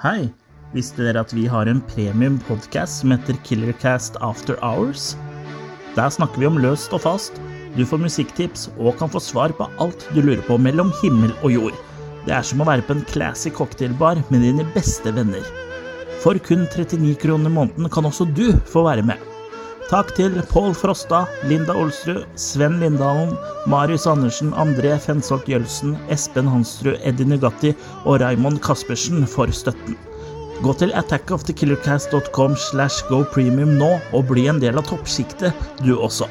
[0.00, 0.30] Hei!
[0.72, 5.10] Visste dere at vi har en premium podcast som heter Killercast After Hours?
[5.92, 7.36] Der snakker vi om løst og fast.
[7.74, 11.52] Du får musikktips og kan få svar på alt du lurer på mellom himmel og
[11.52, 11.76] jord.
[12.24, 15.44] Det er som å være på en classy cocktailbar med dine beste venner.
[16.24, 19.29] For kun 39 kroner måneden kan også du få være med.
[19.90, 23.32] Takk til Pål Frosta, Linda Olsrud, Sven Lindalen,
[23.66, 27.72] Marius Andersen, André Fensholt Jølsen, Espen Hansrud, Eddie Nugatti
[28.04, 29.98] og Raymond Caspersen for støtten.
[30.62, 36.30] Gå til attackofthekillercast.com slash go premium nå og bli en del av toppsjiktet, du også.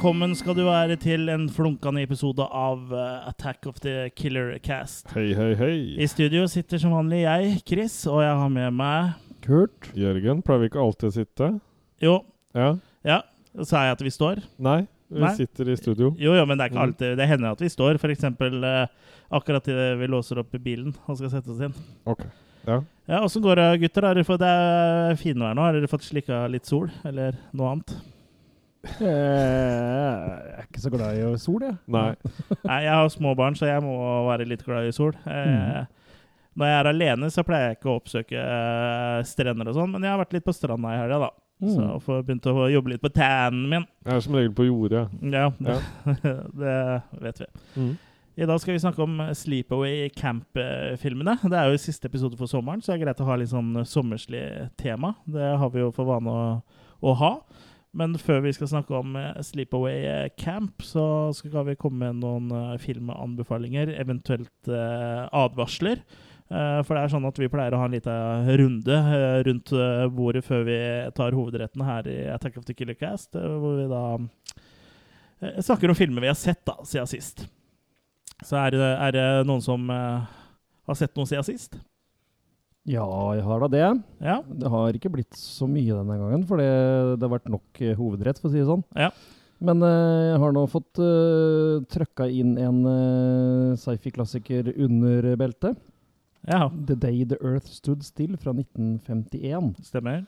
[0.00, 5.10] Velkommen skal du være til en flunkende episode av uh, Attack of the Killer Cast.
[5.12, 5.74] Hei, hei, hei.
[6.00, 9.10] I studio sitter som vanlig jeg, Chris, og jeg har med meg
[9.44, 9.90] Kurt.
[9.92, 11.48] Jørgen, pleier vi ikke alltid å sitte?
[12.00, 12.14] Jo,
[12.56, 12.70] Ja?
[13.04, 13.18] ja,
[13.60, 14.40] sa jeg at vi står?
[14.56, 15.32] Nei, vi Nei.
[15.36, 16.14] sitter i studio.
[16.16, 16.86] Jo, jo, men det er ikke Mm.
[16.88, 18.24] alltid Det hender at vi står, f.eks.
[18.24, 18.86] Uh,
[19.36, 21.74] akkurat idet vi låser opp bilen og skal sette oss inn.
[22.06, 22.24] Ok.
[22.66, 22.80] Ja.
[23.06, 24.08] Ja, Åssen går det, gutter?
[24.08, 25.60] Har dere fått, det er finvær nå.
[25.60, 27.94] Har dere fått slikka litt sol, eller noe annet?
[28.84, 31.76] Eh, Jeg er ikke så glad i sol, jeg.
[31.92, 32.14] Nei.
[32.68, 33.96] Nei, jeg har små barn, så jeg må
[34.28, 35.12] være litt glad i sol.
[35.26, 35.86] Mm.
[36.60, 40.04] Når jeg er alene, så pleier jeg ikke å oppsøke eh, strender og sånn, men
[40.06, 41.30] jeg har vært litt på stranda i helga, da.
[41.60, 41.72] Mm.
[41.74, 43.84] Så jeg får begynt å jobbe litt på tannen min.
[44.06, 45.02] Jeg er som regel på jordet.
[45.28, 45.76] Ja, det,
[46.24, 46.36] Ja.
[46.62, 46.76] det
[47.26, 47.50] vet vi.
[47.76, 47.90] Mm.
[48.40, 51.34] I dag skal vi snakke om Sleepaway Camp-filmene.
[51.44, 53.74] Det er jo siste episode for sommeren, så det er greit å ha litt sånn
[53.84, 54.44] sommerslig
[54.80, 55.10] tema.
[55.28, 56.46] Det har vi jo for vane å,
[57.04, 57.32] å ha.
[57.96, 62.20] Men før vi skal snakke om eh, Sleepaway eh, Camp, så skal vi komme med
[62.22, 66.04] noen eh, filmanbefalinger, eventuelt advarsler.
[66.50, 68.96] For det er sånn at vi pleier å ha en liten runde
[69.46, 69.70] rundt
[70.16, 70.78] bordet før vi
[71.14, 74.02] tar hovedretten her i Attack of the Killer Cast, hvor vi da
[75.62, 77.44] snakker om filmer vi har sett da, siden sist.
[78.42, 81.78] Så er det, er det noen som har sett noe siden sist?
[82.88, 83.04] Ja,
[83.36, 83.88] jeg har da det.
[84.24, 84.38] Ja?
[84.46, 86.70] Det har ikke blitt så mye denne gangen, for det,
[87.20, 88.84] det har vært nok eh, hovedrett, for å si det sånn.
[88.96, 89.10] Ja.
[89.60, 95.76] Men eh, jeg har nå fått uh, trøkka inn en uh, sci-fi-klassiker under beltet.
[96.48, 99.74] Ja, The Day the Earth Stood Still fra 1951.
[99.84, 100.24] stemmer.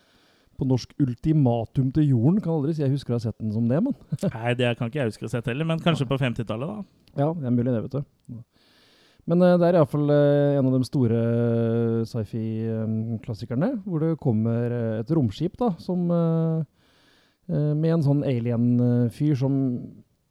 [0.61, 2.43] På norsk Ultimatum til jorden.
[2.45, 3.97] Kan aldri si jeg husker å ha sett den som det, men
[4.29, 7.23] Nei, det kan ikke jeg huske å ha sett heller, men kanskje på 50-tallet, da.
[7.25, 8.43] Ja, det er mulig det, vet du.
[9.31, 14.73] Men uh, det er iallfall uh, en av de store uh, sci-fi-klassikerne, hvor det kommer
[14.75, 16.65] eh, et romskip da, som eh,
[17.53, 19.55] eh, Med en sånn alien-fyr som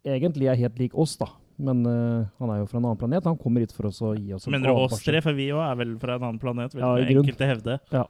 [0.03, 1.29] egentlig er helt lik oss, da.
[1.61, 3.27] Men eh, han er jo fra en annen planet.
[3.29, 5.51] Han kommer hit for oss å gi oss en Mener du oss tre, for vi
[5.53, 7.79] òg er vel fra en annen planet, vil Ja, enkelte hevde.
[7.93, 8.05] Ja.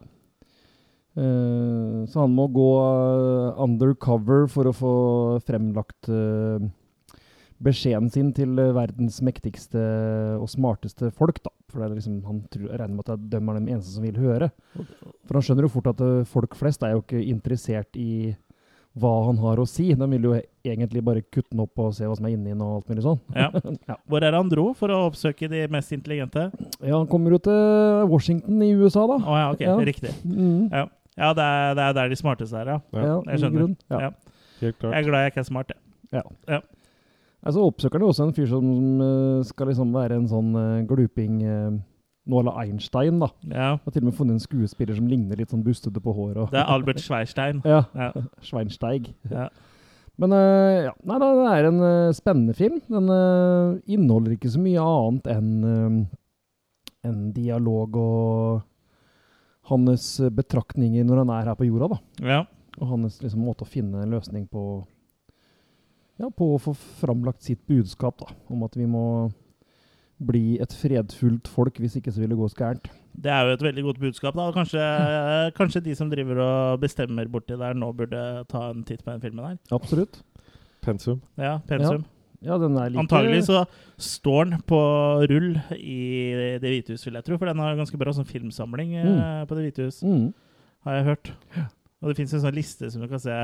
[1.19, 4.93] Eh, så han må gå eh, undercover for å få
[5.43, 6.69] fremlagt eh,
[7.63, 9.81] beskjeden sin til eh, verdens mektigste
[10.41, 11.51] og smarteste folk, da.
[11.71, 14.03] For det er liksom, han tror, regner med at de er dem de eneste som
[14.03, 14.51] vil høre.
[15.27, 18.33] For han skjønner jo fort at eh, folk flest er jo ikke interessert i
[18.99, 19.85] hva han har å si.
[19.95, 20.33] De vil jo
[20.67, 23.05] egentlig bare kutte den opp og se hva som er inni den og alt mulig
[23.05, 23.21] sånn.
[23.37, 23.47] Ja.
[23.87, 23.95] Ja.
[24.09, 26.49] Hvor er det han dro for å oppsøke de mest intelligente?
[26.83, 29.21] Ja, han kommer jo til Washington i USA, da.
[29.23, 29.77] Å ja, ok, Ja.
[29.87, 30.11] riktig.
[30.27, 30.67] Mm.
[30.73, 30.83] Ja,
[31.23, 32.77] ja det, er, det er der de smarteste er, ja.
[32.91, 33.63] Ja, Ja, jeg skjønner.
[33.63, 33.77] grunn.
[33.93, 34.01] Ja.
[34.09, 34.11] Ja.
[34.65, 34.91] helt klart.
[34.91, 36.61] Jeg er glad jeg ikke er smart, jeg.
[37.41, 38.65] Altså oppsøker jo også en fyr som
[39.01, 41.79] eh, skal liksom være en sånn eh, gluping uh,
[42.29, 43.31] Nåla Einstein, da.
[43.49, 43.69] Ja.
[43.81, 46.37] Har til og med funnet en skuespiller som ligner litt sånn bustete på håret.
[46.43, 47.63] Og, Det er Albert Schweinstein.
[47.65, 48.11] ja, Ja.
[48.45, 49.09] Schweinsteig.
[49.31, 49.47] Ja.
[50.21, 52.77] Men eh, ja, nei, da, det er en eh, spennende film.
[52.93, 58.61] Den eh, inneholder ikke så mye annet enn eh, en dialog og
[59.71, 62.01] hans eh, betraktninger når han er her på jorda, da.
[62.35, 62.41] ja.
[62.77, 64.61] Og hans liksom, måte å finne en løsning på
[66.21, 68.35] Ja, på å få framlagt sitt budskap, da.
[68.53, 69.05] Om at vi må
[70.21, 72.89] bli et fredfullt folk, hvis ikke så vil det gå skærent.
[73.11, 74.37] Det er jo et veldig godt budskap.
[74.37, 74.47] da.
[74.51, 74.85] og Kanskje,
[75.59, 78.21] kanskje de som driver og bestemmer borti der, nå burde
[78.51, 79.57] ta en titt på den filmen her.
[79.73, 80.21] Absolutt.
[80.85, 81.21] Pensum.
[81.41, 82.05] Ja, pensum.
[82.41, 83.65] Ja, den er like Antagelig så
[84.01, 84.77] står den på
[85.29, 85.99] rull i
[86.57, 87.37] Det hvite hus, vil jeg tro.
[87.37, 89.19] For den har ganske bra sånn filmsamling mm.
[89.49, 90.25] på Det hvite hus, mm.
[90.87, 91.33] har jeg hørt.
[92.01, 93.43] Og det fins en sånn liste som du kan se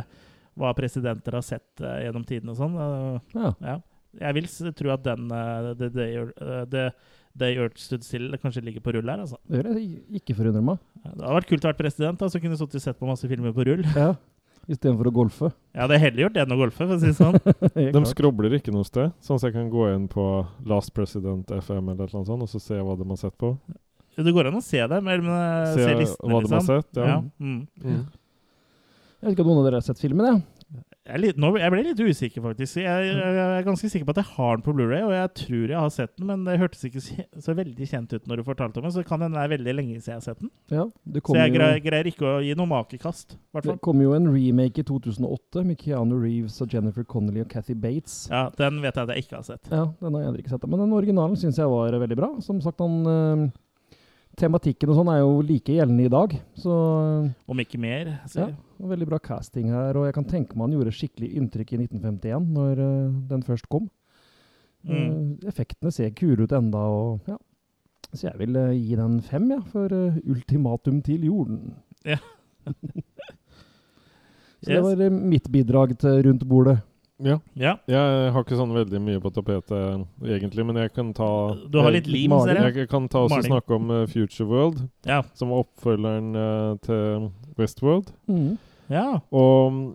[0.57, 2.75] hva presidenter har sett uh, gjennom tiden og sånn.
[2.77, 3.53] Uh, Ja.
[3.61, 3.77] ja.
[4.17, 6.85] Jeg vil tro at den uh, The Day uh, eh, The
[7.37, 9.37] Day Earth Stood Still kanskje ligger på rull her, altså.
[9.45, 10.79] Det gjør jeg ikke forundre meg.
[11.03, 13.53] Det hadde vært kult å være president, da, så kunne du sett på masse filmer
[13.53, 13.85] på rull.
[13.93, 14.15] Ja.
[14.67, 15.49] Istedenfor å golfe.
[15.71, 17.37] Ja, det hadde heller gjort det enn å golfe, for å si det sånn.
[17.95, 20.25] De skrobler ikke noe sted, sånn at jeg kan gå inn på
[20.67, 23.37] Last President FM eller et eller annet sånt, og så se hva de har sett
[23.39, 23.53] på.
[24.17, 26.65] Det går an å se det, Eller, eh, se, Se listene, hva de har liksom.
[26.65, 26.97] sett.
[26.97, 27.05] Ja.
[27.05, 27.17] Ja.
[27.37, 27.67] Mm.
[27.83, 28.01] Mm.
[29.17, 30.45] Jeg vet ikke om noen av dere har sett filmen, jeg.
[31.07, 32.81] Jeg, litt, nå, jeg ble litt usikker, faktisk.
[32.81, 35.29] Jeg, jeg, jeg er ganske sikker på at jeg har den på Blu-ray og jeg
[35.39, 38.45] tror jeg har sett den, men det hørtes ikke så, veldig kjent ut når du
[38.49, 40.51] fortalte om den, så kan hende det er veldig lenge siden jeg har sett den.
[40.73, 44.11] Ja, det Så jeg greier, greier ikke å gi noe makekast, hvert det kom jo
[44.17, 48.25] en remake i 2008 med Keanu Reeves og Jennifer Connelly og Kathy Bates.
[48.33, 49.71] Ja, den vet jeg at jeg ikke har sett.
[49.71, 50.67] Ja, den har jeg heller ikke sett.
[50.67, 52.33] Men den originalen syns jeg var veldig bra.
[52.43, 53.47] Som sagt, han, eh,
[54.37, 56.33] tematikken og sånn er jo like gjeldende i dag.
[56.59, 56.73] Så
[57.49, 58.05] Om ikke mer.
[58.07, 58.47] ja, Så.
[58.77, 59.97] veldig bra casting her.
[59.97, 63.67] Og jeg kan tenke meg han gjorde skikkelig inntrykk i 1951, når uh, den først
[63.69, 63.89] kom.
[64.87, 64.93] Mm.
[64.93, 67.37] Uh, effektene ser kule ut enda, og ja.
[68.13, 69.91] Så jeg vil uh, gi den fem, ja, for
[70.23, 71.73] ultimatum til jorden.
[72.05, 72.21] Ja.
[74.57, 76.79] Så det var mitt bidrag til rundt bordet.
[77.23, 77.39] Ja.
[77.57, 77.73] Ja.
[77.89, 81.29] Jeg har ikke sånn veldig mye på tapetet egentlig, men jeg kan ta
[81.65, 82.75] Du har litt lim, ser jeg.
[82.83, 83.51] Jeg, kan ta også Maling.
[83.55, 85.23] snakke om uh, Future World, Ja.
[85.33, 88.11] som var oppfølgeren uh, til Westworld.
[88.29, 88.57] Mm.
[88.93, 89.07] ja.
[89.31, 89.87] Og mm,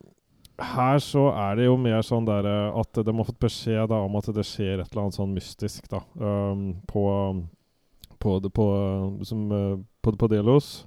[0.62, 4.02] her så er det jo mer sånn der eh, at de har fått beskjed da,
[4.04, 7.02] om at det skjer et eller annet sånn mystisk da, um, på,
[8.22, 8.66] på, på,
[9.26, 9.48] som,
[10.04, 10.84] på, på Delos,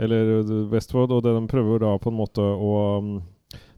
[0.00, 0.40] eller
[0.72, 2.72] Westworld, og det de prøver da på en måte å
[3.02, 3.10] um,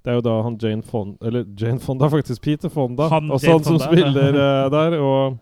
[0.03, 2.43] det er jo da han Jane Fonda Eller Jane Fonda, faktisk.
[2.43, 3.09] Peter Fonda.
[3.09, 3.91] Han altså han som Fonda.
[3.91, 4.97] spiller uh, der.
[4.99, 5.37] Og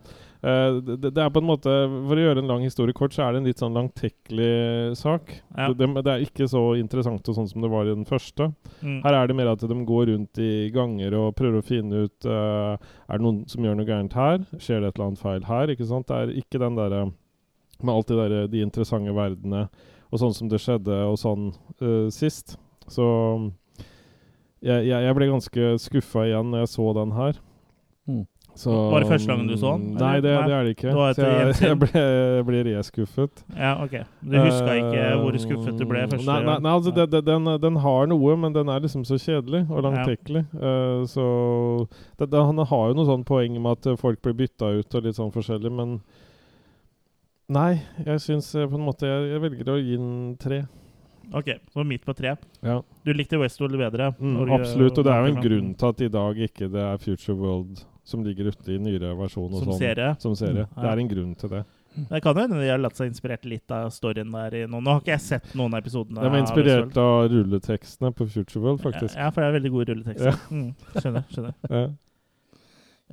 [0.45, 3.25] uh, det, det er på en måte For å gjøre en lang historie kort, så
[3.25, 5.33] er det en litt sånn langtekkelig sak.
[5.57, 5.71] Ja.
[5.71, 8.51] Det, det, det er ikke så interessant og sånn som det var i den første.
[8.81, 8.99] Mm.
[9.05, 12.29] Her er det mer at de går rundt i ganger og prøver å finne ut
[12.29, 12.77] uh,
[13.07, 14.45] Er det noen som gjør noe gærent her.
[14.57, 15.73] Skjer det et eller annet feil her?
[15.73, 16.09] Ikke sant?
[16.11, 17.07] Det er ikke den derre
[17.81, 19.63] med alt det der, de interessante verdenene
[20.11, 21.47] og sånn som det skjedde og sånn
[21.81, 22.57] uh, sist.
[22.91, 23.05] Så
[24.61, 27.41] jeg, jeg, jeg ble ganske skuffa igjen når jeg så den her.
[28.09, 28.27] Mm.
[28.55, 30.21] Så, Var det første gangen du så den, Nei, eller?
[30.21, 30.47] det, Nei.
[30.47, 30.87] det er det ikke.
[30.91, 32.01] Det Så jeg, jeg ble,
[32.49, 33.43] ble reskuffet.
[33.55, 33.93] ja, ok.
[34.27, 37.21] Du huska ikke hvor skuffet du ble Eh, første Nei, nei, nei altså det, det,
[37.25, 40.43] den, den har noe, men den er liksom så kjedelig og langtekkelig.
[40.51, 41.27] Eh, så
[42.19, 44.99] det, det, Han har jo noe sånn poeng med at eh, folk blir bytta ut
[44.99, 46.01] og litt sånn forskjellig, men
[47.51, 50.61] Nei, jeg syns eh, på en måte Jeg, jeg velger å gi den tre.
[51.33, 52.35] Ok, så midt på tre.
[52.61, 54.11] Ja, Du likte Westworld bedre?
[54.19, 54.97] mm, Og- absolutt.
[54.97, 57.85] Og det er jo en grunn til at i dag ikke det er Future World
[58.03, 59.53] som ligger ute i nyere versjon.
[59.53, 60.15] og Som sånn, serie?
[60.19, 60.65] Som serie.
[60.67, 61.65] Mm, Det er en grunn til det.
[62.09, 64.63] Det kan hende de har latt seg inspirert litt av storyen der.
[64.63, 64.83] i noen.
[64.83, 66.21] Nå har ikke jeg sett noen av episodene.
[66.21, 69.15] De er inspirert av, av rulletekstene på Future World, faktisk.
[69.15, 70.25] Ja, for det er veldig gode rulletekster.
[70.25, 70.37] Ja.
[70.51, 71.25] Mm, skjønner.
[71.31, 71.53] skjønner.
[71.69, 71.87] Ja.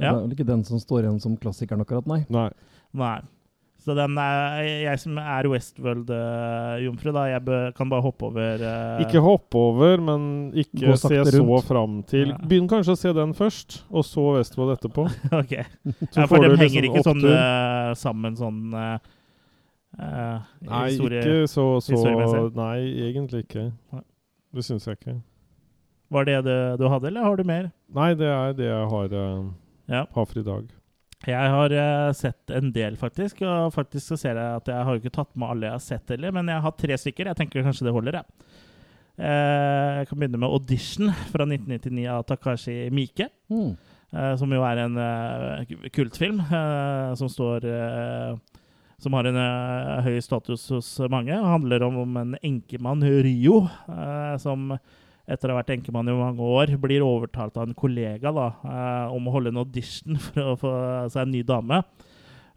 [0.00, 0.12] Ja.
[0.12, 2.25] Det er vel ikke den som står igjen som klassikeren akkurat, nei.
[2.31, 2.50] Nei.
[2.94, 3.20] Nei.
[3.78, 9.02] Så den er, jeg som er Westworld-jomfru, da, jeg bø, kan bare hoppe over uh,
[9.04, 11.30] Ikke hoppe over, men ikke se rundt.
[11.36, 12.38] så fram til Ja.
[12.42, 15.06] Begynn kanskje å se den først, og så Westworld etterpå.
[15.40, 15.54] Ok.
[16.10, 18.98] Så Ja, for de henger liksom ikke sånn eh, sammen sånn eh,
[20.02, 22.42] eh, Nei, historie- ikke så, så.
[22.58, 23.69] Nei, egentlig ikke.
[24.55, 25.17] Det syns jeg ikke.
[26.10, 27.70] Var det det du hadde, eller har du mer?
[27.94, 29.14] Nei, det er det jeg har,
[29.88, 30.05] Ja.
[30.14, 30.67] har for i dag.
[31.27, 33.43] Jeg har eh, sett en del, faktisk.
[33.43, 36.15] Og faktisk så ser jeg at jeg har ikke tatt med alle jeg har sett
[36.15, 37.31] heller, men jeg har tre stykker.
[37.31, 38.53] Jeg tenker kanskje det holder, jeg.
[39.19, 43.29] Eh, jeg kan begynne med 'Audition' fra 1999 av Takashi Mike.
[43.51, 43.77] Mm.
[44.13, 44.94] eh, som jo er en
[45.91, 46.41] kultfilm
[47.17, 48.39] som står
[49.01, 51.31] Som har en høy status hos mange.
[51.31, 54.79] Det handler om, om en enkemann, eh, som
[55.29, 59.15] etter å ha vært enkemann i mange år, blir overtalt av en kollega da, eh,
[59.15, 60.73] om å holde en audition for å få
[61.13, 61.82] seg en ny dame.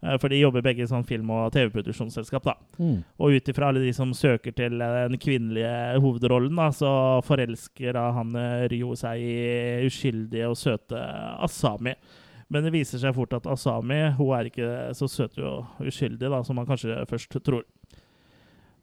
[0.02, 2.48] Eh, For de jobber begge i sånn film- og TV-produksjonsselskap.
[2.48, 2.56] da.
[2.80, 3.04] Mm.
[3.20, 6.90] Og ut ifra alle de som søker til eh, den kvinnelige hovedrollen, da, så
[7.28, 8.32] forelsker da han
[8.72, 9.36] Ryo seg i
[9.86, 10.98] uskyldige og søte
[11.44, 11.94] Asami.
[12.52, 16.42] Men det viser seg fort at Asami hun er ikke så søt og uskyldig da,
[16.44, 17.64] som man kanskje først tror.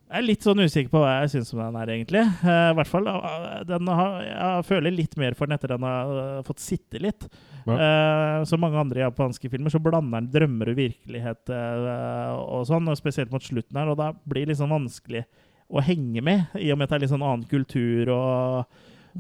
[0.10, 2.22] Jeg er litt sånn usikker på hva jeg syns om den her, egentlig.
[2.42, 5.86] Uh, I hvert fall, uh, den har, Jeg føler litt mer for den etter den
[5.86, 7.28] har uh, fått sitte litt.
[7.70, 12.98] Eh, som mange andre japanske filmer, så blander den drømmer og virkelighet og sånn, og
[12.98, 15.22] spesielt mot slutten her, og da blir det liksom vanskelig
[15.70, 18.80] å henge med, i og med at det er litt sånn annen kultur og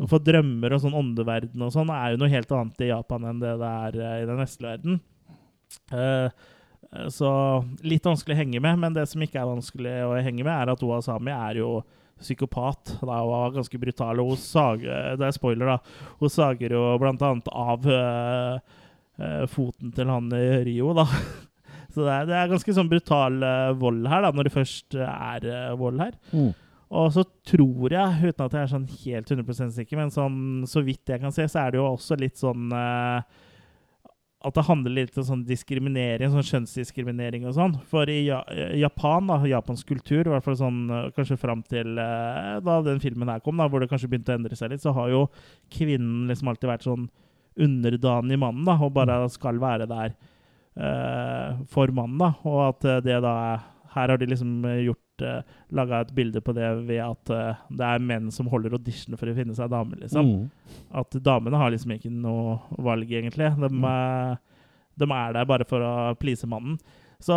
[0.10, 3.44] For drømmer og sånn åndeverden og sånn er jo noe helt annet i Japan enn
[3.44, 5.00] det det er i den vestlige verden.
[5.94, 6.50] Eh,
[7.14, 7.32] så
[7.86, 10.72] litt vanskelig å henge med, men det som ikke er vanskelig å henge med, er
[10.74, 11.80] at Oa Sami er jo
[12.20, 12.96] psykopat.
[13.02, 14.22] Da hun var ganske brutal.
[14.22, 16.08] Og hun sager, det er spoiler, da.
[16.20, 18.80] Hun sager jo blant annet av eh,
[19.20, 21.08] eh, foten til han i Rio, da.
[21.94, 24.98] Så det er, det er ganske sånn brutal eh, vold her, da, når det først
[25.04, 26.18] er eh, vold her.
[26.34, 26.52] Mm.
[27.00, 30.82] Og så tror jeg, uten at jeg er sånn helt 100 sikker, men sånn, så
[30.86, 33.46] vidt jeg kan se, så er det jo også litt sånn eh,
[34.40, 37.74] At det handler litt om sånn diskriminering, sånn kjønnsdiskriminering og sånn.
[37.92, 38.40] For i ja
[38.80, 43.02] Japan, da, japansk kultur, i hvert fall sånn eh, kanskje fram til eh, da den
[43.04, 45.26] filmen her kom, da, hvor det kanskje begynte å endre seg litt, så har jo
[45.76, 47.10] kvinnen liksom alltid vært sånn
[47.60, 52.32] underdanig mannen, da, og bare skal være der eh, for mannen, da.
[52.48, 54.84] Og at eh, det da er Her har de liksom eh,
[55.20, 58.74] gjort uh, Laga et bilde på det ved at uh, det er menn som holder
[58.78, 60.32] audition for å finne seg dame, liksom.
[60.32, 60.80] Mm.
[61.04, 63.52] At damene har liksom ikke noe valg, egentlig.
[63.60, 64.40] De, er-
[65.00, 66.80] de er der bare for å please mannen.
[67.20, 67.36] Så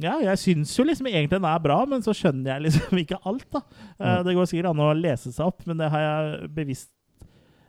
[0.00, 3.18] ja, jeg syns jo liksom egentlig den er bra, men så skjønner jeg liksom ikke
[3.28, 3.60] alt, da.
[3.98, 4.24] Eh, Mm.
[4.24, 6.88] Det går sikkert an å lese seg opp, men det har jeg bevisst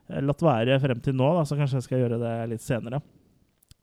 [0.08, 3.02] eh, latt være frem til nå, da, så kanskje jeg skal gjøre det litt senere.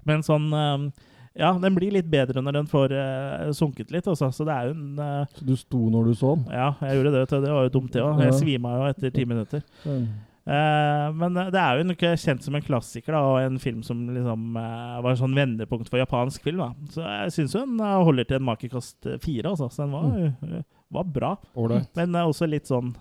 [0.09, 0.89] Men sånn eh,
[1.39, 4.33] Ja, den blir litt bedre når den får uh, sunket litt, også.
[4.35, 6.49] Så det er jo en uh, Så du sto når du så den?
[6.51, 7.21] Ja, jeg gjorde det.
[7.25, 7.45] vet du.
[7.45, 8.25] Det var jo dumt, det òg.
[8.27, 9.63] Jeg svima jo etter ti minutter.
[9.85, 10.09] Mm.
[10.49, 14.07] Eh, men det er jo ikke kjent som en klassiker, da, og en film som
[14.15, 16.63] liksom uh, var et sånn vendepunkt for japansk film.
[16.63, 16.89] da.
[16.95, 19.69] Så jeg syns den holder til en makekast eh, fire, altså.
[19.69, 20.09] Så den var,
[20.49, 20.65] eh,
[20.97, 21.35] var bra.
[21.53, 21.91] Ålreit.
[22.01, 22.95] Men uh, også litt sånn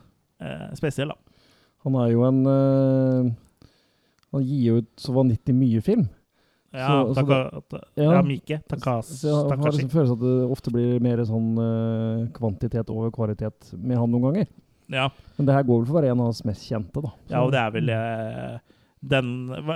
[0.77, 1.39] spesiell, da.
[1.87, 2.39] Han er jo en
[4.35, 6.03] Han gir jo ut så vanvittig mye film.
[6.73, 8.11] Ja, Så- så taka, ta, ja.
[8.17, 8.59] ja, Mike.
[8.69, 13.09] Takas, Så jeg har liksom følelsen at det ofte blir mer sånn uh, kvantitet over
[13.15, 14.47] kvalitet med han noen ganger.
[14.89, 17.11] Ja, Men det her går vel for å være en av hans mest kjente, da.
[17.29, 18.57] ja, og det er vel uh,
[19.03, 19.31] den,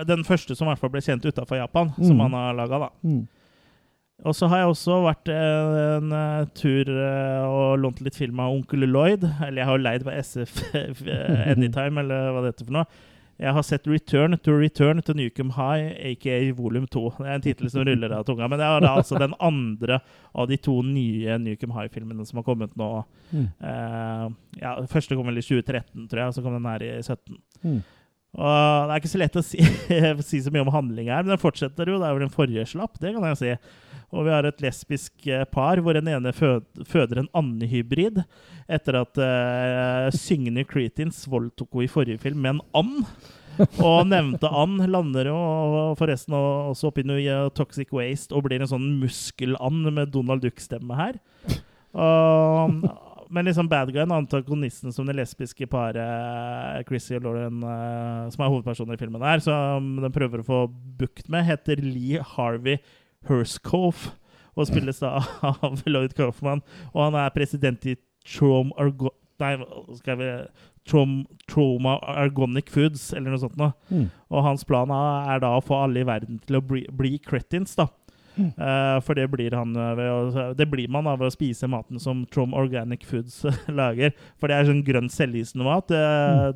[0.08, 2.22] den første som i hvert fall ble kjent utafor Japan, som Mm.
[2.28, 2.90] han har laga, da.
[3.04, 3.28] Mm.
[4.24, 8.40] Og så har jeg også vært en, en eh, tur eh, og lånt litt film
[8.40, 9.24] av Onkel Lloyd.
[9.42, 12.86] Eller jeg har jo leid på SF eh, Anytime, eller hva det heter for noe.
[13.42, 17.14] Jeg har sett 'Return to Return to Newcomb High', aka volum 2.
[17.18, 18.48] Det er en tittel som ruller av tunga.
[18.48, 20.00] Men det er altså den andre
[20.36, 23.04] av de to nye Newcomb High-filmene som har kommet nå.
[23.32, 23.48] Mm.
[23.64, 24.30] Uh,
[24.62, 27.42] ja, første kom vel i 2013, tror jeg, og så kom den her i 2017.
[27.64, 27.82] Mm.
[28.32, 29.64] Og Det er ikke så lett å si,
[30.30, 32.68] si så mye om handling her, men den fortsetter jo Det er vel den forrige
[32.72, 32.96] slapp.
[33.02, 33.56] Det kan jeg si.
[34.12, 38.24] Og vi har et lesbisk eh, par hvor den ene føder en andehybrid
[38.72, 43.06] etter at uh, syngende Cretins voldtok henne i forrige film med en and.
[43.84, 45.38] Og nevnte and lander jo
[46.00, 50.98] forresten også oppi noe eh, Toxic Waste og blir en sånn muskeland med Donald Duck-stemme
[50.98, 51.20] her.
[51.92, 52.84] Og,
[53.32, 58.52] men liksom bad guyen, antagonisten som det lesbiske paret Chrissy og Lauren, eh, som er
[58.52, 60.60] hovedpersoner i filmen her, som den prøver å få
[61.00, 62.82] bukt med, heter Lee Harvey
[63.30, 64.18] Herscove.
[64.60, 66.60] Og spilles da av Lloyd Kaufman.
[66.92, 67.96] Og han er president i
[68.28, 69.14] Trom Argo...
[69.42, 69.56] Nei,
[69.98, 70.28] skal vi
[70.86, 73.72] Trom, Troma Argonic Foods, eller noe sånt noe.
[73.90, 74.10] Mm.
[74.34, 77.74] Og hans plan er da å få alle i verden til å bli, bli cretins,
[77.78, 77.88] da.
[78.50, 82.24] Eh, for det blir, han eh, å, det blir man av å spise maten som
[82.34, 83.42] Trom Organic Foods
[83.82, 84.14] lager.
[84.40, 85.92] For det er sånn grønn selvlysende mat.
[85.92, 86.52] Eh,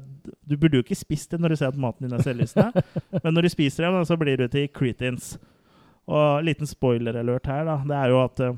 [0.46, 2.84] Du burde jo ikke spist det når du ser at maten din er selvlysende,
[3.24, 5.36] men når du spiser det, så blir du til cretins.
[6.06, 7.80] Og liten spoiler-alert her, da.
[7.90, 8.58] Det er jo at eh,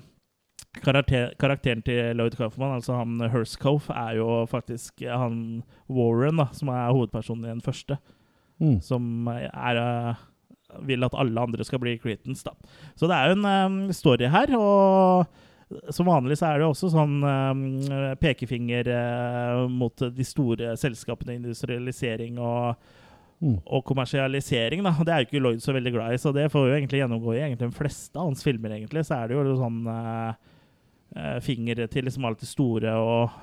[0.84, 6.70] karakter, karakteren til Lloyd Kaufman, altså han Herscoff, er jo faktisk han Warren, da, som
[6.76, 8.00] er hovedpersonen i den første
[8.58, 8.80] Mm.
[8.82, 9.78] som er
[10.88, 12.54] vil at alle andre skal bli Cretans, da.
[12.96, 16.92] Så det er jo en um, story her, og som vanlig så er det også
[16.94, 17.64] sånn um,
[18.22, 22.88] pekefinger uh, mot de store selskapene, industrialisering og,
[23.38, 23.60] Mm.
[23.70, 24.96] og kommersialisering, da.
[25.06, 27.36] Det er jo ikke Lloyd så veldig glad i, så det får jo egentlig gjennomgå
[27.36, 29.04] i egentlig de fleste av hans filmer, egentlig.
[29.06, 30.32] Så er det jo sånn eh,
[31.16, 33.40] eh, finger til liksom alt det store og,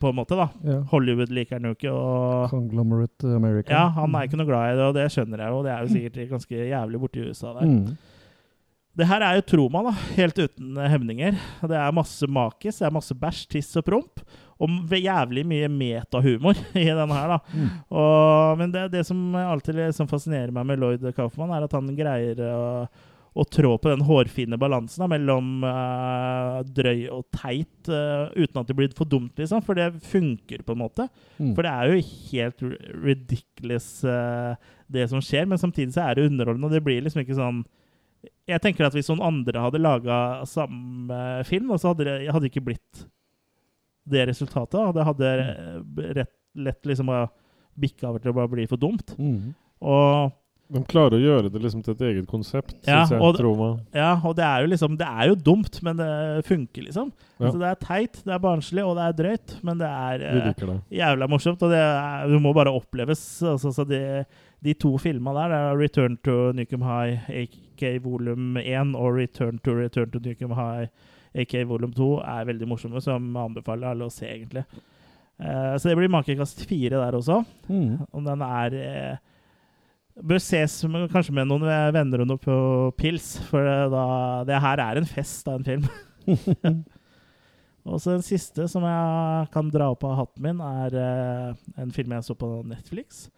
[0.00, 0.48] på en måte, da.
[0.64, 0.82] Yeah.
[0.92, 3.72] Hollywood liker han jo ikke, og Conglomerate America.
[3.72, 5.64] ja, han er ikke noe glad i det, og det skjønner jeg jo.
[5.66, 7.72] Det er jo sikkert ganske jævlig borti USA der.
[7.72, 8.14] Mm.
[8.98, 9.92] Det her er jo Troma, da.
[10.16, 11.36] Helt uten hemninger.
[11.70, 14.22] Det er masse makis, det er masse bæsj, tiss og promp.
[14.58, 17.38] Og jævlig mye metahumor i denne her, da.
[17.52, 17.68] Mm.
[17.94, 21.92] Og, men det, det som alltid liksom fascinerer meg med Lloyd Kaufman, er at han
[21.94, 22.58] greier å,
[23.38, 28.70] å trå på den hårfine balansen da, mellom uh, drøy og teit, uh, uten at
[28.70, 29.62] det blir for dumt, liksom.
[29.66, 31.06] For det funker, på en måte.
[31.38, 31.52] Mm.
[31.52, 32.64] For det er jo helt
[33.06, 34.56] ridiculous, uh,
[34.90, 37.62] det som skjer, men samtidig så er det underholdende, og det blir liksom ikke sånn
[38.48, 40.18] Jeg tenker at hvis noen andre hadde laga
[40.48, 43.04] samme film, så hadde det hadde ikke blitt
[44.08, 44.94] det resultatet.
[44.96, 47.10] Det hadde eh, rett lett liksom
[47.78, 49.14] bikka over til å bare bli for dumt.
[49.18, 49.54] Mm.
[49.86, 50.32] Og
[50.68, 53.20] De klarer å gjøre det liksom til et eget konsept, Ja, jeg.
[53.24, 53.38] og-.
[53.96, 57.12] Ja, og det er jo liksom Det er jo dumt, men det funker, liksom.
[57.38, 57.46] Ja.
[57.46, 60.42] Altså, det er teit, det er barnslig, og det er drøyt, men det er Vi
[60.42, 60.76] eh, det.
[60.98, 63.22] jævla morsomt, og det, er, det må bare oppleves.
[63.42, 64.24] Altså, så de,
[64.64, 69.58] de to filma der, det er 'Return to Nukem High', AK volum 1, og 'Return
[69.64, 70.88] to Return to Nukem High',
[71.34, 74.64] AK volum 2, er veldig morsomme, som anbefaler alle å se, egentlig.
[75.38, 77.44] Uh, så det blir makekast fire der også.
[77.70, 77.98] Mm.
[78.12, 79.16] Om den er eh,
[80.18, 82.54] Bør ses med, kanskje med noen venner og noe på
[82.98, 84.04] pils, for da,
[84.48, 85.84] det her er en fest av en film.
[87.88, 91.94] og så den siste som jeg kan dra opp av hatten min, er uh, en
[91.94, 93.28] film jeg så på Netflix.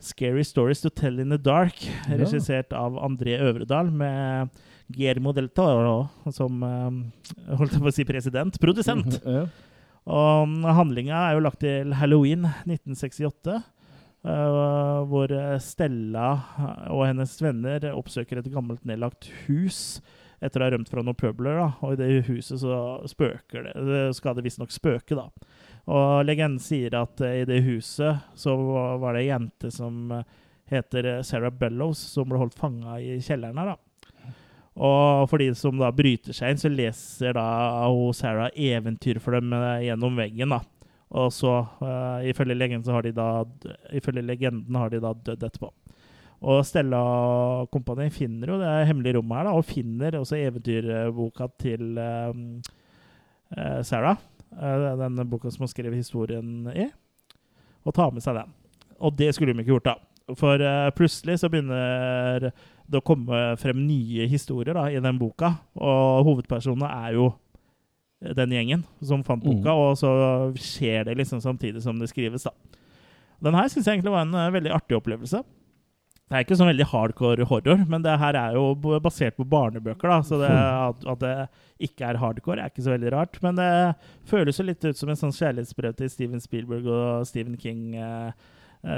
[0.00, 2.16] 'Scary Stories to Tell in the Dark', Ja.
[2.16, 4.48] regissert av André Øvredal, med
[4.88, 8.60] Guillermo del Toro som uh, holdt jeg på å si president.
[8.60, 9.20] Produsent.
[9.24, 9.44] Ja.
[10.10, 13.60] Og handlinga er jo lagt til Halloween 1968.
[14.24, 16.30] eh, hvor Stella
[16.92, 20.00] og hennes venner oppsøker et gammelt nedlagt hus
[20.40, 21.58] etter å ha rømt fra noen pøbler.
[21.60, 21.68] Da.
[21.84, 22.76] Og i det huset så
[23.08, 23.74] spøker det.
[23.86, 25.28] Det skal det visstnok spøke, da.
[25.90, 28.56] Og legenden sier at eh, i det huset så
[29.00, 30.26] var det ei jente som eh,
[30.70, 33.74] heter Sarah Bellows, som ble holdt fanga i kjelleren her.
[33.74, 34.34] da.
[34.80, 39.52] Og for de som da bryter seg inn, så leser da Sarah eventyr for dem
[39.56, 40.56] eh, gjennom veggen.
[40.56, 40.62] da.
[41.10, 43.44] Og så, uh, ifølge legenden, har de da
[43.92, 45.72] Ifølge legenden har de da dødd etterpå.
[46.40, 47.00] Og Stella
[47.66, 47.80] og
[48.14, 52.62] finner jo det hemmelige rommet her, da, og finner også eventyrboka til um,
[53.56, 54.16] uh, Sarah.
[54.50, 56.88] Uh, den boka som hun skrev historien i.
[57.84, 58.54] Og tar med seg den.
[59.00, 60.34] Og det skulle de ikke gjort, da.
[60.38, 62.50] For uh, plutselig så begynner
[62.90, 65.52] det å komme frem nye historier da, i den boka.
[65.76, 67.30] Og hovedpersonene er jo
[68.20, 70.10] den gjengen som fant boka, og så
[70.60, 72.44] skjer det liksom samtidig som det skrives.
[72.44, 72.52] da.
[73.40, 75.40] Den her syns jeg egentlig var en uh, veldig artig opplevelse.
[76.30, 78.68] Det er ikke sånn veldig hardcore horror, men det her er jo
[79.02, 80.12] basert på barnebøker.
[80.12, 81.32] da, Så det, at, at det
[81.88, 83.40] ikke er hardcore, er ikke så veldig rart.
[83.42, 83.70] Men det
[84.30, 88.30] føles jo litt ut som en sånn kjærlighetsbrev til Steven Spielberg og Stephen King eh,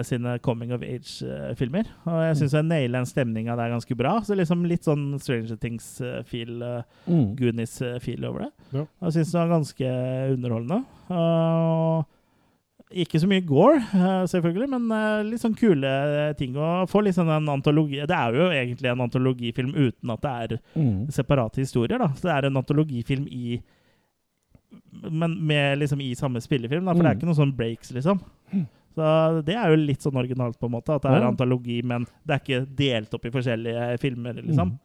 [0.06, 1.84] sine coming of age-filmer.
[2.06, 4.20] Og jeg syns jeg naila den stemninga der ganske bra.
[4.22, 7.34] Så liksom litt sånn Stranger Things-feel, Mm.
[7.36, 8.50] Goonies-feel over det.
[8.72, 8.84] Ja.
[9.02, 9.88] Jeg syns det var ganske
[10.36, 10.84] underholdende.
[11.10, 12.06] Og
[12.92, 16.54] ikke så mye gore, eh, selvfølgelig, men eh, litt sånn kule ting.
[16.56, 20.30] Og få litt sånn en antologi Det er jo egentlig en antologifilm uten at det
[20.30, 21.10] er Mm.
[21.10, 21.98] separate historier.
[21.98, 22.08] da.
[22.14, 23.62] Så det er en antologifilm i
[25.10, 27.18] Men med liksom i samme spillefilm, da, for det er Mm.
[27.20, 28.20] ikke noen sånn breaks, liksom.
[28.94, 31.28] Så det er jo litt sånn originalt, på en måte, at det er Ja.
[31.32, 34.72] antologi, men det er ikke delt opp i forskjellige filmer, liksom.
[34.74, 34.78] Mm.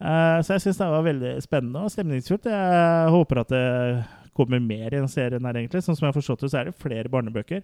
[0.00, 2.46] Uh, så jeg syns det var veldig spennende og stemningsfullt.
[2.48, 5.82] Jeg håper at det kommer mer i den serien her, egentlig.
[5.84, 7.62] Sånn som jeg har forstått det, så er det flere barnebøker.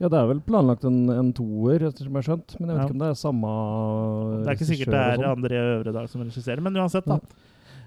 [0.00, 2.56] Ja, det er vel planlagt en, en toer, ettersom jeg har skjønt.
[2.60, 2.86] Men jeg vet Ja.
[2.88, 3.52] ikke om det er samme
[4.42, 5.36] Det er ikke sikkert det er sånn.
[5.36, 7.20] André Øvredal som regisserer, men uansett, da.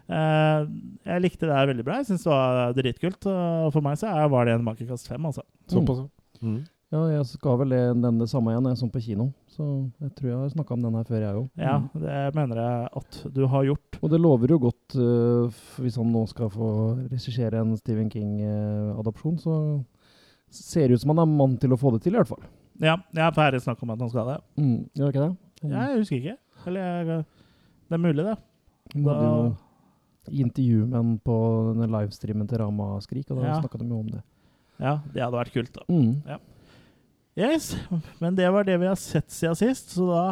[0.10, 0.66] Eh,
[1.06, 1.98] jeg likte det her veldig bra.
[2.00, 3.26] Jeg syns det var dritkult.
[3.30, 5.44] Og for meg så er, var det en makekast fem, altså.
[5.70, 6.48] Såpass, ja.
[6.48, 6.64] Mm.
[6.90, 7.70] Ja, jeg skal vel
[8.02, 9.28] nevne det samme igjen, jeg som på kino.
[9.54, 9.66] Så
[10.02, 11.50] jeg tror jeg har snakka om den her før, jeg òg.
[11.62, 14.00] Ja, det mener jeg at du har gjort.
[14.02, 16.70] Og det lover jo godt, uh, hvis han nå skal få
[17.12, 19.54] regissere en Stephen King-adopsjon, så
[20.50, 22.42] ser det ut som han er mann til å få det til, i hvert fall.
[22.82, 24.40] Ja, jeg er ferdig snakk om at han skal det.
[24.58, 25.32] Mm, gjør ikke det?
[25.62, 25.72] Mm.
[25.78, 26.38] Jeg husker ikke.
[26.72, 27.24] Eller jeg,
[27.92, 28.38] det er mulig, det.
[28.96, 31.36] Da hadde jo intervju med han på
[31.78, 33.60] den livestreamen til Ramaskrik, og da Ja.
[33.62, 34.24] snakka de jo om det.
[34.80, 35.86] Ja, det hadde vært kult, da.
[35.92, 36.40] Mm.
[37.40, 37.70] Yes,
[38.20, 40.24] men det var det vi har sett siden sist, så da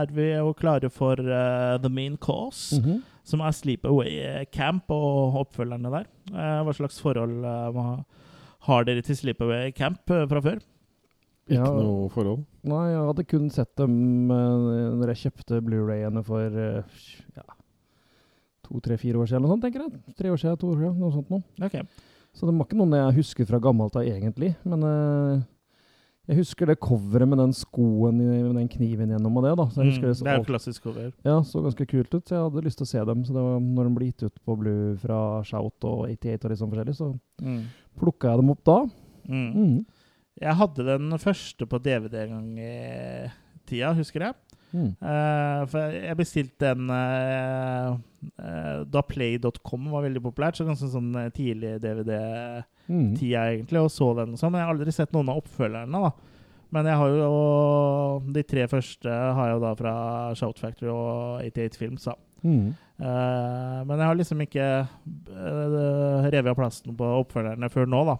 [0.00, 3.02] er vi jo klare for uh, the main cause, Mhm.
[3.24, 6.06] som er Sleepaway Camp og oppfølgerne der.
[6.32, 8.00] Uh, hva slags forhold uh,
[8.68, 10.62] har dere til Sleepaway Camp fra før?
[11.44, 11.64] Ikke Ja.
[11.68, 12.46] noe forhold.
[12.64, 16.82] Nei, jeg hadde kun sett dem uh, når jeg kjøpte Blu-rayene for uh,
[17.36, 17.44] ja,
[18.64, 20.16] to, tre, fire år siden, eller noe sånt, tenker jeg.
[20.16, 21.44] Tre år siden, to år siden, noe sånt noe.
[21.68, 21.82] Okay.
[22.34, 24.54] Så det var ikke noen jeg husker fra gammelt av, egentlig.
[24.64, 24.80] Men
[26.28, 29.50] jeg husker det coveret med den skoen i, med den kniven gjennom og det.
[29.60, 29.66] da.
[29.76, 31.10] Mm, det, så, det er jo klassisk cover.
[31.26, 33.24] ja, så ganske kult ut, så jeg hadde lyst til å se dem.
[33.28, 36.54] Så det var, når de ble gitt ut på Blue fra Shout og 88 og
[36.54, 37.10] litt sånn forskjellig, så
[37.44, 37.60] Mm.
[38.00, 38.78] plukka jeg dem opp da.
[39.28, 39.50] Mm.
[39.52, 39.86] Mm.
[40.40, 43.30] Jeg hadde den første på DVD en gang i
[43.68, 44.34] tida, husker jeg.
[44.74, 44.88] Mm.
[44.98, 47.94] Uh, for jeg bestilte den uh,
[48.42, 53.14] uh, da play.com var veldig populært, så ganske sånn tidlig DVD-tida Mm.
[53.16, 54.52] egentlig, og så den og sånn.
[54.52, 56.12] Men jeg har aldri sett noen av oppfølgerne, da.
[56.74, 57.32] Men jeg har jo
[58.34, 59.94] de tre første har jeg jo da fra
[60.34, 62.16] Shout Factory og 88 Films, da.
[62.44, 62.74] Mm.
[63.00, 68.16] Uh, men jeg har liksom ikke uh, revet av plassen på oppfølgerne før nå, da.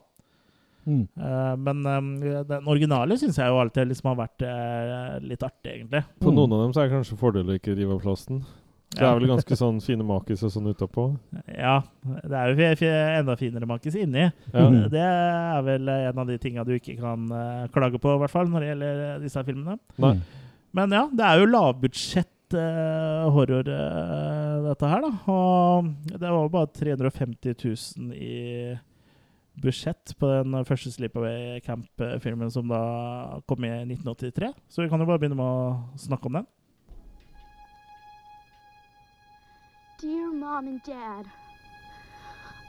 [0.85, 1.05] Mm.
[1.16, 2.11] Uh, men um,
[2.48, 6.05] den originale syns jeg jo alltid liksom har vært uh, litt artig, egentlig.
[6.20, 6.38] På Mm.
[6.40, 8.44] noen av dem så er det kanskje fordel å ikke rive av plasten.
[8.94, 11.09] Det er vel ganske sånn fine makis og sånn utapå.
[11.50, 11.80] Ja.
[12.02, 14.28] Det er jo enda finere makis inni.
[14.52, 14.68] Ja.
[14.92, 18.33] Det er vel en av de tinga du ikke kan eh, klage på, i hvert
[18.35, 19.76] fall, når det gjelder disse filmene.
[20.02, 20.14] Nei.
[20.74, 25.12] Men ja, det er jo lavbudsjett uh, horror, uh, dette her, da.
[25.30, 28.74] Og det var bare 350 000 i
[29.62, 32.83] budsjett på den første Sleepaway Camp-filmen som da
[33.46, 34.50] kom i 1983.
[34.68, 36.48] Så vi kan jo bare begynne med å snakke om den.
[40.04, 41.24] Dear Mom and Dad,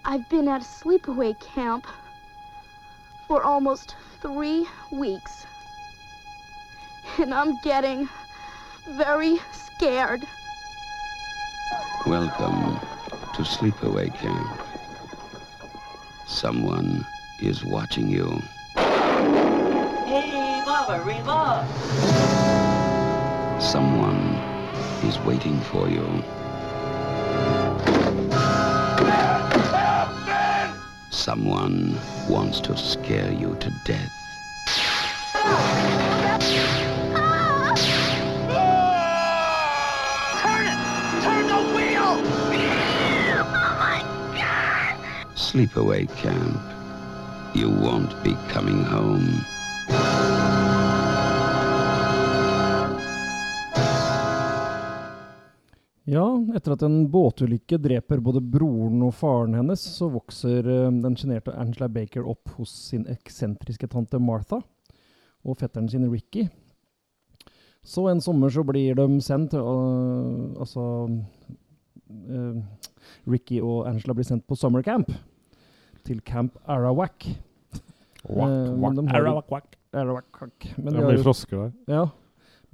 [0.05, 1.85] I've been at a sleepaway camp
[3.27, 5.45] for almost three weeks.
[7.17, 8.07] And I'm getting
[8.91, 10.21] very scared.
[12.07, 12.79] Welcome
[13.33, 14.61] to Sleepaway Camp.
[16.27, 17.05] Someone
[17.41, 18.41] is watching you.
[20.05, 21.67] Hey, Mama, remote.
[23.61, 24.39] Someone
[25.03, 26.23] is waiting for you.
[31.15, 31.97] Someone
[32.30, 34.12] wants to scare you to death.
[40.41, 40.80] Turn it!
[41.23, 42.21] Turn the wheel!
[45.36, 46.60] Sleepaway Camp.
[47.56, 49.45] You won't be coming home.
[56.05, 61.15] Ja, etter at en båtulykke dreper både broren og faren hennes, så vokser eh, den
[61.17, 64.59] sjenerte Angela Baker opp hos sin eksentriske tante Martha
[65.45, 66.45] og fetteren sin Ricky.
[67.85, 70.81] Så en sommer så blir de sendt uh, Altså
[72.09, 72.55] uh,
[73.29, 75.11] Ricky og Angela blir sendt på summercamp
[76.05, 77.27] til Camp Arawak.
[78.25, 78.95] Wak, wack, men wak.
[78.97, 79.77] de har jo- Arawak, wak.
[80.77, 81.73] Men Det de har blir jo frosker der.
[81.93, 82.05] ja,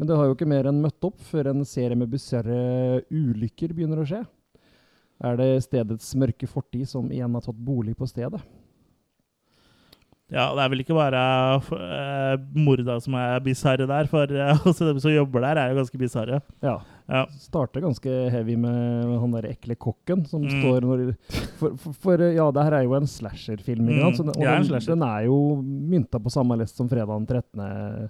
[0.02, 3.70] men det har jo ikke mer enn møtt opp før en serie med bisarre ulykker
[3.78, 4.24] begynner å skje.
[5.22, 8.42] Er det stedets mørke fortid som igjen har tatt bolig på stedet?
[10.32, 11.22] Ja, det er vel ikke bare
[11.60, 15.82] uh, morda som er bisarre der, for uh, også de som jobber der, er jo
[15.82, 16.40] ganske bisarre.
[16.64, 16.78] Ja.
[17.12, 17.26] Ja.
[17.36, 20.62] Starter ganske heavy med han der ekle kokken som Mm.
[20.64, 21.02] står når
[21.60, 23.86] For, for, for ja, det her er jo en slasherfilm?
[23.92, 24.96] Mm, og den, ja, en slasher.
[24.96, 28.10] den er jo mynta på samme lest som fredag den 13.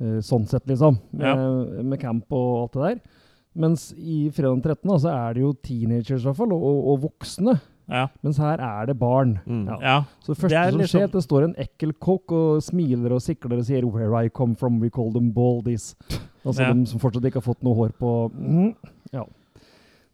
[0.00, 0.98] eh, sånn sett, liksom.
[1.12, 3.22] Med, med camp og alt det der.
[3.56, 4.90] Mens i fredag den 13.
[4.90, 7.56] da, så er det jo teenagers i hvert fall, og, og, og voksne.
[7.86, 8.08] Ja.
[8.26, 9.38] Mens her er det barn.
[9.46, 9.64] Mm.
[9.70, 9.76] Ja.
[9.80, 9.96] ja.
[10.20, 12.62] Så det første Det er som skjer, skjer, at det står en ekkel kokk og
[12.66, 15.94] smiler og sikler og sier 'Where I come from, we call them baldies'.
[16.44, 16.72] Altså Ja.
[16.72, 18.74] de som fortsatt ikke har fått noe hår på mm.
[19.12, 19.24] Ja.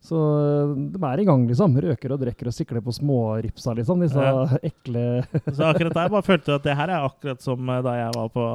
[0.03, 1.77] Så øh, de er i gang, liksom.
[1.79, 4.01] Røker og drikker og sikler på småripsa, liksom.
[4.03, 4.47] Disse Ja.
[4.63, 5.05] ekle
[5.55, 8.33] Så akkurat der bare følte at det her er akkurat som eh, da jeg var
[8.35, 8.47] på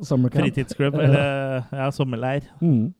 [0.00, 2.48] eh, fritidsklubb, eller ja, sommerleir.
[2.62, 2.94] Mm.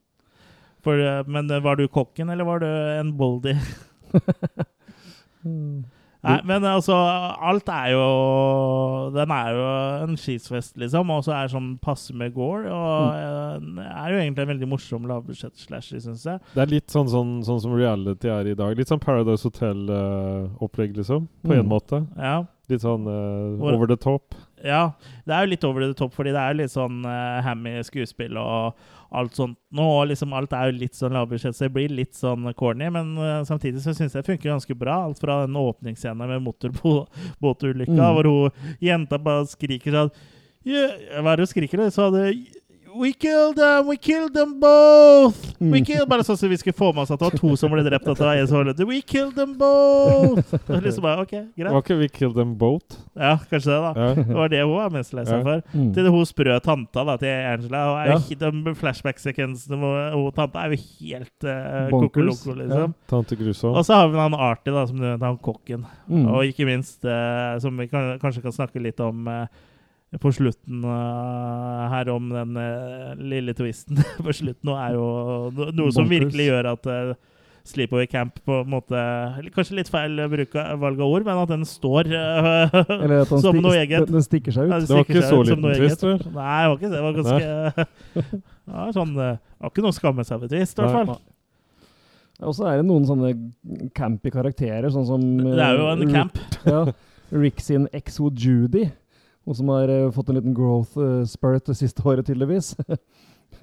[0.85, 3.55] For, eh, men eh, var du kokken, eller var du en boldy?
[5.41, 5.83] Mm.
[6.21, 8.01] Nei, men altså, alt er jo
[9.15, 9.63] Den er jo
[10.05, 12.69] en skisfest, liksom, og så er det sånn passe med gore.
[12.69, 13.79] Og mm.
[13.81, 16.39] er jo egentlig en veldig morsom lavbudsjett-slasher, syns jeg.
[16.53, 18.77] Det er litt sånn, sånn, sånn som reality er i dag.
[18.77, 21.27] Litt sånn Paradise Hotel-opplegg, liksom.
[21.45, 21.69] På en Mm.
[21.73, 22.03] måte.
[22.17, 22.45] Ja.
[22.69, 24.35] Litt sånn uh, over the top.
[24.63, 24.91] ja.
[25.25, 28.37] Det er jo litt over the top, fordi det er litt sånn uh, hammy skuespill
[28.37, 28.73] og
[29.11, 29.83] alt sånt nå.
[29.99, 32.87] Og liksom alt er jo litt sånn lavbudsjett, så det blir litt sånn corny.
[32.93, 35.01] Men uh, samtidig så syns jeg det funker ganske bra.
[35.07, 38.13] Alt fra den åpningsscenen med motorbåtulykka, Mm.
[38.15, 40.11] hvor hun jenta bare skriker sånn
[40.65, 41.85] yeah, Hva er det hun skriker?
[41.91, 42.27] Så hadde
[42.95, 43.87] We killed them!
[43.87, 45.50] We killed them both!
[45.61, 47.53] We kill, killed Bare sånn at vi skulle få med oss at det var to
[47.59, 48.07] som ble drept.
[48.09, 48.71] At det var en som.
[48.89, 50.55] We killed them both!
[50.57, 51.69] Og liksom bare, ok, greit.
[51.69, 52.97] Var ikke We Kill Them both?
[53.13, 53.91] Ja, kanskje det, da.
[53.95, 54.13] Ja.
[54.17, 55.61] Det var det hun var mest lei seg for.
[55.75, 55.89] Mm.
[55.95, 57.83] Til hun sprø tanta da, til Angela.
[57.91, 58.19] Og er Ja.
[58.19, 62.09] jo de flashback-sekvensene med hun tanta er jo helt uh, Bonkers.
[62.09, 62.95] kokoloko, liksom.
[63.11, 63.75] Tante Grusom.
[63.75, 65.85] Og så har vi han Artie, da, som du vet, han kokken.
[66.09, 66.25] Mm.
[66.31, 69.45] Og ikke minst, uh, som vi kan, kanskje kan snakke litt om eh,
[70.19, 75.05] på slutten uh, her, om den uh, lille twisten på slutten, er jo
[75.55, 77.13] noe noe som virkelig gjør at uh,
[77.63, 78.99] Sleepaway Camp på en måte
[79.53, 83.59] Kanskje litt feil bruk av, valg av ord, men at den står Eller at som
[83.61, 84.09] noe eget.
[84.09, 84.87] Den, stikker seg Ja, ut.
[84.89, 86.23] Det var ikke så liten twist, vel?
[86.33, 86.95] Nei, det var ikke det.
[86.95, 87.85] Det var ganske
[88.73, 89.29] ja, sånn, Det
[89.61, 91.21] var ikke noe å skamme seg over twist, i hvert fall.
[92.41, 93.31] Og så er det noen sånne
[93.93, 96.41] campy karakterer, sånn som Det er jo en camp.
[96.65, 96.81] Ja,
[97.31, 98.87] Rick sin Exo Judy,
[99.47, 102.75] og som har eh, fått en liten growth uh, spurt det siste året, tydeligvis.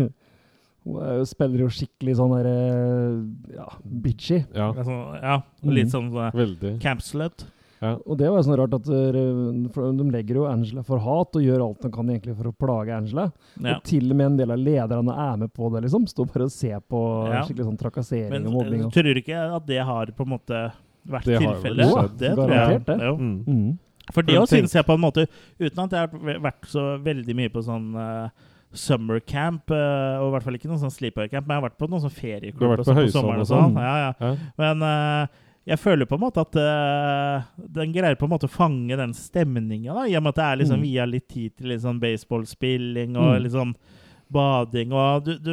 [0.89, 4.39] Hun er jo, spiller jo skikkelig sånn der eh, ja, bitchy.
[4.57, 5.39] Ja, Altså, ja,
[5.69, 5.93] litt Mhm.
[5.93, 6.81] sånn eh, veldig.
[6.81, 7.03] camp.
[7.81, 7.93] Ja.
[8.11, 11.63] Og det var jo sånn rart at de legger jo Angela for hat og gjør
[11.63, 13.29] alt de kan egentlig for å plage Angela.
[13.61, 13.77] Ja.
[13.77, 16.09] Og til og med en del av lederne er med på det, liksom.
[16.11, 17.43] Står bare og ser på Ja.
[17.45, 18.81] skikkelig sånn trakassering Men og mobbing.
[18.81, 20.73] Men tror du ikke at det har på en måte
[21.07, 21.87] vært Det tilfellet?
[21.93, 22.19] skjedd.
[22.19, 22.85] Det tror jeg.
[22.87, 22.99] Det.
[22.99, 23.17] Jo.
[23.17, 23.45] Mm.
[23.47, 23.79] Mm.
[24.15, 25.27] For det òg synes jeg på en måte
[25.61, 28.29] Uten at jeg har vært så veldig mye på sånn uh,
[28.73, 31.69] summer camp, uh, og i hvert fall ikke noen sånn sleepover camp, men jeg har
[31.71, 33.75] vært på noen sånn vært på sånn på sommeren og sånn.
[33.75, 33.83] sånn.
[33.83, 34.11] Ja, ja.
[34.21, 34.33] Ja.
[34.61, 36.57] Men uh, jeg føler på en måte at
[37.77, 40.61] den greier på en måte å fange den stemninga, i og med at det er
[40.63, 40.87] liksom Mm.
[40.89, 43.43] via litt tid til litt sånn baseballspilling og Mm.
[43.43, 43.75] litt sånn
[44.33, 45.53] bading og du, du,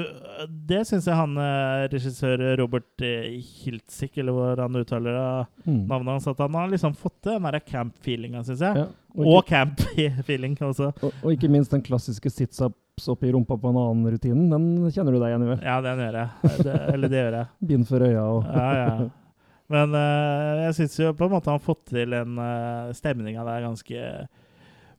[0.67, 5.19] Det syns jeg han eh, regissør Robert eh, Hiltzik, eller hvor han uttaler
[5.65, 5.87] Mm.
[5.89, 8.77] navnet hans, at han har liksom fått til den der camp-feelinga, syns jeg.
[8.83, 8.85] Ja.
[9.15, 10.91] Og, Og camp-feeling også.
[11.01, 14.49] og, og ikke minst den klassiske situps oppi rumpa på en annen rutinen.
[14.51, 15.57] Den kjenner du deg igjen i.
[15.65, 16.51] Ja, den gjør jeg.
[16.67, 17.47] Det, eller det gjør jeg.
[17.71, 19.07] Bind for øya og Ja, ja.
[19.73, 23.41] Men uh, jeg syns jo på en måte han har fått til en uh, stemninga
[23.47, 24.03] der ganske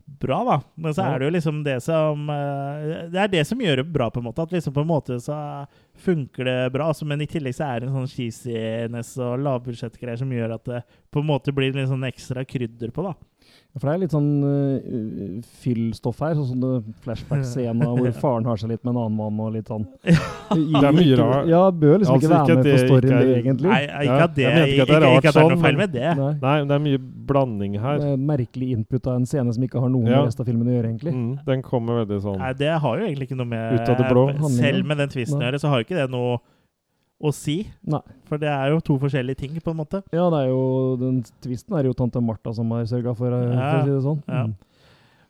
[0.07, 0.61] bra, da.
[0.75, 3.87] Men så er det jo liksom det som eh, Det er det som gjør det
[3.91, 4.45] bra, på en måte.
[4.47, 5.39] At liksom på en måte så
[5.99, 6.89] funker det bra.
[6.93, 10.71] Altså, men i tillegg så er det en sånn cheesiness og lavbudsjettgreier som gjør at
[10.71, 13.17] det på en måte blir litt sånn ekstra krydder på, da.
[13.77, 18.71] For det er litt sånn uh, fyllstoff her, sånn som flashback-scena hvor faren har seg
[18.73, 19.85] litt med en annen mann og litt sånn.
[20.09, 21.51] Det er mye rart.
[21.51, 23.69] Ja, bør liksom Altså, ikke ikke være med på storyen, er- egentlig.
[23.69, 25.45] Nei, ikke at det, jeg ikke ikke, at det er ikke, rart at det er
[25.45, 26.09] noe sånn, feil med det.
[26.23, 26.33] Nei.
[26.47, 28.01] Nei, det er mye blanding her.
[28.01, 30.17] Det er merkelig input av en scene som ikke har noe Ja.
[30.23, 31.15] med resten av filmen å gjøre, egentlig.
[31.17, 33.97] Mm, den kommer veldig sånn Nei, det har jo egentlig ikke noe med Ut av
[34.01, 34.27] det blå.
[34.57, 36.39] Selv med den tvisten å gjøre, så har jo ikke det noe
[37.17, 37.59] å si.
[37.89, 38.03] Nei.
[38.29, 40.03] For det er jo to forskjellige ting, på en måte.
[40.13, 40.63] Ja, det er jo,
[41.01, 43.95] den tvisten er jo tante Martha som har sørga for, eh, Ja, for å si
[43.95, 44.23] det sånn.
[44.29, 44.47] ja.
[44.47, 44.57] Mm.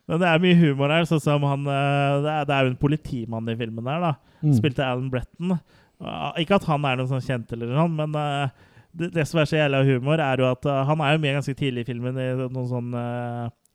[0.07, 1.03] Men det er mye humor her.
[1.03, 4.13] Sånn som han eh, Det er, jo en politimann i filmen her, da.
[4.39, 4.53] Mm.
[4.55, 5.57] Spilte Alan Bretton.
[6.39, 8.49] Ikke at han er noen sånn kjent, eller sånn, men eh,
[8.97, 11.37] det, det som er så jævla humor, er jo at eh, han er jo med
[11.39, 13.03] ganske tidlig i filmen i noen sånne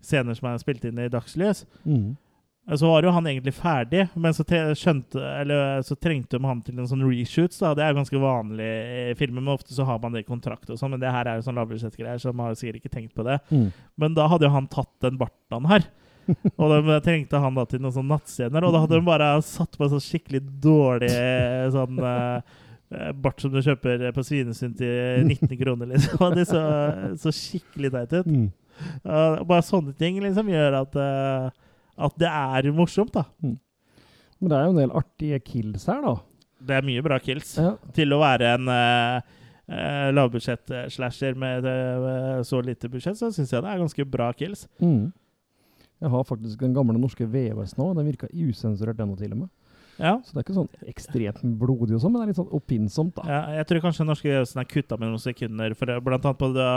[0.03, 1.65] scener som er spilt inn i dagslys.
[1.85, 2.15] Mm.
[2.71, 6.79] Så var jo han egentlig ferdig, men så, skjønte, eller, så trengte de han til
[6.79, 7.59] en sånn reshoots.
[7.59, 8.69] da, Det er jo ganske vanlig
[9.11, 10.95] i filmer, men ofte så har man det i kontrakt og sånn.
[10.95, 13.41] Men det her er jo sånn lavbudsjettgreier, så man har sikkert ikke tenkt på det.
[13.51, 13.67] Mm.
[13.99, 15.89] Men da hadde jo han tatt den barten han har.
[16.61, 19.75] og de trengte han da til noen sånne nattscener, og da hadde de bare satt
[19.75, 21.11] på en sånn skikkelig dårlig
[21.75, 22.61] sånn uh,
[23.25, 26.23] bart som du kjøper på Svinesund til 19 kroner, liksom.
[26.23, 26.63] Og det så,
[27.19, 28.31] så skikkelig teit ut.
[29.03, 31.51] Uh, bare sånne ting liksom gjør at, uh,
[31.97, 33.27] at det er morsomt, da.
[33.43, 36.17] Men det er jo en del artige kills her, da.
[36.63, 37.55] Det er mye bra kills.
[37.59, 37.75] Ja.
[37.95, 39.19] Til å være en uh,
[39.71, 44.67] uh, lavbudsjett-slasher med uh, så lite budsjett, så syns jeg det er ganske bra kills.
[44.83, 45.11] Mm.
[46.03, 47.93] Jeg har faktisk den gamle norske VHS nå.
[47.99, 49.53] Den virka usensurert, den til og med.
[50.01, 50.17] Ja.
[50.25, 53.13] Så det er ikke sånn ekstremt blodig og sånn, men det er litt sånn oppfinnsomt,
[53.19, 53.27] da.
[53.29, 56.41] ja jeg tror kanskje den norske VHS-en er kutta med noen sekunder, for blant annet
[56.41, 56.71] på det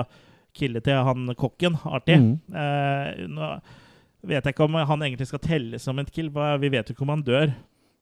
[0.56, 2.20] killet til han kokken, Artig.
[2.22, 3.34] Mm.
[3.34, 3.50] Nå
[4.28, 6.30] vet jeg ikke om han egentlig skal telles som et kill,
[6.62, 7.54] vi vet jo ikke om han dør.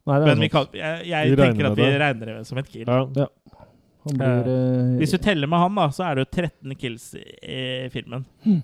[0.04, 2.00] Nei, det er Men vi kan, jeg, jeg Vi tenker at vi det.
[2.02, 2.90] regner det som et kill.
[2.90, 3.28] Ja.
[4.04, 7.06] Han blir eh, Hvis du teller med han, da, så er det jo 13 kills
[7.16, 7.62] i, i
[7.94, 8.26] filmen.
[8.44, 8.60] Hmm.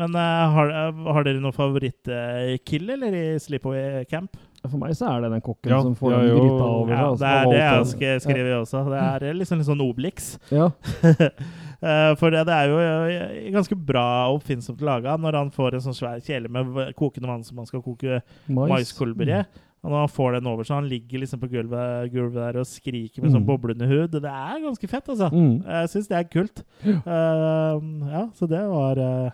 [0.00, 0.70] Men uh, har,
[1.12, 4.38] har dere noen favorittkill, eller i Sleepaway Camp?
[4.62, 7.06] For meg så er det den kokken Ja, som får ja, den gryta over Ja,
[7.18, 8.82] det er det jeg har sk- skrevet også.
[8.94, 10.30] Det er liksom litt sånn Obelix.
[10.54, 10.70] Ja.
[11.82, 15.74] Eh, For det, det er jo eh, ganske bra og oppfinnsomt laga når han får
[15.74, 18.70] en sånn svær kjele med kokende vann som han skal koke Mais.
[18.70, 19.40] maiskolber i.
[19.82, 22.66] Og når han får den over, så han ligger liksom på gulvet, gulvet der og
[22.70, 23.48] skriker med sånn Mm.
[23.48, 24.12] boblende hud.
[24.14, 25.26] Det er ganske fett, altså.
[25.34, 25.56] Mm.
[25.66, 26.62] Jeg syns det er kult.
[26.86, 29.30] Uh, ja, så det var uh,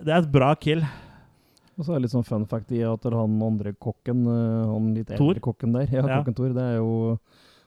[0.00, 0.80] Det er et bra kill.
[1.76, 5.08] Og så er det litt sånn fun fact i at han andre kokken, han litt
[5.12, 5.34] Thor?
[5.34, 6.22] eldre kokken der, ja, Ja.
[6.22, 7.18] kokken Thor, det er jo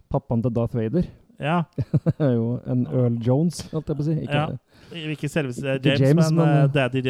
[0.09, 1.05] pappaen til Darth Vader.
[1.39, 1.63] Ja.
[1.76, 4.15] Det er jo en Earl Jones, holdt jeg på å si.
[4.26, 4.47] Ikke Ja.
[5.12, 7.02] Ikke selveste James, James, men, men, eh, eh, Daddy,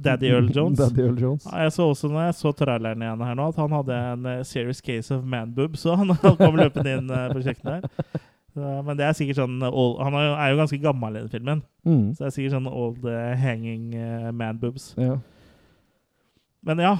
[0.00, 0.78] Daddy Earl Jones.
[0.80, 1.44] Daddy Earl Jones.
[1.44, 4.24] Ja, Jeg så også når jeg så traileren igjen her nå, at han hadde en
[4.30, 8.22] eh, serious case of manboob, så han kom løpende inn på kjøkkenet her.
[8.56, 12.14] Men det er sikkert sånn old, Han er jo, ganske gammel i den filmen, Mm.
[12.16, 13.04] så det er sikkert sånn old
[13.38, 13.92] hanging
[14.34, 14.94] man boobs.
[14.98, 15.18] Ja.
[16.66, 16.94] Men ja.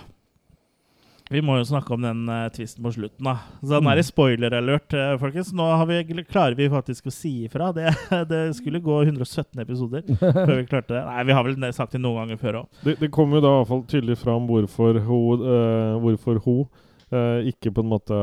[1.30, 3.36] Vi må jo snakke om den uh, tvisten på slutten, da.
[3.60, 3.90] Så den Mm.
[3.92, 5.52] er i spoiler-alert, uh, folkens.
[5.56, 7.72] Nå har vi, klarer vi faktisk å si ifra.
[7.74, 7.90] Det,
[8.30, 11.04] det skulle gå 117 episoder før vi klarte det.
[11.08, 12.82] Nei, vi har vel sagt det noen ganger før òg.
[12.86, 16.66] Det, det kommer jo da iallfall tydelig fram hvorfor hun, uh, hvorfor hun
[17.10, 18.16] eh, ikke på en måte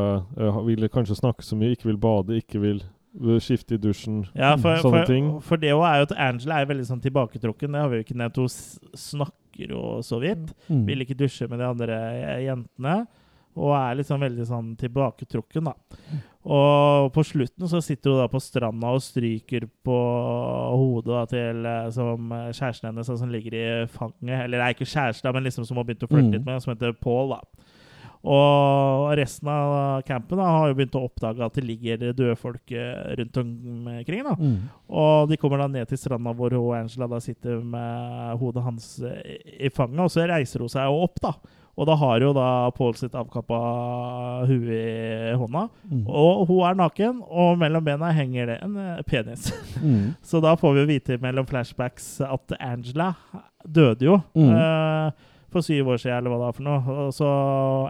[0.65, 2.87] ville vil kanskje snakke så mye, ikke vil bade, ikke vil eh,
[3.39, 4.23] skifte i dusjen.
[4.35, 5.27] Ja, for, Sånne for, ting.
[5.41, 7.71] for det er jo at Angela er veldig sånn tilbaketrukken.
[7.71, 8.39] Det har vi jo ikke nevnt.
[8.41, 8.49] Hun
[8.97, 10.53] snakker jo så vidt.
[10.69, 10.85] Mm.
[10.87, 11.99] Vil ikke dusje med de andre
[12.43, 12.95] jentene.
[13.53, 15.75] Og er liksom veldig sånn tilbaketrukken, da.
[16.43, 19.97] Og på slutten så sitter hun da på stranda og stryker på
[20.73, 24.41] hodet da, til eh, som eh, kjæresten hennes som ligger i fanget.
[24.41, 26.33] Eller det er ikke kjæreste, men liksom som hun har begynt å flørte Mm.
[26.33, 27.29] litt med, som heter Paul.
[27.37, 27.39] da.
[28.23, 32.71] Og resten av campen da, har jo begynt å oppdage at det ligger døde folk
[32.71, 34.23] eh, rundt omkring.
[34.23, 34.35] da.
[34.39, 34.53] Mm.
[34.87, 38.87] Og de kommer da ned til stranda hvor hun, Angela da sitter med hodet hans
[39.03, 40.05] eh, i fanget.
[40.05, 41.33] Og så reiser hun seg jo opp, da.
[41.73, 43.57] Og da har jo da Paul sitt avkappa
[44.45, 45.65] hue i hånda.
[45.89, 46.03] Mm.
[46.05, 49.49] Og hun er naken, og mellom bena henger det en eh, penis.
[49.81, 50.13] Mm.
[50.29, 53.11] Så da får vi jo vite mellom flashbacks at Angela
[53.65, 54.51] døde jo Mm.
[54.53, 56.95] eh, for syv år siden, eller hva det var for noe.
[57.07, 57.27] Og Så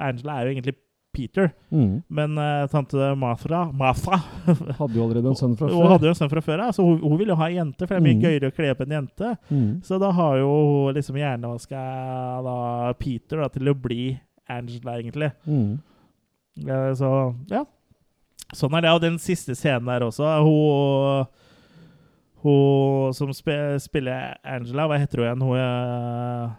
[0.04, 0.76] Angela er jo egentlig
[1.14, 2.02] Peter, Mm.
[2.10, 4.18] men uh, tante Martha, Martha
[4.80, 5.76] Hadde jo allerede en sønn fra før.
[5.78, 6.72] Hun hadde jo en sønn fra før ja.
[6.74, 8.24] så hun, hun ville jo ha en jente, for det er mye Mm.
[8.26, 9.30] gøyere å kle opp en jente.
[9.52, 9.68] Mm.
[9.86, 11.84] Så da har jo hun liksom hjernevaska
[12.98, 14.08] Peter da, til å bli
[14.50, 15.30] Angela, egentlig.
[15.46, 15.78] Mm.
[16.68, 17.12] Eh, Så
[17.54, 17.62] ja.
[18.54, 18.92] Sånn er det.
[18.98, 20.26] Og den siste scenen der også.
[20.46, 21.26] Hun,
[22.44, 25.46] hun som spiller Angela, hva heter hun igjen?
[25.46, 26.52] Hun er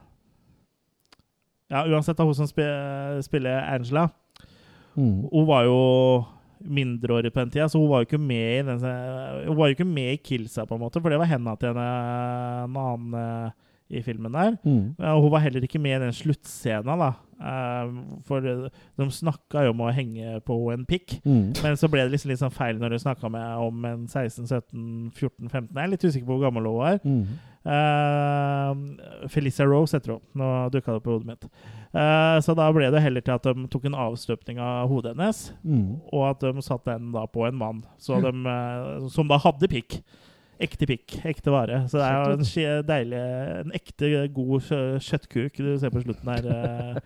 [1.75, 4.09] Ja, uansett, da, hun som spiller Angela,
[4.95, 5.25] Mm.
[5.27, 5.79] hun var jo
[6.63, 8.79] mindreårig på den tida, så hun var jo ikke med i den
[9.49, 11.73] Hun var jo ikke med i Killsa, på en måte, for det var henda til
[11.73, 13.51] en, en annen eh,
[13.91, 14.57] i filmen der.
[14.65, 14.95] Mm.
[14.99, 17.11] Og hun var heller ikke med i den sluttscena, da.
[17.45, 17.91] Eh,
[18.25, 21.19] for de snakka jo om å henge på en pikk.
[21.27, 21.53] Mm.
[21.63, 23.29] Men så ble det liksom litt sånn feil når du snakka
[23.61, 25.69] om en 16-17-14-15.
[25.75, 27.01] Jeg er litt usikker på hvor gammel hun var.
[27.05, 27.27] Mm.
[27.65, 30.25] Uh, Felicia Rose heter hun.
[30.39, 31.47] Nå dukka det opp i hodet mitt.
[31.95, 35.45] Uh, så da ble det heller til at de tok en avstøpning av hodet hennes,
[35.65, 36.01] Mm.
[36.13, 39.69] og at de satte den da på en mann så de, eh, som da hadde
[39.71, 40.01] pikk.
[40.61, 41.17] Ekte pikk.
[41.27, 41.83] Ekte vare.
[41.91, 43.23] Så det er jo en skje- deilig
[43.65, 44.61] En ekte god
[45.03, 47.01] kjøttkuk du ser på slutten her, eh,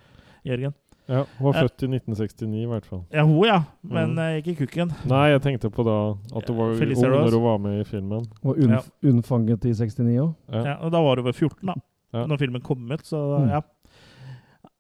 [0.47, 0.75] Jørgen.
[1.09, 1.63] Ja, Hun var Eh.
[1.69, 3.05] født i 1969, i hvert fall.
[3.11, 3.63] Ja, hun, ja.
[3.83, 4.19] Men Mm.
[4.19, 4.93] eh, ikke kukken.
[5.09, 8.27] Nei, jeg tenkte på da at hun var ung når hun var med i filmen.
[8.45, 9.09] Og unnf Ja.
[9.09, 10.35] unnfanget i 69 òg.
[10.53, 10.63] Ja.
[10.65, 11.75] Ja, og da var hun vel 14, da.
[12.13, 12.27] Ja.
[12.27, 13.49] Når filmen kom ut, så Mm.
[13.49, 13.61] ja.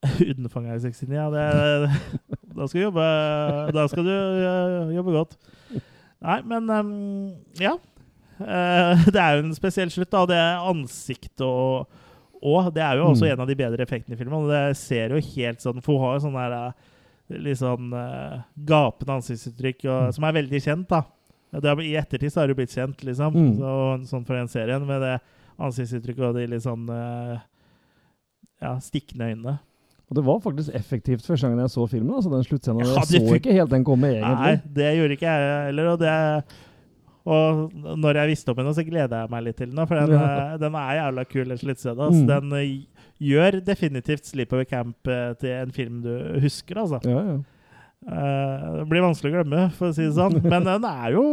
[0.36, 1.30] Unnfanga i 69, ja.
[1.30, 1.90] Det,
[2.56, 5.36] da skal du jobbe Da skal du jobbe godt.
[6.20, 7.76] Nei, men um, ja.
[8.40, 10.24] Eh, det er jo en spesiell slutt, da.
[10.30, 11.88] Det er ansikt og
[12.38, 13.32] og det er jo også Mm.
[13.32, 14.44] en av de bedre effektene i filmen.
[14.44, 16.72] og Det ser jo helt sånn For hun har jo sånn der eh,
[17.42, 20.12] litt sånn eh, gapende ansiktsuttrykk og, Mm.
[20.14, 21.00] som er veldig kjent, da.
[21.50, 23.34] Det er, I ettertid så har det blitt kjent, liksom.
[23.34, 23.56] Mm.
[23.58, 23.72] Så,
[24.12, 25.16] sånn for den serien, med det
[25.58, 26.86] ansiktsuttrykket og de litt sånn
[28.62, 29.58] ja, stikkende øynene.
[30.08, 32.14] Og det var faktisk effektivt første gangen jeg så filmen.
[32.14, 32.86] altså Den sluttscenen.
[32.86, 34.38] Ja, jeg så ikke helt den komme, egentlig.
[34.40, 35.90] Nei, det gjorde ikke jeg heller.
[35.92, 36.14] Og, det,
[37.28, 39.82] og når jeg visste om den, så gleder jeg meg litt til den.
[39.86, 40.24] For den, Ja.
[40.54, 42.00] eh, den er jævla kul, den sluttscenen.
[42.06, 42.22] Altså.
[42.24, 42.28] Mm.
[42.32, 47.00] Den eh, gjør definitivt Sleepover Camp eh, til en film du husker, altså.
[47.04, 47.38] Ja, ja.
[48.08, 50.36] Uh, det blir vanskelig å glemme, for å si det sånn.
[50.52, 51.24] Men den er jo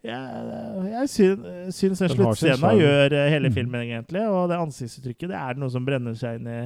[0.00, 0.44] Jeg,
[0.88, 3.54] jeg syns, syns den sluttscenen gjør hele Mm.
[3.58, 4.22] filmen, egentlig.
[4.32, 6.60] Og det ansiktsuttrykket det er noe som brenner seg inn i,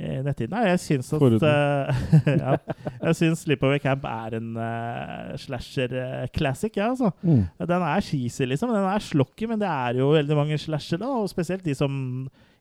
[0.00, 0.54] i netthinnen.
[0.54, 2.04] Nei, Jeg syns at eh,
[2.42, 2.54] ja,
[3.02, 7.12] Jeg syns Sleepover Camp er en uh, slasher-classic, ja, altså.
[7.20, 7.42] Mm.
[7.60, 8.72] Den er cheesy, liksom.
[8.72, 11.12] Den er slokky, men det er jo veldig mange slasher, da.
[11.20, 11.92] Og spesielt de som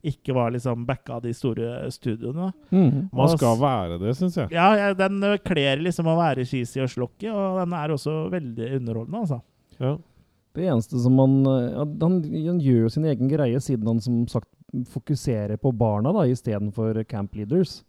[0.01, 2.49] ikke var liksom backa av de store studioene.
[2.73, 3.07] Mm.
[3.13, 4.51] Man skal være det, syns jeg.
[4.55, 8.71] Ja, ja, den kler liksom å være cheesy og slokky, og den er også veldig
[8.79, 9.43] underholdende, altså.
[9.81, 9.95] Ja.
[10.51, 12.17] Det eneste som han, eh, ja, han
[12.51, 14.49] Han gjør jo sin egen greie, siden han som sagt
[14.91, 17.81] fokuserer på barna da, istedenfor camp leaders.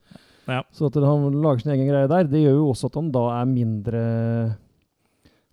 [0.51, 0.63] Ja.
[0.75, 3.27] Så at han lager sin egen greie der, det gjør jo også at han da
[3.41, 4.03] er mindre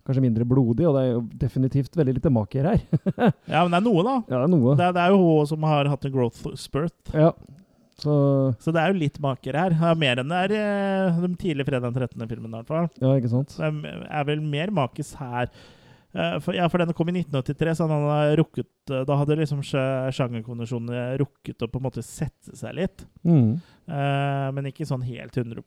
[0.06, 2.80] Kanskje mindre blodig, og det er jo definitivt veldig lite maker her.
[3.52, 4.14] Ja, men det er noe, da.
[4.32, 4.72] ja, det er noe.
[4.78, 7.12] Det det er jo hun som har hatt en growth spurt.
[7.12, 7.28] Ja.
[8.00, 8.14] Så
[8.64, 9.76] Så det er jo litt maker her.
[9.76, 12.26] Er mer enn det er eh, de tidlige fredag den 13.
[12.32, 12.88] filmen, i hvert fall.
[13.04, 13.52] Ja, ikke sant?
[13.60, 15.52] Det er- er vel mer makis her.
[16.12, 19.36] Eh, For, ja, for den kom i 1983, så han hadde rukket eh, Da hadde
[19.38, 23.04] liksom sjangerkonvensjonene rukket å på en måte sette seg litt.
[23.22, 23.60] Mm.
[23.90, 25.64] Uh, men ikke sånn helt 100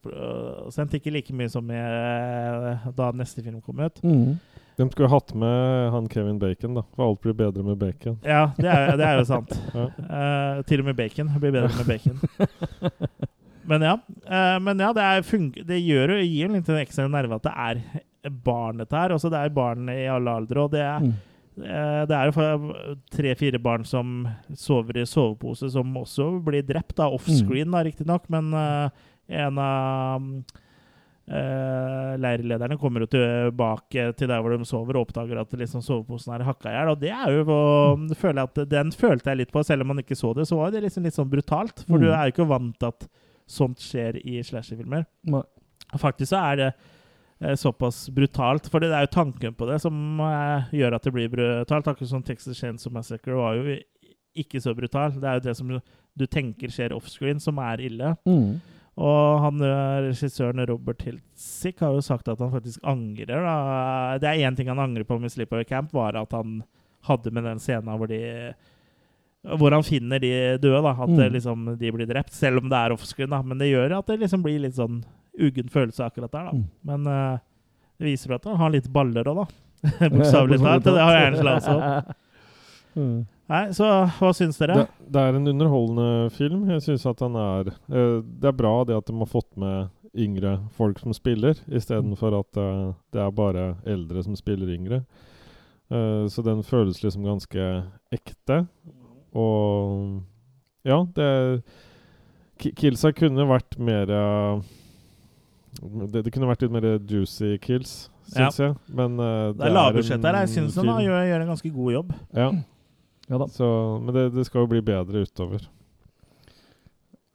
[0.96, 4.00] Ikke like mye som eh, da neste film kom ut.
[4.04, 4.36] Mm.
[4.74, 6.82] De skulle hatt med han Kevin Bacon, da.
[6.96, 8.16] For alt blir bedre med bacon.
[8.26, 9.54] Ja, det er, det er jo sant.
[9.74, 9.86] Ja.
[9.86, 12.18] uh, til og med bacon blir bedre med bacon.
[13.64, 13.94] Men ja,
[14.28, 17.46] uh, men ja det, er det gjør jo, gir jo litt en ekstra nerve at
[17.46, 17.78] det er
[18.30, 19.10] barn dette her.
[19.10, 20.64] Også det er barn i alle aldre.
[20.64, 21.14] Og det er, Mm.
[21.64, 22.74] eh, det er jo
[23.10, 26.96] tre-fire barn som sover i sovepose, som også blir drept.
[26.96, 28.90] da, Offscreen, da, riktignok, men eh,
[29.30, 30.22] en av
[31.30, 36.34] uh, leirlederne kommer jo tilbake til der hvor de sover, og oppdager at liksom soveposen
[36.36, 36.90] er hakka i hjel.
[36.92, 37.44] Og det er jo
[37.96, 38.08] Mm.
[38.14, 40.46] føler at Den følte jeg litt på, selv om man ikke så det.
[40.46, 41.84] Så var det liksom litt sånn brutalt.
[41.86, 42.00] For Mm.
[42.00, 43.08] du er jo ikke vant til at
[43.48, 45.06] sånt skjer i slasherfilmer.
[45.96, 46.74] Faktisk så er det
[47.60, 51.28] såpass brutalt, for det er jo tanken på det som eh, gjør at det blir
[51.32, 51.88] brutalt.
[51.90, 53.76] Akkurat som Texas Chainsaw Massacre var jo
[54.34, 55.12] ikke så brutal.
[55.20, 55.74] Det er jo det som
[56.14, 58.14] du tenker skjer offscreen, som er ille.
[58.26, 58.60] Mm.
[59.04, 63.42] Og han eh, regissøren Robert Hiltzik har jo sagt at han faktisk angrer.
[63.42, 63.56] Da.
[64.22, 66.62] Det er én ting han angrer på med Sleepover Camp, var at han
[67.08, 68.22] hadde med den scenen hvor de
[69.44, 70.94] hvor han finner de døde, da.
[71.04, 71.32] At Mm.
[71.34, 72.32] liksom, de blir drept.
[72.32, 73.42] Selv om det er offscreen, da.
[73.42, 75.02] Men det gjør at det liksom blir litt sånn
[75.40, 76.52] uggen følelse akkurat der, da.
[76.52, 76.64] Mm.
[76.80, 77.38] Men uh,
[77.98, 79.46] det viser at han har litt baller òg, da.
[80.14, 80.84] Bokstavelig talt.
[80.86, 81.78] Det har Angela også.
[82.94, 83.16] Mm.
[83.50, 84.78] Nei, så hva syns dere?
[84.78, 86.64] Det, det er en underholdende film.
[86.72, 89.92] Jeg syns at den er uh, Det er bra det at de har fått med
[90.14, 95.02] yngre folk som spiller, istedenfor at uh, det er bare eldre som spiller yngre.
[95.92, 97.66] Uh, så den føles liksom ganske
[98.14, 98.62] ekte.
[99.34, 100.22] Og
[100.86, 101.28] ja, det
[102.60, 104.60] Kilsa kunne vært mer eh,
[105.82, 108.74] det, det kunne vært litt mer juicy kills, syns jeg.
[108.94, 110.38] Men uh, Det er lavbudsjett her.
[110.44, 112.12] Jeg syns han gjør, gjør en ganske god jobb.
[112.34, 112.50] Ja,
[113.30, 113.46] Ja da.
[113.48, 113.68] så,
[114.04, 115.64] men det, det skal jo bli bedre utover.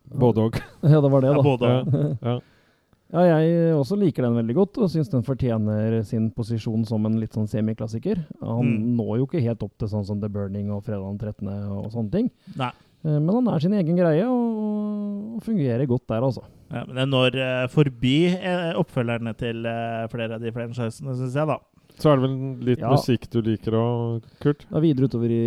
[0.09, 0.57] Både òg.
[0.93, 1.43] Ja, det var det, Ja, da.
[1.43, 2.39] både Ja.
[3.09, 7.15] Ja, jeg også liker den veldig godt, og syns den fortjener sin posisjon som en
[7.17, 8.19] litt sånn semiklassiker.
[8.37, 8.91] Han Mm.
[8.99, 11.49] når jo ikke helt opp til sånn som The Burning og Fredag den 13.
[11.73, 12.29] og sånne ting.
[12.55, 12.69] Nei.
[13.03, 16.43] Eh, Men han er sin egen greie, og fungerer godt der, altså.
[16.69, 21.33] Ja, men det når uh, forbi eh, oppfølgerne til uh, flere av de franchisene, syns
[21.39, 21.57] jeg, da.
[21.99, 22.35] Så er det vel
[22.69, 22.91] litt Ja.
[22.93, 24.61] musikk du liker òg, Kurt?
[24.69, 25.39] Da videre utover i,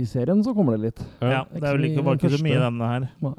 [0.08, 1.02] serien så kommer det litt.
[1.22, 3.06] Ja, det er vel ikke, var ikke så mye i denne her.
[3.22, 3.34] Nei.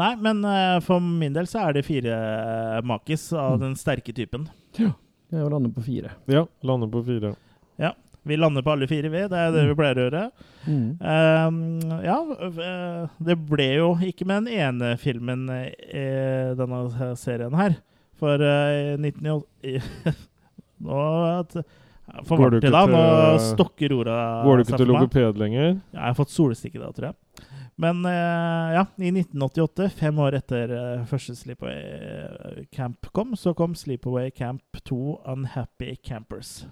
[0.00, 0.10] Nei.
[0.24, 3.60] Men uh, for min del så er det fire eh, makis av Mm.
[3.66, 4.48] den sterke typen.
[4.78, 4.90] Jeg
[5.30, 6.14] lander lande på fire.
[6.32, 7.34] Ja, lander på fire.
[8.28, 9.22] Vi lander på alle fire, vi.
[9.30, 10.24] Det er det vi pleier å gjøre.
[10.62, 10.84] Mm.
[11.02, 12.18] Um, ja,
[12.48, 16.04] øh, det ble jo ikke med den ene filmen i
[16.58, 17.80] denne serien her.
[18.22, 20.12] For uh, 1998
[20.82, 20.98] Nå
[22.28, 22.70] Går du ikke.
[22.70, 23.02] Nå
[23.52, 25.68] stokker orda Går du ikke til logoped lenger?
[25.94, 27.48] Ja, jeg har fått solstikke da, tror jeg.
[27.80, 33.74] Men eh, ja, i 1988, fem år etter eh, første Sleepaway Camp kom, så kom
[33.78, 36.66] Sleepaway Camp 2 Unhappy Campers.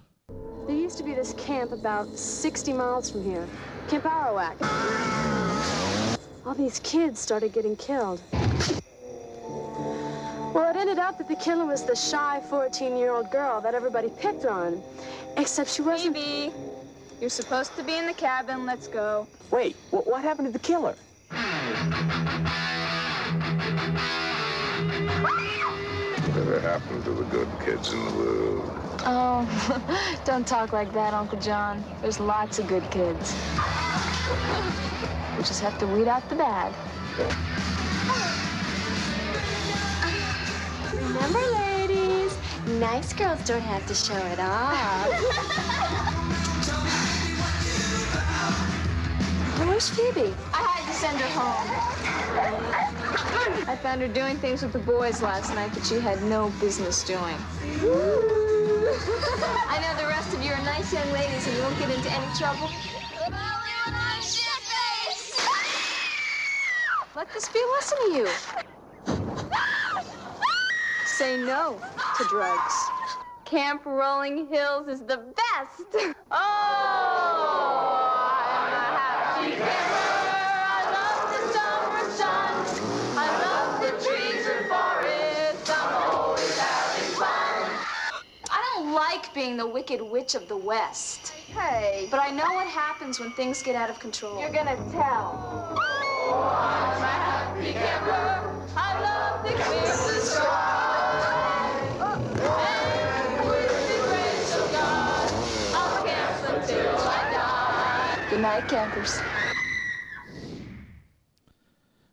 [0.91, 3.47] There used to be this camp about 60 miles from here,
[3.87, 4.57] Camp Arawak.
[6.45, 8.21] All these kids started getting killed.
[10.53, 14.47] Well, it ended up that the killer was the shy 14-year-old girl that everybody picked
[14.47, 14.83] on.
[15.37, 16.17] Except she wasn't...
[16.17, 16.53] Phoebe,
[17.21, 18.67] you're supposed to be in the cabin.
[18.67, 19.29] Let's go.
[19.53, 20.97] Wait, wh- what happened to the killer?
[26.27, 28.90] Whatever happened to the good kids in the world?
[29.07, 31.85] Oh, don't talk like that, Uncle John.
[32.03, 33.35] There's lots of good kids.
[35.37, 36.75] We just have to weed out the bad.
[40.95, 42.37] Remember, ladies,
[42.79, 45.09] nice girls don't have to show it off.
[49.67, 50.35] Where's Phoebe?
[50.53, 51.67] I had to send her home.
[53.67, 57.03] I found her doing things with the boys last night that she had no business
[57.05, 57.37] doing.
[58.83, 62.11] I know the rest of you are nice young ladies and you won't get into
[62.11, 62.71] any trouble.
[67.15, 68.29] Let this be a lesson to you.
[71.05, 71.79] Say no
[72.17, 72.91] to drugs.
[73.45, 76.15] Camp Rolling Hills is the best.
[76.31, 76.37] Oh,
[78.47, 80.10] I'm a happy camper.
[89.31, 91.33] Like being the wicked witch of the West.
[91.55, 92.09] Hey.
[92.11, 94.41] But I know what happens when things get out of control.
[94.41, 95.77] You're gonna tell.
[95.77, 98.67] Oh, I'm a happy camper.
[98.77, 101.71] I love the clear blue sky.
[102.11, 105.31] And with the grace of God,
[105.75, 108.31] I'll camp until I die.
[108.31, 109.21] Good night, campers.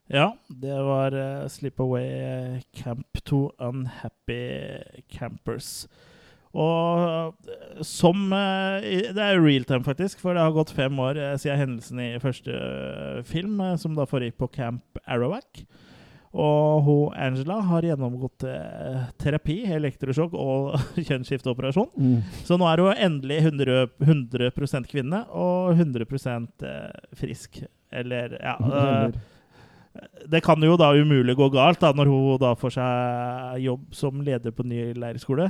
[0.10, 2.10] Ja, det var uh, Sleepaway
[2.56, 5.88] eh, Camp 2 Unhappy Campers.
[6.58, 11.20] Og eh, som eh, Det er real time, faktisk, for det har gått fem år
[11.22, 12.56] eh, siden hendelsen i første
[13.30, 15.66] film, som da foregikk på Camp Arawak.
[16.38, 18.44] Og hun Angela har gjennomgått
[19.22, 20.76] terapi, elektrosjokk og
[21.08, 21.88] kjønnsskifteoperasjon.
[21.96, 22.20] Mm.
[22.46, 26.06] Så nå er hun endelig 100, 100 kvinne og 100
[26.68, 27.64] eh, frisk.
[27.94, 29.18] Eller ja Eller,
[30.30, 34.20] det kan jo da umulig gå galt da, når hun da får seg jobb som
[34.22, 35.48] leder på ny leirskole.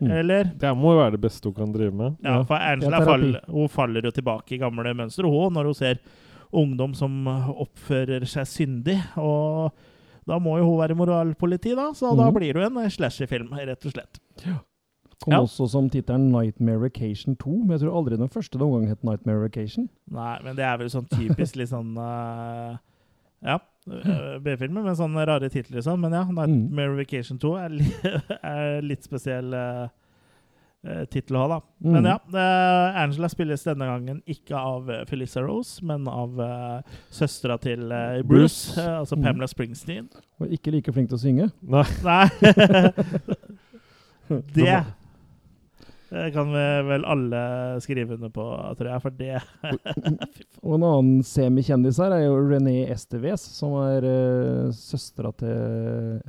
[0.00, 0.10] Mm.
[0.10, 0.44] Eller?
[0.56, 2.16] Det må jo være det beste hun kan drive med.
[2.24, 5.98] Ja, for Angela fall, hun faller jo tilbake i gamle mønstre, hun, når hun ser
[6.52, 8.96] ungdom som oppfører seg syndig.
[9.20, 9.70] Og
[10.26, 11.90] da må jo hun være moralpoliti, da.
[11.92, 12.34] Så da Mhm.
[12.34, 14.20] blir det en slasherfilm, rett og slett.
[15.22, 15.40] Kom Ja.
[15.42, 19.02] også som tittelen 'Nightmare Vacation 2', men jeg tror aldri den første noen gang het
[19.04, 19.88] 'Nightmare Vacation'.
[20.10, 22.76] Nei, men det er vel sånn typisk litt sånn eh,
[23.40, 23.56] Ja,
[23.88, 26.02] eh, B-filmer med sånne rare titler og sånn.
[26.02, 27.78] Men ja, 'Nightmare Vacation 2' er,
[28.54, 29.88] er litt spesiell uh,
[31.12, 31.58] tittel å ha, da.
[31.84, 31.92] Mm.
[31.96, 37.56] Men ja, uh, Angela spilles denne gangen ikke av Felicia Rose, men av uh, søstera
[37.60, 38.86] til uh, Bruce, Bruce.
[39.00, 39.24] altså Mm.
[39.24, 40.08] Pamela Springsteen.
[40.40, 41.50] Og ikke like flink til å synge.
[41.64, 41.86] Nei.
[42.04, 42.28] Nei
[44.54, 44.84] Det
[46.34, 47.40] kan vi vel alle
[47.84, 48.44] skrive under på,
[48.78, 49.38] tror jeg, for det
[50.66, 56.20] Og en annen semikjendis her er jo René Esteves, som er uh, søstera til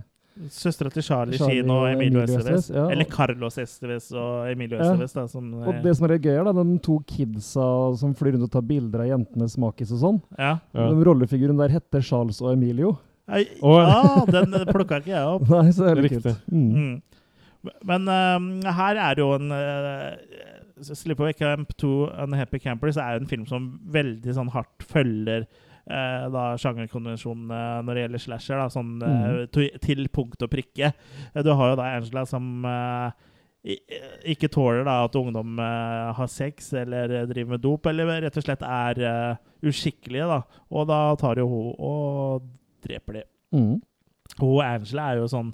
[0.50, 2.70] Søstera til Charlie, Charlie Sheen og Emilio Emilio Esteves.
[2.74, 2.86] Ja.
[2.90, 4.88] Eller Carlos Esteves og Emilio Ja.
[4.94, 5.12] Esteves.
[5.14, 7.66] Da, som, eh, Og det som er gøy, er da, de to kidsa
[8.00, 10.22] som flyr rundt og tar bilder av jentenes makis og sånn.
[10.40, 10.56] ja.
[10.74, 10.88] Ja.
[10.88, 12.96] Den rollefiguren der heter Charles og Emilio.
[13.30, 13.84] Ei, ja.
[13.86, 15.46] ah, den plukka ikke jeg opp.
[15.54, 16.24] Nei, så er det Riktig.
[16.24, 16.42] kult.
[16.50, 16.72] Mm.
[16.74, 16.96] Mm.
[17.86, 20.16] Men eh, her er det jo en uh,
[20.82, 21.92] Sleepaway Camp 2
[22.24, 27.94] Unhappy Campers er jo en film som veldig sånn hardt følger uh, da sjangerkonvensjonene når
[28.00, 30.90] det gjelder slasher, da, sånn eh, to, til punkt og prikke.
[31.34, 33.28] Eh, Du har jo da Angela som eh,
[34.34, 38.38] ikke tåler da at ungdom uh, har sex eller eh, driver med dop, eller rett
[38.42, 39.36] og slett er uh,
[39.70, 40.26] uskikkelige.
[40.26, 40.40] da.
[40.74, 42.48] Og da tar jo hun og
[42.82, 43.24] dreper de.
[43.54, 43.76] Mm.
[44.40, 45.52] Hun Angela er jo sånn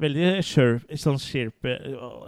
[0.00, 1.72] Veldig chirp, sånn chirpy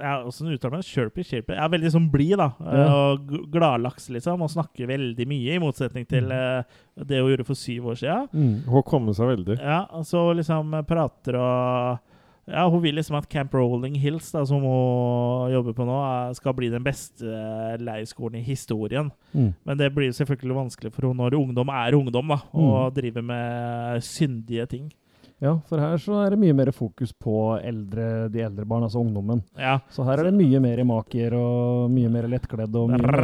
[0.01, 0.89] ja, Åssen uttaler man det?
[0.89, 1.25] Sherpy?
[1.27, 1.55] Chirpy?
[1.55, 2.49] Ja, veldig sånn blid, da.
[2.65, 2.87] Ja.
[2.89, 4.43] Og gladlaks, liksom.
[4.45, 6.67] Og snakker veldig mye, i motsetning til uh,
[6.99, 8.29] det hun gjorde for syv år siden.
[8.33, 8.55] Mm.
[8.73, 9.59] Hun kommer seg veldig.
[9.61, 12.07] Ja, så liksom prater og
[12.49, 15.99] ja, Hun vil liksom at Camp Rolling Hills, da, som hun jobber på nå,
[16.39, 19.11] skal bli den beste eh, leirskolen i historien.
[19.35, 19.51] Mm.
[19.69, 24.07] Men det blir selvfølgelig vanskelig for henne når ungdom er ungdom, da, og driver med
[24.07, 24.89] syndige ting.
[25.39, 27.33] Ja, for her så er det mye mer fokus på
[27.63, 29.45] eldre, de eldre barn, altså ungdommen.
[29.55, 33.21] Ja, Så her er det mye mer maker og mye mer lettkledd og mye mer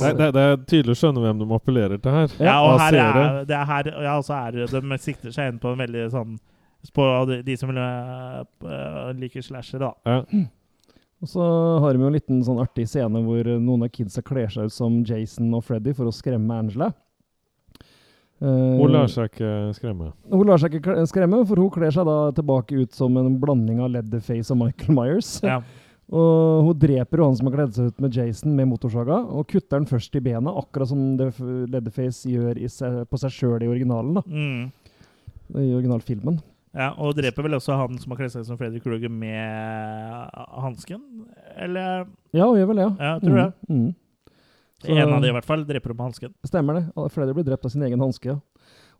[0.00, 2.34] Det, det, det er tydelig å skjønne hvem de appellerer til her.
[2.42, 5.70] Ja, og her er, det er her, ja, så er de sikter seg inn på
[5.70, 6.40] en veldig sånn
[6.96, 9.92] På de, de som liker slasher, da.
[10.10, 10.48] Ja.
[11.20, 11.44] Og så
[11.84, 14.74] har vi jo en liten sånn artig scene hvor noen av kidsa kler seg ut
[14.74, 16.90] som Jason og Freddy for å skremme Angela.
[18.40, 20.12] Eh, Hun lar seg ikke skremme.
[20.32, 23.82] Hun lar seg ikke skremme, for hun kler seg da tilbake ut som en blanding
[23.84, 25.34] av Leatherface og Michael Myers.
[25.44, 25.60] Ja.
[26.10, 29.44] Og hun dreper jo han som har kledd seg ut med Jason med motorsaga, og
[29.46, 31.28] kutter han først i benet, akkurat som det
[31.70, 34.16] Leatherface gjør i seg, på seg sjøl i originalen.
[34.18, 34.72] da, Mm.
[35.54, 36.40] I originalfilmen.
[36.74, 41.00] ja, Og dreper vel også han som har kledd seg som Fredrik Kruger med hansken?
[41.56, 42.92] Eller Ja, hun gjør vel det, ja.
[42.98, 43.38] Ja, tror mm.
[43.38, 43.52] det.
[43.68, 43.94] Mm.
[44.82, 46.34] Så- En av de i hvert fall dreper med hansken.
[46.46, 47.10] Stemmer det.
[47.12, 48.24] Flere blir drept av sin egen hanske.
[48.26, 48.40] Ja.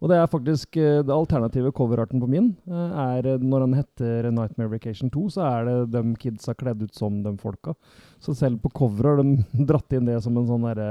[0.03, 2.57] Og det er faktisk eh, det alternative coverarten på min.
[2.67, 6.95] eh, er Når han heter Nightmare Vacation 2, så er det de kidsa kledd ut
[6.95, 7.75] som de folka.
[8.21, 10.89] Så selv på coveret har de dratt inn det som en sånn derre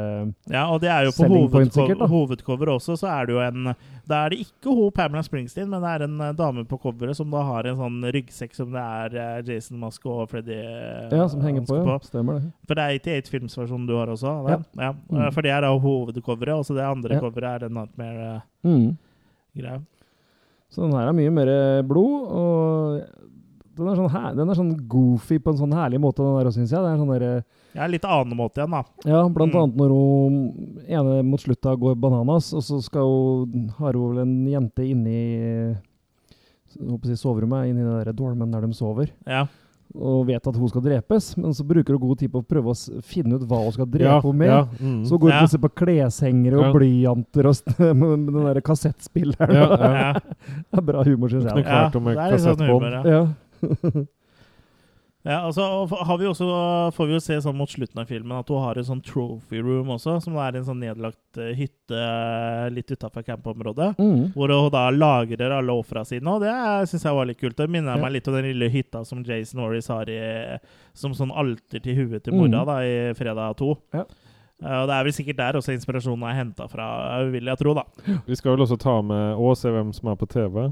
[0.49, 3.67] Ja, og det er jo på hovedcover, hovedcover også, så er det jo en
[4.09, 7.13] Da er det ikke hun Pamela Springsteen, men det er en eh, dame på coveret
[7.19, 11.13] som da har en sånn ryggsekk som det er eh, Jason Musk og Freddy eh,
[11.13, 11.77] Ja, som henger på.
[11.77, 11.85] ja.
[11.93, 11.99] Ja.
[12.09, 12.49] Stemmer det.
[12.65, 14.33] For det er 88 filmsversjonen du har også?
[14.41, 14.65] eller?
[14.81, 14.91] Ja.
[14.97, 15.21] Mm.
[15.37, 17.21] For det er da hovedcoveret, og så det andre Ja.
[17.27, 18.41] coveret er den Nightmare-greia.
[18.65, 19.85] Mm.
[20.69, 21.49] Så den her er mye mer
[21.89, 23.01] blod, og
[23.79, 26.51] den er, sånn her, den er sånn goofy på en sånn herlig måte, den der,
[26.51, 26.83] syns jeg.
[26.83, 27.43] Det er sånn der,
[27.75, 28.83] Ja, litt annen måte igjen, da.
[29.05, 29.61] Ja, blant Mm.
[29.63, 34.21] annet når hun ene mot slutta går bananas, og så skal hun, har hun vel
[34.25, 35.75] en jente inni
[36.69, 39.47] jeg håper å soverommet, inni det der dormen der de sover, Ja.
[39.95, 42.69] og vet at hun skal drepes, men så bruker hun god tid på å prøve
[42.69, 44.47] å finne ut hva hun skal drepe Ja, henne med.
[44.47, 45.03] ja, mm.
[45.05, 45.41] Så går hun Ja.
[45.41, 46.73] plutselig på kleshengere og Ja.
[46.73, 47.55] blyanter og
[47.97, 49.53] med den der kassettspilleren.
[49.53, 49.91] Ja, ja.
[49.91, 50.13] Ja.
[50.71, 51.55] Det er bra humor, syns jeg.
[51.55, 53.27] Med det er litt sånn humor, ja.
[55.27, 55.41] Ja.
[55.43, 56.45] altså har vi også,
[56.95, 59.59] får vi jo se sånn mot slutten av filmen at hun har en sånn trophy
[59.61, 61.99] room også, som er en sånn nedlagt eh, hytte
[62.71, 63.89] litt utafor campområdet.
[63.99, 64.29] Mm.
[64.33, 66.53] Hvor hun da lagrer alle ofra sine, og det
[66.89, 67.57] syns jeg var litt kult.
[67.59, 68.01] Det minner Ja.
[68.05, 70.57] meg litt om den lille hytta som Jason Norris har i,
[70.95, 72.39] som sånn alter til huet til Mm.
[72.47, 73.75] mora da, i Fredag 2.
[73.99, 74.05] Ja.
[74.63, 77.73] Eh, og det er vel sikkert der også inspirasjonen er henta fra, vil jeg tro,
[77.75, 77.83] da.
[78.25, 80.71] Vi skal vel også ta med og se hvem som er på TV.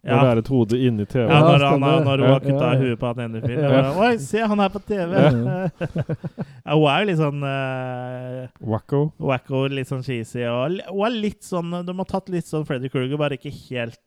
[0.00, 0.20] Når Ja.
[0.24, 1.26] det er et hode inni TV.
[1.28, 2.78] Ja, når, han, har- når hun har Ja, kutta ja, ja.
[2.80, 3.64] huet på han ene fyren.
[3.70, 3.90] Ja.
[4.00, 5.12] Oi, se, han er på TV!
[6.64, 9.00] ja, hun er jo litt sånn uh, Wacko.
[9.20, 10.46] wacko, litt sånn cheesy.
[10.48, 14.00] Og hun er litt sånn De har tatt litt sånn Freddy Krueger, bare ikke helt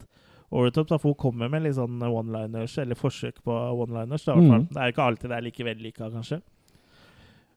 [0.50, 0.90] over the top.
[0.90, 4.26] Da, for hun kommer med litt sånn one-liners, eller forsøk på one-liners.
[4.34, 4.68] Mm.
[4.74, 6.42] Det er jo ikke alltid det er like vellykka, kanskje.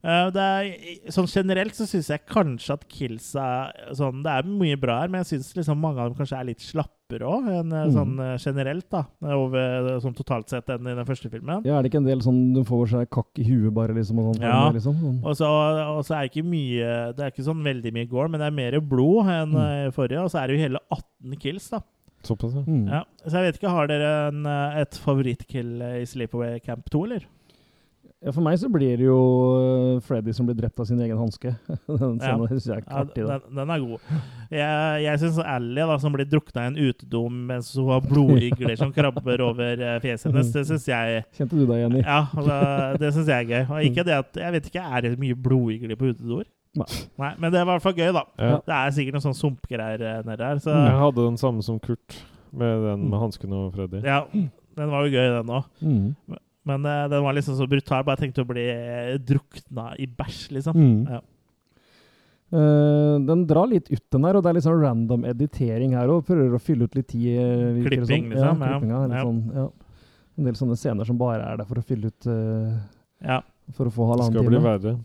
[0.07, 0.69] Uh, det er,
[1.11, 5.09] sånn generelt så syns jeg kanskje at kills er sånn Det er mye bra her,
[5.11, 6.63] men jeg syns liksom mange av dem kanskje er litt
[7.07, 7.93] slappere òg, eh, Mm.
[7.93, 9.05] sånn eh, generelt, da.
[9.23, 11.65] Over sånn totalt sett enn i den første filmen.
[11.65, 14.19] Ja, er det ikke en del sånn du får seg kakk i huet bare, liksom?
[14.19, 14.71] Og sånn, Ja.
[14.73, 14.95] liksom?
[14.97, 15.25] Sånn.
[15.25, 18.29] Og så, og så er det ikke mye Det er ikke sånn veldig mye gore,
[18.29, 19.87] men det er mer blod enn Mm.
[19.87, 20.23] eh, forrige.
[20.23, 21.81] Og så er det jo hele 18 kills, da.
[22.25, 22.63] Såpass, ja.
[22.63, 22.89] Mm.
[22.89, 26.89] Ja, så jeg vet ikke, Har dere en, eh, et favorittkill eh, i Sleepaway Camp
[26.91, 27.21] 2, eller?
[28.27, 29.17] Ja, for meg så blir det jo
[29.55, 31.53] uh, Freddy som blir drept av sin egen hanske.
[31.87, 32.33] den Ja.
[32.51, 34.09] synes jeg er Ja, den, den er god.
[34.51, 38.75] Jeg, jeg syns Ally, da, som blir drukna i en utedom mens hun har blodigler
[38.81, 42.03] som krabber over eh, fjeset hennes, det syns jeg Kjente du deg igjen i?
[42.03, 42.59] Ja, det,
[43.05, 43.65] det syns jeg er gøy.
[43.71, 46.49] Og ikke det at Jeg vet ikke, er det mye blodigler på utedoer?
[46.77, 47.31] Nei.
[47.39, 48.25] Men det er i hvert fall gøy, da.
[48.43, 48.57] Ja.
[48.67, 50.59] Det er sikkert noen sånn sumpgreier eh, nedi her.
[50.67, 52.19] Så Jeg hadde den samme som Kurt,
[52.51, 54.03] med den med hansken og Freddy.
[54.05, 54.19] ja,
[54.77, 55.71] den var jo gøy, den òg.
[55.81, 56.37] Mm.
[56.67, 58.03] Men uh, den var liksom så brutal.
[58.07, 60.77] Bare tenkte å bli eh, drukna i bæsj, liksom.
[60.77, 61.01] Mm.
[61.15, 61.21] Ja.
[62.55, 66.11] Uh, den drar litt ut den her, og det er litt sånn random editering her
[66.13, 66.23] òg.
[66.29, 67.41] Prøver å fylle ut litt tid.
[67.41, 68.31] det Klipping, sånn.
[68.31, 69.23] liksom, Ja, klippinga Ja.
[69.27, 69.67] sånn, ja.
[70.39, 72.77] En del sånne scener som bare er der for å fylle ut uh,
[73.25, 73.41] Ja.
[73.75, 74.69] For å få Det halvannen skal bli time.
[74.79, 74.99] verre.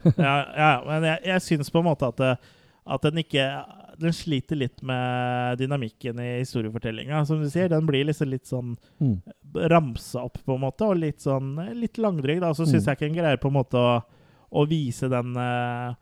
[0.16, 2.40] ja, ja, men jeg, jeg syns på en måte at,
[2.88, 3.44] at den ikke
[4.00, 7.20] Den sliter litt med dynamikken i historiefortellinga.
[7.28, 9.18] Som du sier, den blir liksom litt sånn Mm.
[9.54, 12.40] Ramsa opp, på en måte, og litt sånn litt langdryg.
[12.40, 12.52] Da.
[12.54, 12.88] Så syns Mm.
[12.90, 14.02] jeg ikke en greier på en måte å,
[14.52, 15.94] å vise den uh,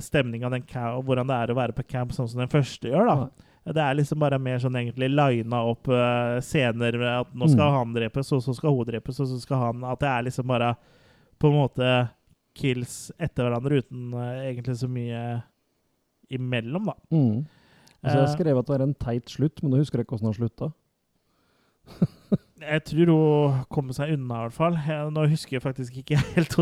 [0.00, 0.64] stemninga, den
[0.96, 3.06] og hvordan det er å være på camp, sånn som den første gjør.
[3.06, 3.46] da.
[3.72, 7.70] Det er liksom bare mer sånn egentlig lina opp uh, scener med at nå skal
[7.70, 7.76] Mm.
[7.78, 10.46] han drepes, og så skal hun drepes, og så skal han At det er liksom
[10.46, 10.76] bare
[11.38, 12.10] på en måte
[12.54, 15.42] kills etter hverandre uten uh, egentlig så mye
[16.30, 16.94] imellom, da.
[17.12, 17.46] Mm.
[18.02, 20.16] Altså, jeg Eh, skrev at det er en teit slutt, men nå husker jeg ikke
[20.16, 20.72] hvordan han slutta.
[22.60, 24.74] Jeg tror hun kommer seg unna, i hvert fall.
[24.84, 26.56] Jeg, nå husker jeg faktisk ikke helt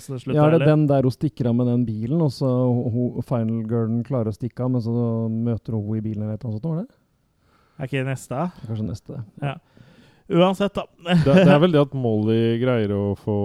[0.00, 0.36] hvordan det slutta.
[0.38, 0.70] Ja, er det heller.
[0.72, 4.34] den der hun stikker av med den bilen, og så hun, final girlen klarer å
[4.34, 4.94] stikke av, men så
[5.30, 6.66] møter hun henne i bilen eller noe sånt?
[6.66, 6.98] Var det?
[7.78, 8.42] Er ikke det neste?
[8.66, 9.20] Kanskje neste.
[9.42, 9.54] Ja.
[10.32, 10.84] Uansett, da.
[11.06, 13.38] Det, det er vel det at Molly greier å få,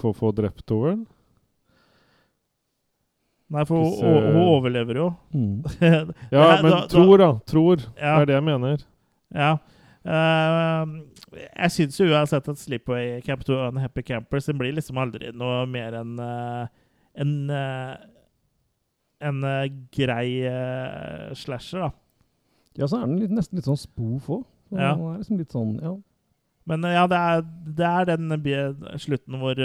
[0.00, 1.06] få, få drept henne?
[3.54, 5.08] Nei, for hun, hun overlever jo.
[5.36, 5.62] Mm.
[6.34, 7.28] Ja, men da- da- tror, da.
[7.46, 7.84] Tror.
[7.96, 8.16] Ja.
[8.18, 8.84] Det er det jeg mener.
[9.34, 9.50] Ja.
[10.04, 10.94] Eh,
[11.62, 15.30] jeg syns jo uansett at Sleepaway Camp 2 og Unhappy Campers den blir liksom aldri
[15.32, 16.66] noe mer enn uh,
[17.16, 17.94] en uh,
[19.24, 19.38] en
[19.94, 20.42] grei
[21.38, 21.90] slasher, da.
[22.76, 24.42] Ja, så er den litt, nesten litt sånn spoof òg.
[24.74, 24.90] Ja.
[24.92, 25.94] Er liksom sånn, ja.
[26.68, 27.44] Men ja, det er,
[27.78, 28.34] det er den
[29.00, 29.60] slutten hvor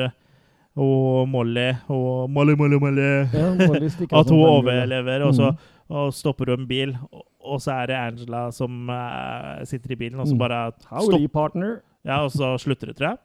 [0.79, 5.57] og Molly og Molly, Molly, Molly Ja, Molly At hun overlever, og så Mhm.
[5.89, 9.99] og stopper hun en bil, og, og så er det Angela som uh, sitter i
[9.99, 10.39] bilen, og så Mm.
[10.43, 11.31] bare Howdy, stopp.
[11.33, 11.81] partner.
[12.05, 13.17] Ja, og så slutter det, tror jeg.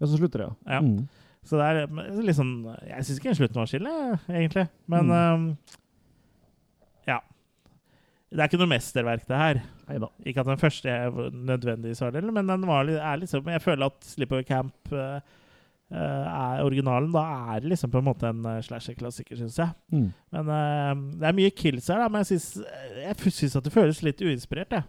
[0.00, 0.72] Ja, så slutter det, ja.
[0.76, 0.80] Ja.
[0.80, 1.08] Mm.
[1.44, 2.52] Så det er litt sånn
[2.86, 3.94] Jeg syns ikke slutten var skille,
[4.30, 4.68] egentlig.
[4.86, 5.34] Men Mm.
[5.34, 5.56] um,
[7.08, 7.18] ja.
[8.32, 9.62] Det er ikke noe mesterverk, det her.
[9.88, 10.08] Neida.
[10.24, 13.60] Ikke at den første er nødvendigvis var det, men den var litt, er liksom Jeg
[13.60, 15.20] føler at Sleepover Camp eh, eh,
[15.98, 17.10] er originalen.
[17.12, 17.22] Da
[17.54, 19.74] er det liksom på en måte en uh, slasher-klassiker, syns jeg.
[19.92, 20.08] Mm.
[20.32, 24.22] Men uh, det er mye kills her, da, men jeg syns, at det føles litt
[24.24, 24.72] uinspirert.
[24.78, 24.84] Jeg.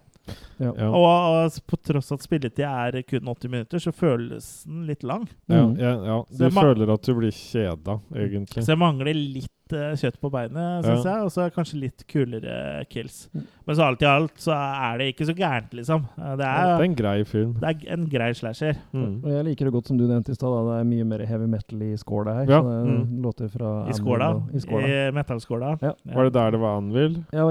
[0.61, 0.69] Ja.
[0.79, 0.87] Ja.
[0.87, 5.25] Og, og på tross at spilletid er kun 80 minutter, så føles den litt lang.
[5.51, 5.75] Ja, Mm.
[5.79, 8.63] ja, Du føler at du blir kjeda, egentlig.
[8.63, 11.13] Så jeg mangler litt eh, kjøtt på beinet, syns Ja.
[11.15, 11.23] jeg.
[11.23, 13.29] Og så kanskje litt kulere kills.
[13.33, 13.45] Mm.
[13.65, 16.01] Men så alt i alt så er det ikke så gærent, liksom.
[16.17, 17.53] Det Det Det er, er en grei film.
[17.61, 18.75] det er en grei slasher.
[18.93, 19.23] Mm.
[19.23, 20.73] Og jeg liker det godt som du nevnte i stad, da.
[20.73, 22.45] det er mye mer heavy metal i skåla her.
[22.51, 23.21] Ja, Så det er mm.
[23.23, 24.29] låter fra I skåla.
[24.35, 24.87] og- I skåla.
[24.87, 25.79] I metallskåla.
[25.81, 25.93] Ja.
[26.13, 27.23] Var det der det var Anvil?
[27.31, 27.45] Ja,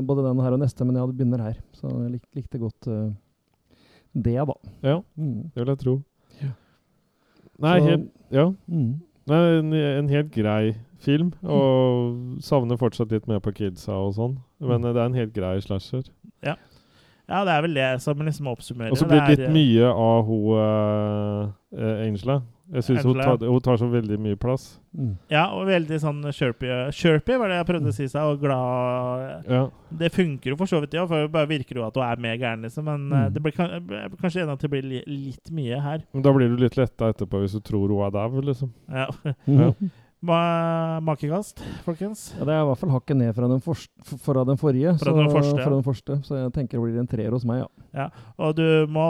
[0.00, 1.56] både den her og neste, men ja, det begynner her.
[1.74, 3.12] Så jeg lik, likte godt uh,
[4.14, 4.54] det, da.
[4.82, 5.50] Ja, Mm.
[5.54, 6.02] det vil jeg tro.
[6.42, 6.48] Ja.
[7.60, 8.52] Nei, Så- helt, ja.
[8.68, 9.00] Mm.
[9.26, 11.32] Nei, en, en helt grei film.
[11.44, 14.38] Og savner fortsatt litt mer på kidsa og sånn.
[14.60, 16.04] Men eh, det er en helt grei slasher.
[17.28, 18.94] Ja, det er vel det som liksom oppsummerer.
[18.94, 22.38] Og så blir det litt mye av hun uh, Angela.
[22.72, 24.78] Jeg syns hun, tar- hun tar så veldig mye plass.
[24.96, 25.10] Mm.
[25.32, 26.68] Ja, og veldig sånn chirpy.
[26.96, 29.60] Chirpy var det jeg prøvde å si seg, og glad Ja.
[30.00, 32.16] Det funker jo for så vidt, ja, for det bare virker jo at hun er
[32.24, 32.84] mer gæren, liksom.
[32.88, 33.32] Men eh, Mm.
[33.36, 33.56] det blir,
[34.20, 36.04] kanskje enig at det blir litt mye her.
[36.12, 38.72] Men da blir du litt letta etterpå hvis du tror hun er dau, liksom.
[38.88, 39.08] Ja.
[39.46, 39.72] Ja.
[40.20, 42.32] Ma makekast, folkens?
[42.34, 43.78] Ja, det er i hvert fall hakket ned fra den, for,
[44.24, 44.96] fra den forrige.
[44.98, 45.62] Fra så, den første, ja.
[45.68, 47.60] fra den første, så jeg tenker det blir en treer hos meg,
[47.94, 48.08] ja.
[48.42, 49.04] Og du må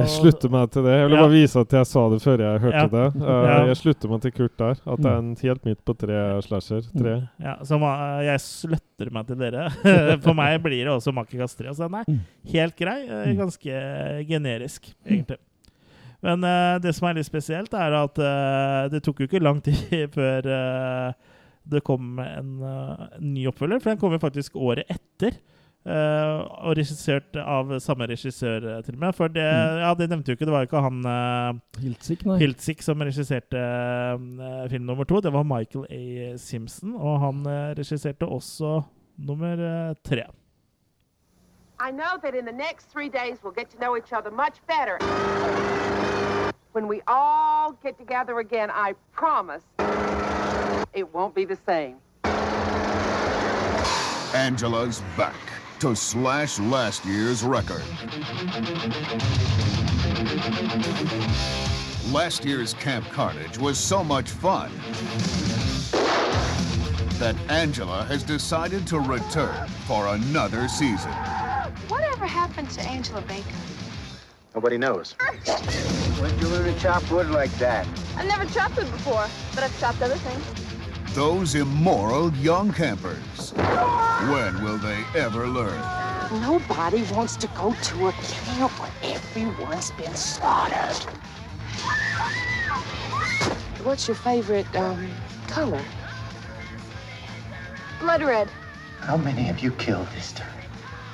[0.00, 0.94] Jeg slutter meg til det.
[0.96, 1.20] Jeg vil Ja.
[1.26, 2.86] bare vise at jeg sa det før jeg hørte Ja.
[2.94, 3.06] det.
[3.20, 3.58] Uh, Ja.
[3.68, 4.80] Jeg slutter meg til Kurt der.
[4.86, 6.80] At det er en helt midt på tre slasher.
[6.96, 7.14] Tre.
[7.44, 9.68] Ja, så uh, jeg slutter meg til dere.
[10.24, 11.74] For meg blir det også makekast 3.
[11.76, 12.20] Så den er Mm.
[12.54, 12.98] helt grei.
[13.04, 13.36] Mm.
[13.36, 15.36] Ganske generisk, egentlig.
[16.24, 19.60] Men uh, det som er litt spesielt, er at uh, det tok jo ikke lang
[19.64, 21.36] tid før uh,
[21.68, 22.52] det kom en,
[23.20, 25.34] ny oppfølger, for den kom jo faktisk året etter.
[25.84, 29.12] eh, og regissert av samme regissør, til og med.
[29.16, 32.38] For det, ja, det nevnte jo ikke, det var jo ikke han uh, Hiltzik, nei.
[32.40, 33.60] Hiltzik som regisserte
[34.72, 35.20] film nummer to.
[35.20, 36.32] Det var Michael A.
[36.40, 37.44] Simpson, og han
[37.76, 38.80] regisserte også
[39.28, 40.24] nummer tre.
[41.80, 44.56] I know that in the next three days we'll get to know each other much
[44.66, 44.96] better.
[46.78, 49.64] When we all get together again, I promise
[50.92, 51.96] it won't be the same.
[54.32, 55.34] Angela's back
[55.80, 57.82] to slash last year's record.
[62.12, 64.70] Last year's Camp Carnage was so much fun
[67.18, 71.10] that Angela has decided to return for another season.
[71.88, 73.77] Whatever happened to Angela Baker?
[74.54, 75.12] Nobody knows.
[76.20, 77.86] When'd you learn to chop wood like that?
[78.16, 81.14] I've never chopped wood before, but I've chopped other things.
[81.14, 83.52] Those immoral young campers.
[83.52, 85.80] When will they ever learn?
[86.40, 90.96] Nobody wants to go to a camp where everyone's been slaughtered.
[93.84, 95.10] What's your favorite um,
[95.46, 95.82] color?
[98.00, 98.48] Blood red.
[99.00, 100.48] How many have you killed this time?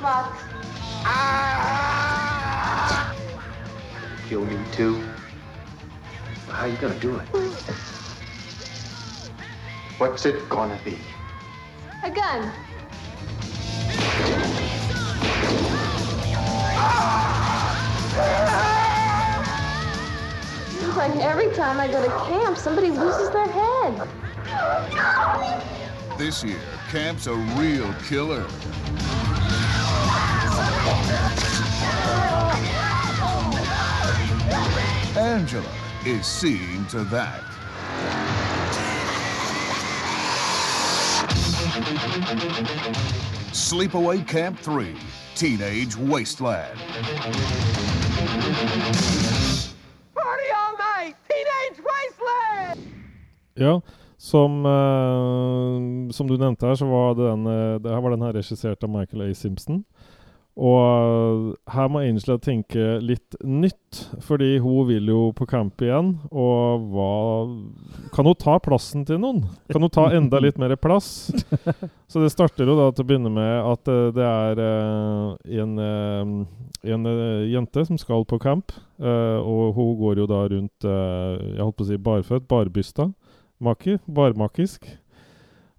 [0.02, 0.42] Lots.
[4.34, 5.00] Kill me too?
[6.48, 7.28] How are you gonna do it?
[9.98, 10.98] What's it gonna be?
[12.02, 12.50] A gun.
[20.68, 24.08] Seems like every time I go to camp, somebody loses their head.
[26.18, 26.58] This year,
[26.90, 28.44] Camp's a real killer.
[35.16, 35.72] Angela
[36.04, 37.40] is seeing to that.
[43.52, 44.96] Sleepaway Camp 3
[45.36, 46.78] Teenage Wasteland.
[50.14, 51.14] Party all night!
[51.28, 52.80] Teenage Wasteland!
[53.54, 53.80] Ja,
[54.18, 58.32] som, eh, som du nevnte her, så var den, eh, det her var den her
[58.32, 59.34] regissert av Michael A.
[59.34, 59.84] Simpson.
[60.54, 66.12] Og her må Angela tenke litt nytt, fordi hun vil jo på camp igjen.
[66.30, 67.08] Og hva
[68.14, 69.42] Kan hun ta plassen til noen?
[69.72, 71.32] Kan hun ta enda litt mer plass?
[72.10, 75.74] Så det starter jo da til å begynne med at eh, det er eh, en,
[75.82, 76.32] eh,
[76.94, 77.10] en
[77.50, 78.70] jente som skal på camp.
[79.02, 83.10] og hun går jo da rundt Jeg holdt på å si barføtt, barbysta.
[83.58, 84.86] Maki, Barmakisk.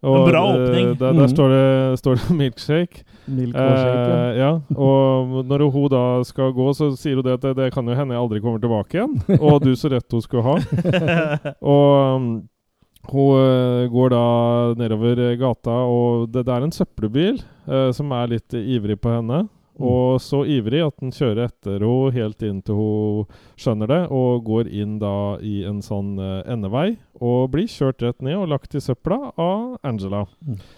[0.05, 0.89] En bra eh, åpning.
[0.99, 1.33] Der, der mm.
[1.33, 3.03] står, det, står det milkshake.
[3.25, 3.93] Milk og ja.
[4.05, 4.51] Eh, ja.
[4.75, 7.97] Og når hun da skal gå, så sier hun det at det, det kan jo
[7.97, 9.15] hende jeg aldri kommer tilbake igjen.
[9.39, 10.57] Og du så rett hun skulle ha.
[11.75, 12.29] Og um,
[13.11, 14.23] hun eh, går da
[14.79, 17.37] nedover gata, og det, det er en søppelbil
[17.69, 19.45] eh, som er litt ivrig på henne.
[19.79, 23.25] Og så ivrig at den kjører etter henne helt inn til hun
[23.59, 28.21] skjønner det, og går inn da i en sånn eh, endevei og blir kjørt rett
[28.21, 30.25] ned og lagt i søpla av Angela.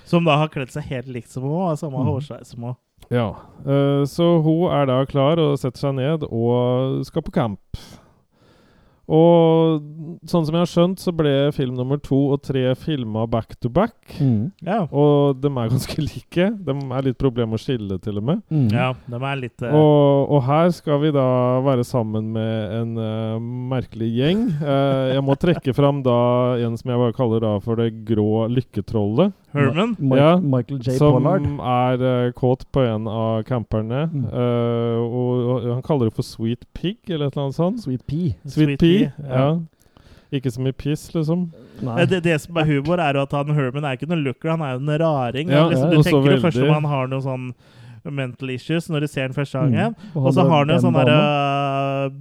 [0.06, 2.12] Som da har kledd seg helt likt som hun, og har samme Mhm.
[2.14, 2.76] hårsveis som hun.
[3.12, 3.36] Ja,
[3.68, 7.60] Uh, så hun er da klar og setter seg ned og skal på camp.
[9.08, 9.84] Og
[10.28, 13.72] sånn som jeg har skjønt, så ble film nummer to og tre filma back to
[13.72, 13.96] back.
[14.20, 14.52] Mm.
[14.68, 14.82] Ja.
[14.92, 16.50] Og de er ganske like.
[16.68, 18.44] De er litt problem å skille, til og med.
[18.52, 18.68] Mm.
[18.74, 19.74] ja, de er litt Uh...
[19.74, 21.26] Og, og her skal vi da
[21.66, 23.40] være sammen med en uh,
[23.72, 24.44] merkelig gjeng.
[24.60, 26.18] Uh, jeg må trekke fram da
[26.62, 29.34] en som jeg bare kaller da for det grå lykketrollet.
[29.54, 29.96] Herman.
[30.00, 30.98] Ma Ja, Michael J.
[30.98, 31.48] som Pollard.
[31.60, 34.10] er uh, kåt på en av camperne.
[34.12, 34.26] Mm.
[34.26, 37.82] Uh, og, og han kaller det for Sweet Pig, eller et eller annet sånt.
[37.86, 38.36] Sweet Pea.
[38.44, 39.48] Sweet, Sweet Pea, Pea, ja.
[39.48, 39.58] ja.
[40.32, 41.48] Ikke så mye piss, liksom.
[41.80, 42.02] Nei.
[42.02, 44.52] Eh, Det, det som er humor, er jo at han Herman er ikke noen looker,
[44.52, 45.50] han er jo en raring.
[45.50, 47.52] Ja, liksom, ja, du tenker jo først om han har noe sånn
[48.08, 49.96] mental issues når du ser den første gangen.
[49.96, 50.20] Mm.
[50.24, 51.00] Og så har han jo sånn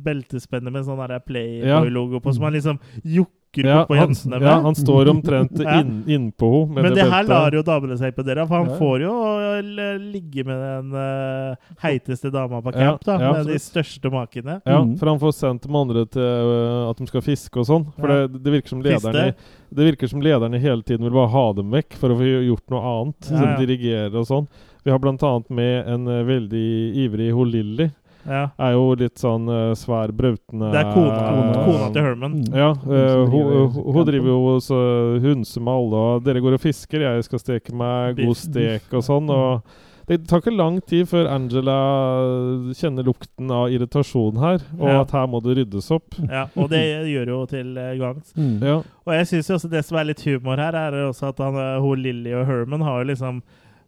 [0.07, 3.35] beltespenne med sånn Playboy-logo på, som han liksom jokker
[3.65, 4.43] Ja, på med.
[4.43, 5.81] ja, han står omtrent Ja.
[5.81, 6.83] inn, innpå henne.
[6.83, 8.77] Men det her lar jo damene seg imponere dere for han Ja.
[8.77, 9.15] får jo
[10.13, 13.19] ligge med den uh, heiteste dama på Ja, camp, da.
[13.21, 14.61] ja, med de største makene.
[14.67, 14.99] Ja, Mm.
[14.99, 17.87] for han får sendt de andre til uh, at de skal fiske og sånn.
[17.99, 18.27] For Ja.
[18.27, 19.35] det, det virker som lederne Fiste.
[19.77, 22.71] Det virker som lederne hele tiden vil bare ha dem vekk for å få gjort
[22.71, 23.31] noe annet.
[23.31, 24.49] Ja, Som dirigerer og sånn.
[24.85, 26.67] Vi har annet med en uh, veldig
[27.07, 27.91] ivrig hun Lilly.
[28.27, 28.43] Ja.
[28.59, 32.37] Er jo litt sånn uh, svær, brautende Det er kona, kona, kona til Herman.
[32.43, 32.55] Mm.
[32.59, 34.79] Ja, øh, hun, hun, driver jo og så
[35.23, 39.05] hunser med alle, og dere går og fisker, jeg skal steke meg god stek og
[39.07, 39.31] sånn.
[39.33, 41.77] Og Det tar ikke lang tid før Angela
[42.79, 45.01] kjenner lukten av irritasjon her, og Ja.
[45.01, 46.15] at her må det ryddes opp.
[46.31, 48.31] Ja, og det gjør jo til eh, gangs.
[48.37, 48.63] Mm.
[48.63, 48.77] Ja.
[49.07, 51.99] Og jeg syns også det som er litt humor her, er også at han, hun
[51.99, 53.43] Lilly og Herman har jo liksom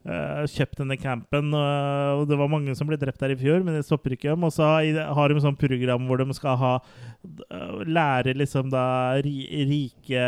[0.09, 3.61] eh, kjøpt denne campen, og, og det var mange som ble drept der i fjor,
[3.63, 4.47] men det stopper ikke dem.
[4.49, 8.87] Og så har de sånn program hvor de skal ha uh, lære liksom da
[9.25, 9.37] ri,
[9.69, 10.25] rike,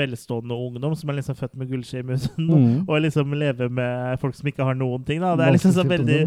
[0.00, 2.84] velstående ungdom som er liksom født med gullskje i munnen, Mm.
[2.90, 5.20] og liksom leve med folk som ikke har noen ting.
[5.22, 5.34] da.
[5.36, 6.20] Det er liksom så veldig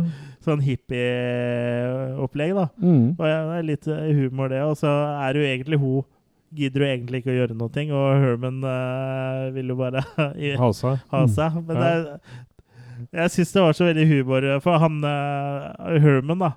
[0.45, 2.67] sånn hippie-opplegg, da.
[2.81, 3.05] Mm.
[3.17, 3.87] Og ja, det er litt
[4.19, 4.61] humor, det.
[4.65, 4.91] Og så
[5.25, 6.03] er det jo egentlig hun
[6.55, 10.03] gidder jo egentlig ikke å gjøre noe, og Herman uh, vil jo bare
[10.61, 11.01] Ha seg.
[11.11, 11.31] ha Mm.
[11.35, 11.57] seg.
[11.67, 11.81] Men Ja.
[11.81, 12.05] det er,
[13.13, 16.51] jeg syns det var så veldig humor, for han uh, Herman, da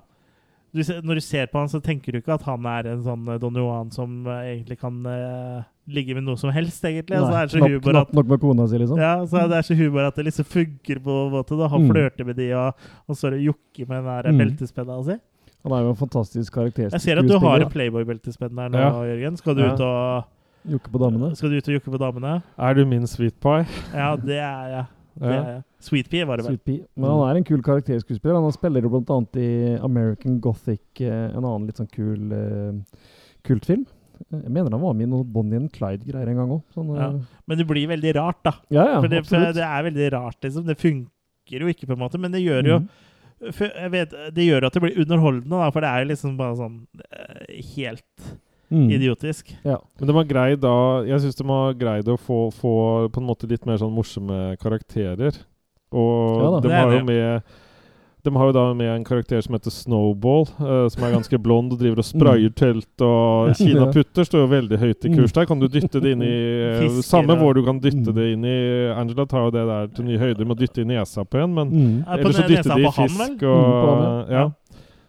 [0.71, 2.99] du, ser- Når du ser på han, så tenker du ikke at han er en
[3.01, 7.17] sånn eh, Don Juan som uh, egentlig kan uh, ligge med noe som helst, egentlig.
[7.17, 8.99] Altså, det er så knapt, humor knapt at nok med kona si, liksom.
[9.01, 11.57] ja, så det er så humor at det liksom funker på en måte.
[11.57, 11.67] Da.
[11.73, 11.89] Han Mm.
[11.89, 14.37] flørter med de, og og står og jokker med den der Mm.
[14.43, 15.17] beltespenna si.
[15.65, 16.89] Han er jo en fantastisk karakter.
[16.93, 18.91] Jeg ser at du har en Playboy-beltespenn der nå, Ja.
[19.09, 19.37] Jørgen.
[19.37, 19.73] Skal du Ja.
[19.73, 20.25] ut og
[20.69, 21.35] Jokke på damene.
[21.35, 22.43] Skal du ut og jokke på damene?
[22.59, 23.65] Er du min sweet pie?
[23.95, 24.85] Ja, det er jeg.
[24.85, 25.61] Det Ja.
[25.83, 26.55] Sweet Pea var det vel.
[26.55, 26.87] Sweet Pea.
[26.95, 28.39] Men han er en kul karakterskuespiller.
[28.39, 29.49] Han spiller jo annet i
[29.83, 33.05] American Gothic, eh, en annen litt sånn kul uh,
[33.47, 33.85] kultfilm.
[34.29, 36.63] Jeg mener han var med i noe Bonnie and Clyde-greier en gang òg.
[36.75, 37.07] Sånn, Ja.
[37.07, 38.53] eh, Men det blir veldig rart, da.
[38.69, 40.65] Ja, ja, for, det, for det er veldig rart, liksom.
[40.67, 42.89] Det funker jo ikke, på en måte, men det gjør jo mm.
[43.91, 46.77] vet, Det gjør at det blir underholdende, da, for det er jo liksom bare sånn
[47.07, 48.35] eh, helt
[48.71, 48.89] Mm.
[48.93, 49.55] idiotisk.
[49.65, 49.79] Ja.
[49.99, 50.73] Men de har greid da
[51.07, 52.73] Jeg syns de har greid å få, få
[53.09, 55.33] på en måte litt mer sånn morsomme karakterer.
[55.91, 57.41] Og Ja de har jo med
[58.21, 61.71] de har jo da med en karakter som heter Snowball, uh, som er ganske blond
[61.71, 62.89] og driver og sprayer telt.
[63.01, 65.47] Og Kina Putter står jo veldig høyt i kurs der.
[65.47, 66.33] Kan du dytte det inn i
[66.83, 68.15] uh, Samme hvor du kan dytte Mm.
[68.19, 68.57] det inn i
[68.91, 71.53] Angela tar jo det der til nye høyder med å dytte i nesa på en,
[71.55, 72.03] men Mm.
[72.11, 73.49] Ellers så dytter de i fisk vel?
[73.49, 74.43] og Mm, ja.
[74.43, 74.51] Ja.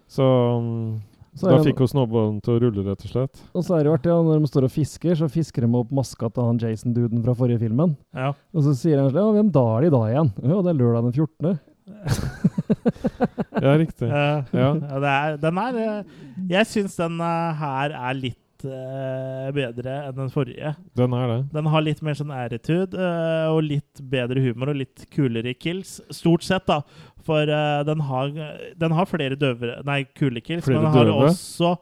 [0.08, 0.24] Så,
[0.62, 1.00] mm,
[1.41, 3.41] Så da fikk hun snowballen til å rulle, rett og slett.
[3.57, 5.70] Og så er det jo artig, ja, når de står og fisker, så fisker de
[5.80, 7.97] opp maska til han Jason-duden fra forrige filmen.
[8.16, 8.34] Ja.
[8.53, 10.32] Og så sier han sånn Ja, hvem da er de da igjen?
[10.45, 11.59] Ja, det er lørdag den 14.
[13.61, 14.09] Ja, riktig.
[14.09, 14.68] Uh, Ja.
[14.74, 16.05] Ja, det er, den er eh,
[16.51, 20.74] Jeg syns den eh, her er litt eh, bedre enn den forrige.
[20.98, 21.38] Den er det.
[21.54, 25.98] Den har litt mer sånn attitude uh, og litt bedre humor og litt kulere kills.
[26.14, 26.80] Stort sett, da.
[27.26, 28.34] For uh, den, har,
[28.80, 31.30] den har flere døvere Nei, kule kills, Flere men den har døve?
[31.30, 31.74] også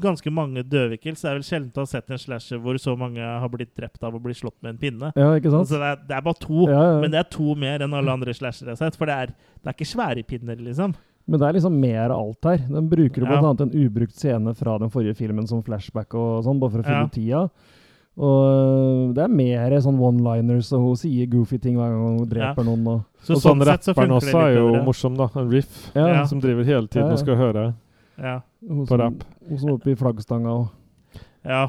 [0.00, 1.22] ganske mange døve kills.
[1.24, 4.04] Det er vel sjelden å ha sett en slasher hvor så mange har blitt drept
[4.06, 5.10] av å bli slått med en pinne.
[5.18, 5.66] Ja, ikke sant?
[5.66, 7.00] Altså, det, er, det er bare to, Ja, ja.
[7.02, 8.98] men det er to mer enn alle andre slashere jeg har sett.
[9.00, 10.94] For det er, det er ikke svære pinner, liksom.
[11.28, 12.58] Men det er liksom mer av alt her.
[12.68, 13.40] Den bruker jo Ja.
[13.40, 16.78] blant annet en ubrukt scene fra den forrige filmen som flashback og sånn, bare for
[16.82, 17.08] å fylle Ja.
[17.08, 17.50] tida.
[18.16, 22.28] Og øh, det er mer sånn one-liners, og hun sier goofy ting hver gang hun
[22.28, 22.86] dreper noen.
[22.86, 24.84] Og, Så og sånn sånn sett så rapperen også er jo bedre.
[24.86, 25.28] morsom, da.
[25.40, 26.06] En riff Ja.
[26.06, 26.24] Ja.
[26.24, 27.12] som driver hele tiden Ja, ja.
[27.12, 27.74] og skal høre
[28.18, 28.40] Ja.
[28.64, 29.24] på rapp.
[29.48, 30.70] Hun som oppe i flaggstanga og
[31.44, 31.68] Ja.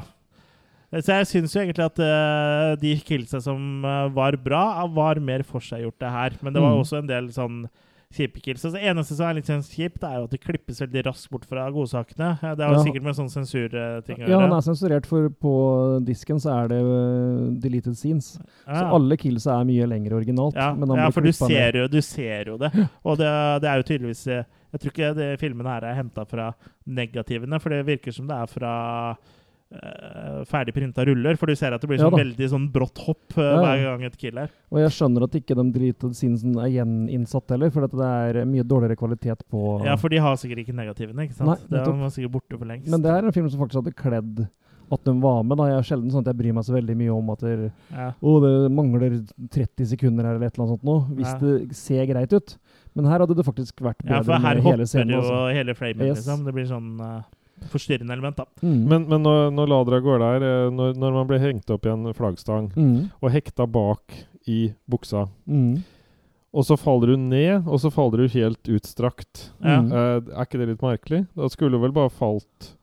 [0.90, 5.40] Så jeg syns jo egentlig at uh, de killsa som eh, var bra, var mer
[5.42, 6.30] forseggjorte her.
[6.42, 6.80] Men det var Mm.
[6.80, 7.68] også en del sånn
[8.14, 8.64] kjipe kills.
[8.64, 11.44] Altså, Det eneste som er litt kjipt, er jo at det klippes veldig raskt bort
[11.44, 12.30] fra godsakene.
[12.40, 12.82] Det har Ja.
[12.82, 16.80] sikkert med sånn sensurting å Ja, han er sensurert, for på disken så er det
[16.82, 18.38] øh, deleted scenes.
[18.66, 20.54] Så alle killsa er mye lengre originalt.
[20.54, 22.72] Ja, men ja for du ser, jo, du ser jo det.
[23.04, 23.28] Og det,
[23.62, 26.54] det er jo tydeligvis Jeg tror ikke de filmene her er henta fra
[26.86, 29.16] negativene, for det virker som det er fra
[30.48, 31.36] ferdig printa ruller.
[31.36, 33.62] For du ser at det blir sånn veldig sånn brått hopp uh, Ja, ja.
[33.62, 34.52] hver gang et kill er.
[34.72, 38.64] Og jeg skjønner at ikke de deleted scenesen er gjeninnsatt heller, for det er mye
[38.64, 41.52] dårligere kvalitet på Ja, for de har sikkert ikke negativene, ikke sant?
[41.52, 42.88] Nei, det er var sikkert borte for lengst.
[42.92, 44.46] Men det er en film som faktisk hadde kledd
[44.88, 45.58] at de var med.
[45.60, 45.64] da.
[45.68, 48.06] Jeg er sjelden sånn at jeg bryr meg så veldig mye om at det, Ja.
[48.24, 49.18] å, det mangler
[49.52, 52.54] 30 sekunder her eller et eller annet sånt nå, hvis det ser greit ut.
[52.96, 55.12] Men her hadde det faktisk vært bedre ja, for her hopper hele scenen.
[55.12, 55.42] jo altså.
[55.58, 56.22] hele framen, Yes.
[56.24, 56.46] liksom.
[56.46, 57.20] Det blir sånn eh,
[57.72, 58.44] forstyrrende element, da.
[58.62, 58.80] Mm.
[58.88, 61.92] Men, men når, når Ladra går der, eh, når, når man blir hengt opp i
[61.92, 63.10] en flaggstang Mm.
[63.22, 64.14] og hekta bak
[64.48, 65.82] i buksa, Mm.
[66.54, 69.50] og så faller du ned, og så faller du helt utstrakt.
[69.62, 69.80] Ja.
[69.82, 71.26] Eh, er ikke det litt merkelig?
[71.36, 72.74] Da skulle du vel bare falt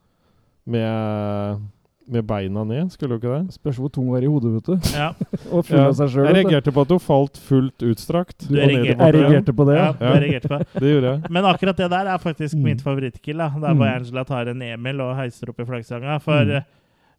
[0.66, 1.60] med,
[2.08, 3.54] med beina ned, skulle du ikke det?
[3.54, 4.76] Spørs hvor tung hun er i hodet, vet du.
[4.94, 5.08] Ja.
[5.54, 5.86] Og full Ja.
[5.88, 6.26] av seg sjøl.
[6.28, 8.46] Jeg reagerte på at hun falt fullt utstrakt.
[8.48, 8.96] Du reagerte.
[9.02, 9.92] Jeg reagerte på det, Ja, ja.
[10.14, 10.66] du reagerte på det.
[10.80, 11.30] Det gjorde jeg.
[11.30, 12.62] Men akkurat det der er faktisk Mm.
[12.62, 13.36] mitt favorittkill.
[13.38, 13.48] da.
[13.48, 13.96] Der hvor Mm.
[13.96, 16.18] Angela tar en Emil og heiser opp i flaggstanga.
[16.20, 16.62] For Mm.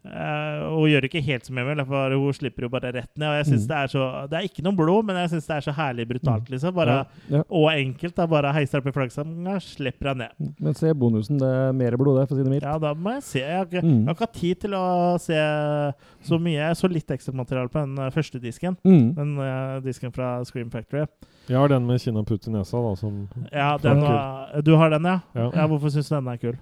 [0.08, 3.28] Eh, og hun gjør ikke helt som Emil, for hun slipper jo bare rett ned.
[3.28, 3.68] Og jeg synes Mm.
[3.68, 6.08] Det er så Det er ikke noe blod, men jeg syns det er så herlig
[6.08, 6.74] brutalt, liksom.
[6.74, 6.88] Bare,
[7.30, 7.44] Ja, ja.
[7.50, 8.16] Og enkelt.
[8.16, 10.54] Da bare heiser opp i flaggstanga, slipper henne ned.
[10.60, 11.38] Men se bonusen.
[11.40, 12.64] Det er mer blod, der, for å si det mildt.
[12.64, 13.40] Ja, da må jeg se.
[13.40, 13.98] Jeg har ikke, Mm.
[14.00, 15.94] jeg har ikke hatt tid til å se
[16.28, 16.58] så mye.
[16.58, 18.78] Jeg så litt ekstramateriale på den eh, første disken.
[18.86, 19.16] Mm.
[19.16, 21.06] Den uh, disken fra Scream Factory.
[21.48, 25.04] Jeg har den med kinaputt i nesa, da, som Ja, den var, Du har den,
[25.04, 25.20] ja?
[25.36, 25.50] Ja.
[25.54, 26.58] ja hvorfor syns du denne er kul?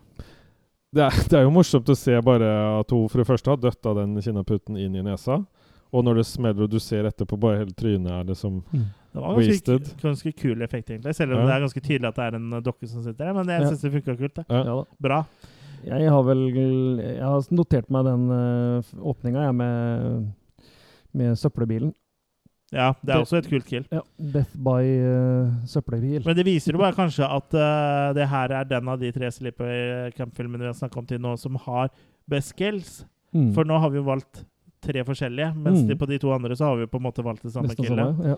[0.96, 3.60] Det er, det er jo morsomt å se bare at hun for det første har
[3.60, 5.42] døtta den kinnaputten inn i nesa.
[5.96, 9.36] Og når det smeller og du ser etterpå, bare hele trynet er liksom Det var
[9.36, 9.92] ganske, wasted.
[10.02, 11.14] ganske kul effekt, egentlig.
[11.16, 11.46] Selv om Ja.
[11.46, 13.34] det er ganske tydelig at det er en eh, dokke som sitter der.
[13.34, 13.68] Men jeg Ja.
[13.70, 14.34] syns det funka kult.
[14.36, 14.46] Det.
[14.50, 14.58] Ja.
[14.64, 14.84] Ja da.
[15.00, 15.20] Bra.
[15.86, 16.42] Jeg har vel
[16.98, 20.34] Jeg har notert meg den uh, åpninga, jeg, med,
[21.14, 21.94] med søppelbilen.
[22.74, 23.86] Ja, det er Death, også et kult kill.
[23.94, 26.24] Ja, Death by uh, søppelbil.
[26.26, 29.30] Men det viser jo bare kanskje at uh, det her er den av de tre
[29.32, 31.90] Sleepaway Camp-filmene vi har snakket om til nå, som har
[32.28, 33.04] best kills.
[33.36, 33.52] Mm.
[33.54, 34.44] For nå har vi jo valgt
[34.86, 35.88] tre forskjellige, mens Mm.
[35.90, 37.86] de, på de to andre så har vi på en måte valgt det samme Nesten
[37.86, 38.06] killet.
[38.06, 38.36] samme, ja.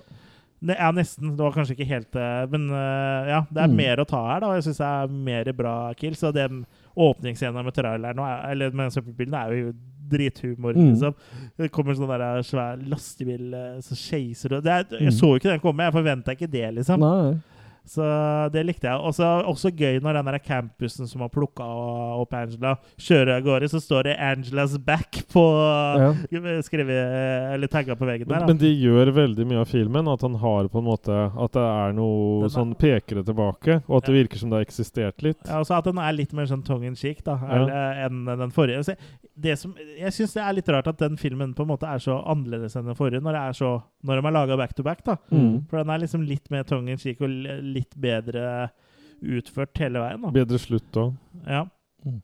[0.61, 1.35] Ne, ja, nesten.
[1.37, 3.75] Det var kanskje ikke helt eh, Men uh, ja, det er Mm.
[3.77, 4.53] mer å ta her, da.
[4.55, 6.23] Jeg syns det er mer bra kills.
[6.23, 6.65] Og den
[6.97, 8.17] åpningsscenen med traileren
[8.51, 9.73] eller med søppelbilen er jo
[10.09, 10.89] drithumor, Mm.
[10.91, 11.15] liksom.
[11.57, 15.01] Det kommer sånn der svær lastebil eh, som chaser og er, Mm.
[15.07, 15.83] Jeg så jo ikke den komme.
[15.83, 16.99] Jeg forventa ikke det, liksom.
[16.99, 17.37] Nei.
[17.87, 18.03] Så
[18.51, 18.99] det likte jeg.
[18.99, 23.69] Også, også gøy når den der campusen som har plukka opp Angela, kjører av gårde,
[23.71, 25.43] så står det 'Angelas back' på
[26.67, 28.39] skrevet, eller tagga på veggen der.
[28.39, 28.47] Men, Da.
[28.47, 30.07] men de gjør veldig mye av filmen.
[30.07, 33.97] At han har på en måte At det er noe Den sånn pekere tilbake, og
[34.01, 35.39] at det virker som det har eksistert litt.
[35.47, 38.05] Ja, også at den er litt mer sånn tongue in cheek da, Ja.
[38.07, 38.83] enn den forrige.
[38.83, 38.95] Så
[39.39, 41.99] det som, jeg syns det er litt rart at den filmen på en måte er
[41.99, 44.85] så annerledes enn den forrige, når, det er så, når de har laga back to
[44.87, 45.03] back.
[45.05, 45.17] da.
[45.29, 45.65] Mm.
[45.69, 47.33] For den er liksom litt mer tongue in cheek og
[47.63, 48.69] litt bedre
[49.21, 50.23] utført hele veien.
[50.23, 50.31] da.
[50.35, 51.13] Bedre slutt òg.
[51.43, 51.65] Ja.
[52.05, 52.21] Mm.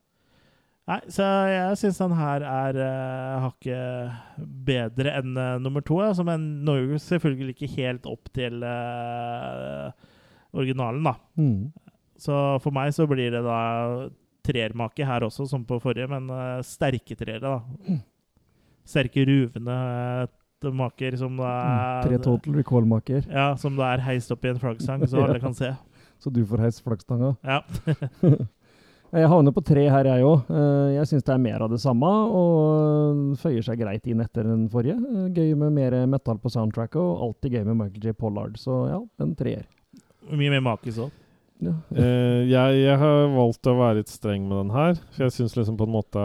[0.91, 6.01] Nei, så jeg syns den her er uh, hakket bedre enn uh, nummer to.
[6.03, 6.11] ja.
[6.27, 9.93] men når jo selvfølgelig ikke helt opp til uh,
[10.53, 11.15] originalen, da.
[11.39, 11.71] Mm.
[12.19, 13.59] Så for meg så blir det da
[14.43, 17.99] trermake her også, som på forrige, men uh, sterke treere, da.
[18.83, 19.75] Sterke, ruvende
[20.65, 22.03] eh, maker som det Mm.
[22.07, 23.25] Tre total recall-maker.
[23.31, 25.27] Ja, som det er heist opp i en flaggstang, så Ja.
[25.27, 25.71] alle kan se.
[26.23, 27.35] Så du får heist flaggstanga?
[27.43, 27.61] Ja.
[29.13, 30.47] jeg havner på tre her, jeg òg.
[30.95, 34.67] Jeg syns det er mer av det samme, og føyer seg greit inn etter den
[34.73, 34.95] forrige.
[34.97, 38.15] Eh, Gøy med mer metal på soundtracket, og alltid gøy med Michael J.
[38.17, 38.57] Pollard.
[38.57, 39.67] Så ja, en treer.
[40.31, 41.11] Mye mer makis òg.
[41.63, 41.71] Ja.
[41.95, 44.97] Eh, jeg, jeg har valgt å være litt streng med den her.
[45.13, 46.23] For jeg syns liksom på en måte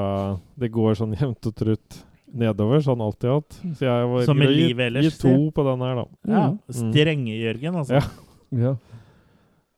[0.59, 1.99] det går sånn jevnt og trutt
[2.35, 3.57] nedover, sånn alt i alt.
[3.77, 6.05] Så jeg var Som i livet ellers, Gi to på den her, da.
[6.29, 6.93] Ja, Mm.
[6.93, 7.93] strenge Jørgen, altså.
[7.95, 8.03] Ja.
[8.51, 8.77] Ja.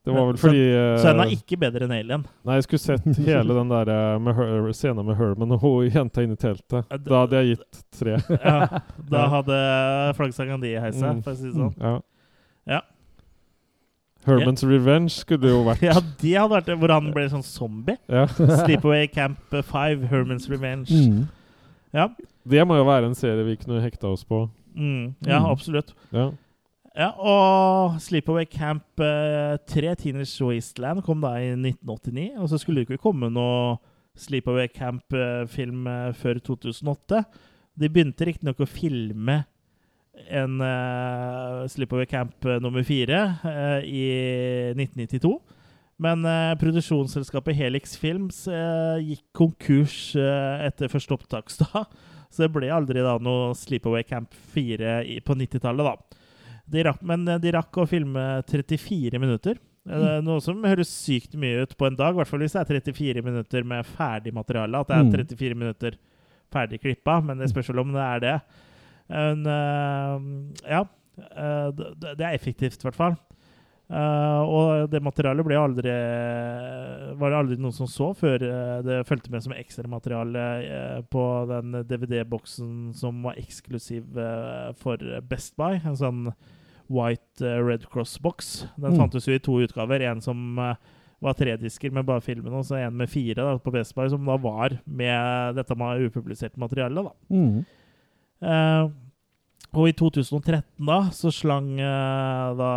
[0.03, 0.61] Det var vel fordi
[0.97, 2.23] Så, Så den er ikke bedre enn Alien?
[2.47, 5.91] Nei, jeg skulle sett hele den der eh, med Her scenen med Herman og hun
[5.91, 6.87] jenta inne i teltet.
[6.89, 8.17] Da hadde jeg gitt tre.
[8.45, 8.81] Ja,
[9.11, 9.59] da hadde
[10.17, 11.23] flaggsangen de heist seg, Mm.
[11.23, 11.75] for å si det sånn.
[11.79, 12.01] Ja.
[12.67, 12.81] Ja.
[14.27, 15.83] Herman's Revenge skulle det jo vært.
[15.89, 17.97] Ja, det hadde vært det, hvor han ble sånn zombie.
[18.09, 18.27] Ja.
[18.27, 20.89] Sleepaway Camp 5, Herman's Revenge.
[20.93, 21.29] Mm.
[21.97, 22.09] Ja.
[22.49, 24.47] Det må jo være en serie vi kunne hekta oss på.
[24.75, 25.93] Mm, ja, absolutt.
[26.15, 26.31] Ja.
[26.97, 32.33] Ja, og Sleepaway Camp eh, 3, Teenage Wasteland, kom da i 1989.
[32.43, 33.77] Og så skulle det ikke komme noe
[34.19, 37.23] Sleepaway Camp-film eh, før 2008.
[37.81, 39.39] De begynte riktignok å filme
[40.29, 44.05] en eh, Sleepaway Camp eh, nummer fire eh, i
[44.75, 45.37] 1992.
[46.01, 51.87] Men eh, produksjonsselskapet Helix Films eh, gikk konkurs eh, etter første opptaksdag.
[52.31, 56.21] Så det ble aldri da noe Sleepaway Camp 4 i, på 90-tallet, da.
[56.71, 59.59] De rakk, men eh, de rakk å filme 34 minutter.
[59.91, 60.23] Mm.
[60.27, 62.69] Noe som høres sykt mye ut på en dag, i hvert fall hvis det er
[62.79, 64.83] 34 minutter med ferdig materiale.
[64.85, 65.09] At det Mm.
[65.09, 65.97] er 34 minutter
[66.53, 68.37] ferdig klippa, men det spørs vel om det er det.
[69.11, 70.85] Men, eh, ja.
[71.19, 73.17] eh, det, det er effektivt, i hvert fall.
[73.91, 75.91] Eh, og det materialet ble aldri
[77.19, 81.25] var det aldri noen som så før eh, det fulgte med som ekstramateriale uh, på
[81.51, 85.81] den DVD-boksen som var eksklusiv uh, for Best Buy.
[85.83, 86.23] En sånn
[86.91, 88.69] White Red Cross-boks.
[88.79, 89.03] Den Mm.
[89.03, 90.03] fantes jo i to utgaver.
[90.07, 90.57] En som
[91.21, 94.09] var tre disker med bare filmen, og så en med fire da, på Best Buy,
[94.09, 97.05] som da var med dette med upublisert materiale.
[97.05, 97.13] da.
[97.31, 97.61] Mm.
[99.71, 102.71] Og i 2013 da, så slang uh, da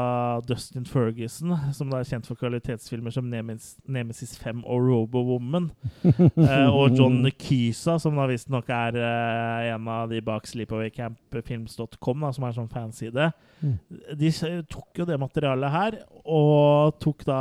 [0.45, 5.71] Dustin Ferguson, som da er kjent for kvalitetsfilmer som Nemesis, Nemesis 5 og Robo-Woman,
[6.03, 12.45] eh, og John Kysa, som da visstnok er uh, en av de bak sleepawaycampfilms.com, som
[12.49, 13.31] er sånn fanside,
[13.63, 13.77] Mm.
[14.19, 14.29] de
[14.67, 15.95] tok jo det materialet her,
[16.27, 17.37] og tok da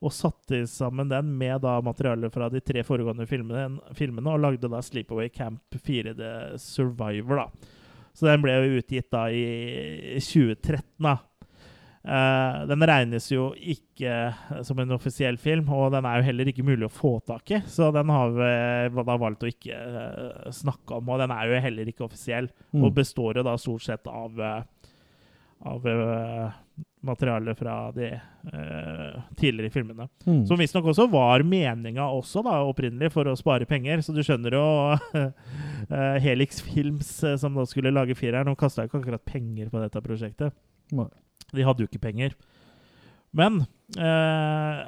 [0.00, 4.70] og satte sammen den med da materialet fra de tre foregående filmene, filmene og lagde
[4.72, 7.42] da Sleepaway Camp 4 The Survivor.
[7.42, 7.76] da.
[8.16, 10.84] Så den ble jo utgitt da i 2013.
[11.06, 11.18] da.
[12.00, 14.30] Uh, den regnes jo ikke
[14.64, 17.60] som en offisiell film, og den er jo heller ikke mulig å få tak i.
[17.68, 21.60] Så den har vi da valgt å ikke uh, snakke om, og den er jo
[21.66, 22.48] heller ikke offisiell.
[22.72, 22.86] Mm.
[22.86, 24.96] Og består jo da stort sett av, uh,
[25.68, 26.60] av eh,
[27.00, 30.08] materiale fra de eh, tidligere filmene.
[30.26, 30.42] Mm.
[30.46, 34.02] Som visstnok også var meninga også da, opprinnelig for å spare penger.
[34.04, 34.64] Så du skjønner jo
[35.22, 39.82] eh, Helix Films, eh, som da skulle lage fireren, de kasta ikke akkurat penger på
[39.82, 40.56] dette prosjektet.
[40.96, 41.08] Nei.
[41.56, 42.36] De hadde jo ikke penger.
[43.36, 43.62] Men
[43.98, 44.80] eh,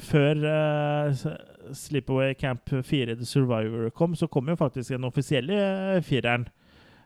[0.00, 1.26] før eh,
[1.76, 5.60] Sleepaway Camp 4 The Survivor kom, så kom jo faktisk den offisielle
[5.96, 6.48] eh, fireren.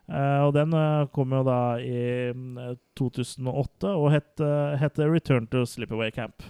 [0.08, 5.48] Eh, og den eh, kom jo da i mm, 2008 og het, eh, het Return
[5.48, 6.44] to Sleepaway Camp.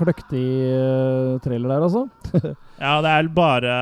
[0.00, 2.06] Kløktig eh, trailer der, altså.
[2.80, 3.74] Ja, det er bare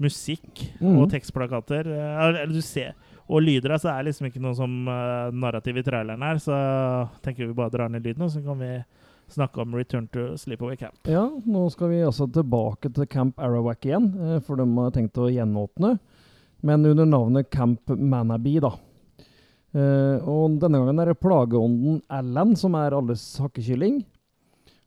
[0.00, 0.96] musikk Mhm.
[1.02, 1.86] og tekstplakater.
[1.92, 2.94] Eh, Eller du ser
[3.30, 6.40] Og lyder, så er liksom ikke noe som uh, narrativ i traileren her.
[6.42, 6.50] Så
[7.22, 8.70] tenker vi bare drar ned lyden, og så kan vi
[9.30, 10.96] snakke om Return to Sleepaway Camp.
[11.06, 15.14] Ja, nå skal vi altså tilbake til Camp Arawak igjen, eh, for de har tenkt
[15.22, 15.92] å gjenåpne.
[16.66, 18.72] Men under navnet Camp Manaby, da.
[19.78, 24.00] Eh, og denne gangen er det plageånden Alan som er alles hakkekylling.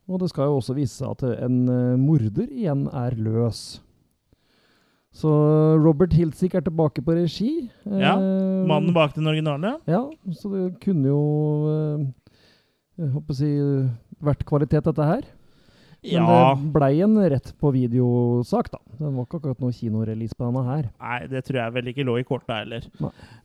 [0.08, 3.62] Og det skal jo også vise seg at en eh, morder igjen er løs.
[5.14, 5.30] Så
[5.78, 7.52] Robert Hiltzik er tilbake på regi.
[7.86, 9.76] Ja, Eh, Mannen bak den originale.
[9.86, 10.02] Ja,
[10.34, 11.20] så det kunne jo
[11.70, 12.04] eh,
[12.98, 13.50] Jeg håper å si
[14.24, 15.24] vært kvalitet, dette her.
[16.04, 16.54] Men Ja.
[16.54, 18.78] det blei en rett på videosak, da.
[18.98, 20.90] Det var ikke akkurat noe kinorelease på denne her.
[21.00, 22.84] Nei, det tror jeg vel ikke lå i kortet heller.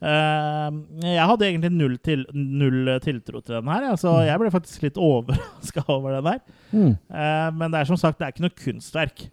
[0.01, 0.69] Eh,
[1.07, 4.99] jeg hadde egentlig null, til, null tiltro til den her, så jeg ble faktisk litt
[5.09, 6.39] overraska over den her.
[6.71, 6.93] Mm.
[7.09, 9.29] Uh, men det er som sagt, det er ikke noe kunstverk.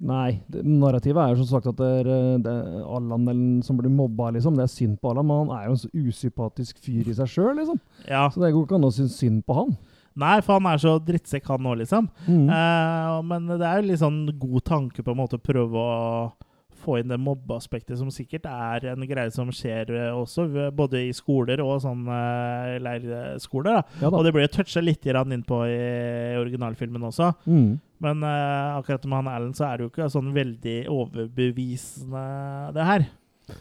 [0.00, 3.78] Nei, det, narrativet er jo som sagt at det er, eh, det er Allan som
[3.80, 4.56] blir mobba, liksom.
[4.56, 7.30] Det er synd på Allan, men han er jo en så usympatisk fyr i seg
[7.32, 7.80] sjøl, liksom.
[8.08, 8.26] Ja.
[8.28, 9.72] Så det går ikke an å synes synd på han.
[10.18, 12.08] Nei, for han er så drittsekk, han òg, liksom.
[12.26, 12.46] Mm.
[12.50, 15.98] Eh, men det er jo litt sånn god tanke på en måte å prøve å
[16.80, 20.46] få inn det mobbeaspektet, som sikkert er en greie som skjer eh, også,
[20.76, 23.80] både i skoler og sånn uh, leirskoler.
[23.80, 24.00] Da.
[24.00, 24.16] Ja da.
[24.16, 25.78] og det ble toucha litt inn på i
[26.40, 27.32] originalfilmen også.
[27.46, 27.78] Mm.
[28.00, 32.26] Men eh, akkurat med han Allen så er det jo ikke sånn veldig overbevisende,
[32.76, 33.08] det her.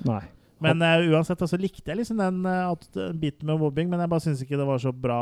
[0.08, 0.22] Nei.
[0.64, 4.24] Men uh, uansett, altså likte jeg liksom den, uh, biten med mobbing, men jeg bare
[4.26, 5.22] syns ikke det var så bra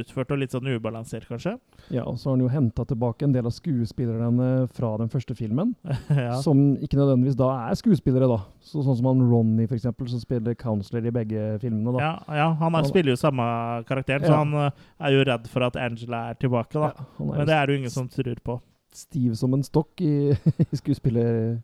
[0.00, 1.52] utført og litt sånn ubalansert, kanskje.
[1.92, 5.36] Ja, og så har han jo henta tilbake en del av skuespillerne fra den første
[5.38, 5.74] filmen.
[6.22, 6.34] Ja.
[6.42, 8.40] Som ikke nødvendigvis da er skuespillere, da.
[8.62, 11.92] Så, sånn som han Ronny, eksempel, som spiller counselor i begge filmene.
[11.96, 12.02] da.
[12.04, 12.12] Ja,
[12.42, 13.46] ja, han er, Han- spiller jo samme
[13.88, 14.42] karakteren, så Ja.
[14.44, 14.70] han eh,
[15.00, 16.72] er jo redd for at Angela er tilbake.
[16.72, 16.92] da.
[16.92, 18.60] er Men det er det jo ingen som tror på.
[18.92, 20.32] Stiv som en stokk i,
[20.72, 21.62] i skuespiller...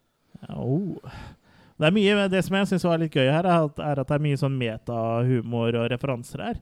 [0.48, 0.96] Oh.
[1.78, 4.16] Det mye, det som jeg syns var litt gøy her, er at, er at det
[4.16, 6.56] er mye sånn metahumor og referanser her.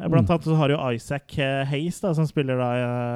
[0.00, 0.34] Eh, Blant Mm.
[0.34, 2.68] annet så har jo Isaac eh, Hayes, da, som spiller da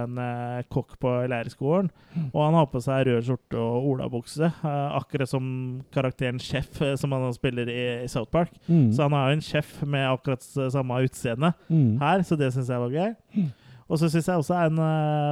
[0.05, 1.91] en eh, kokk på leirskolen.
[2.35, 7.33] Og han har på seg rød skjorte og olabukse, akkurat som karakteren Chef, som han
[7.33, 8.51] spiller i, South Park.
[8.69, 8.91] Mm.
[8.93, 11.99] Så han er jo en sjef med akkurat samme utseende Mm.
[12.01, 13.15] her, så det syns jeg var gøy.
[13.89, 14.77] Og så syns jeg også en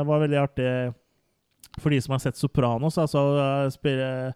[0.07, 0.95] var veldig artig
[1.81, 2.97] for de som har sett Sopranos.
[2.99, 4.33] Altså spiller,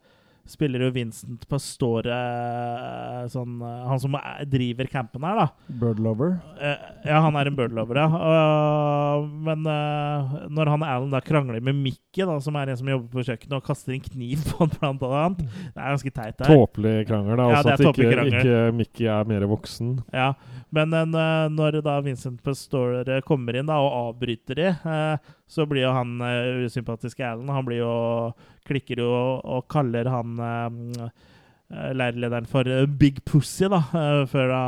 [0.48, 5.74] spiller jo Vincent Pastore eh, sånn, eh, Han som er, driver campen her, da.
[5.80, 6.34] Bird lover.
[6.60, 8.08] Eh, ja, han er en birdlover, ja.
[9.44, 13.24] Men når han Alan da krangler med Mickey, da, som er en som jobber på
[13.28, 16.36] kjøkkenet, og kaster en kniv på han blant annet Det er ganske teit.
[16.38, 16.50] der.
[16.50, 17.36] Tåpelig krangel.
[17.40, 19.96] da, Altså at ikke, ikke Mickey er mer voksen.
[20.14, 20.32] Ja,
[20.74, 21.14] men en,
[21.54, 24.70] når da Vincent Pastore kommer inn da, og avbryter de,
[25.54, 27.94] så blir jo han uh, usympatiske Alan Han blir jo,
[28.68, 31.08] klikker jo og kaller han eh,
[31.74, 32.68] eh, leirlederen for
[33.00, 33.80] Big Pussy, da,
[34.30, 34.60] før da,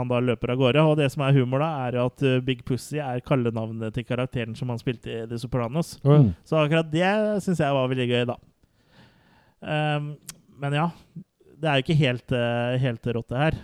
[0.00, 0.84] han da løper av gårde.
[0.84, 4.56] Og det som er humor, da, er jo at Big Pussy er kallenavnet til karakteren
[4.58, 5.96] som han spilte i The Sopranos.
[6.04, 6.34] Mm.
[6.44, 7.08] Så akkurat det
[7.46, 8.38] syns jeg var veldig gøy, da.
[9.58, 10.12] Um,
[10.60, 10.90] men ja,
[11.58, 12.38] det er jo ikke helt,
[12.84, 13.60] helt rått, det her.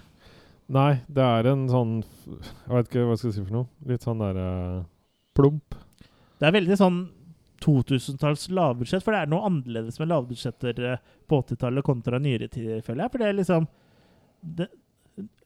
[0.73, 3.69] Nei, det er en sånn Jeg vet ikke hva skal jeg si for noe.
[3.89, 4.49] Litt sånn derre
[5.37, 5.77] plump.
[6.45, 6.97] Det er veldig sånn
[7.65, 9.01] 2000-talls lavbudsjett.
[9.05, 13.13] For det er noe annerledes med lavbudsjetter eh, på 80-tallet kontra nyere tid, føler jeg.
[13.15, 13.69] For det er liksom
[14.61, 14.67] det,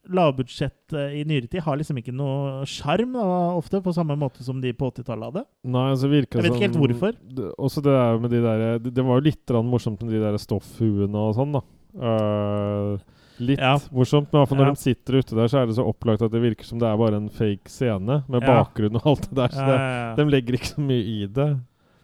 [0.09, 3.13] Lavbudsjett eh, i nyere tid har liksom ikke noe sjarm,
[3.55, 5.45] ofte, på samme måte som de på 80-tallet hadde.
[5.71, 7.19] Nei, altså virker Jeg vet ikke helt hvorfor.
[7.37, 10.23] Det, også det der med de der Det, det var jo litt morsomt med de
[10.25, 11.63] der stoffhuene og sånn, da.
[11.95, 13.77] Eh, litt Ja.
[13.91, 14.71] morsomt, men når Ja.
[14.71, 16.97] de sitter ute der, så er det så opplagt at det virker som det er
[16.97, 18.47] bare en fake scene med Ja.
[18.63, 19.47] bakgrunn og alt det der.
[19.49, 21.59] Så det, de legger ikke så mye i det.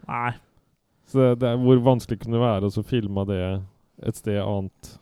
[0.08, 0.32] Nei.
[1.06, 3.62] Så det, er hvor vanskelig kunne det være å filme det
[4.02, 4.98] et sted annet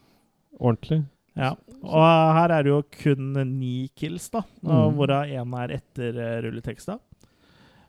[0.61, 1.05] ordentlig.
[1.37, 1.55] Ja.
[1.83, 4.95] Og her er det jo kun ni kills, da, Mm.
[4.95, 6.99] hvorav én er etter eh, rulleteksta.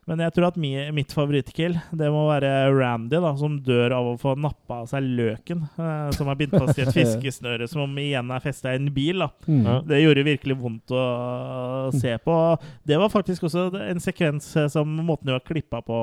[0.06, 4.12] Men jeg tror at mi, mitt favorittkill det må være Randy, da, som dør av
[4.12, 7.88] å få nappa av seg løken eh, som er bindt fast i et fiskesnøre, som
[7.88, 9.26] om igjen er festa i en bil.
[9.26, 9.32] da.
[9.50, 9.68] Mm.
[9.90, 11.06] Det gjorde virkelig vondt å
[11.98, 12.40] se på.
[12.86, 16.00] Det var faktisk også en sekvens eh, som måten du var klippa på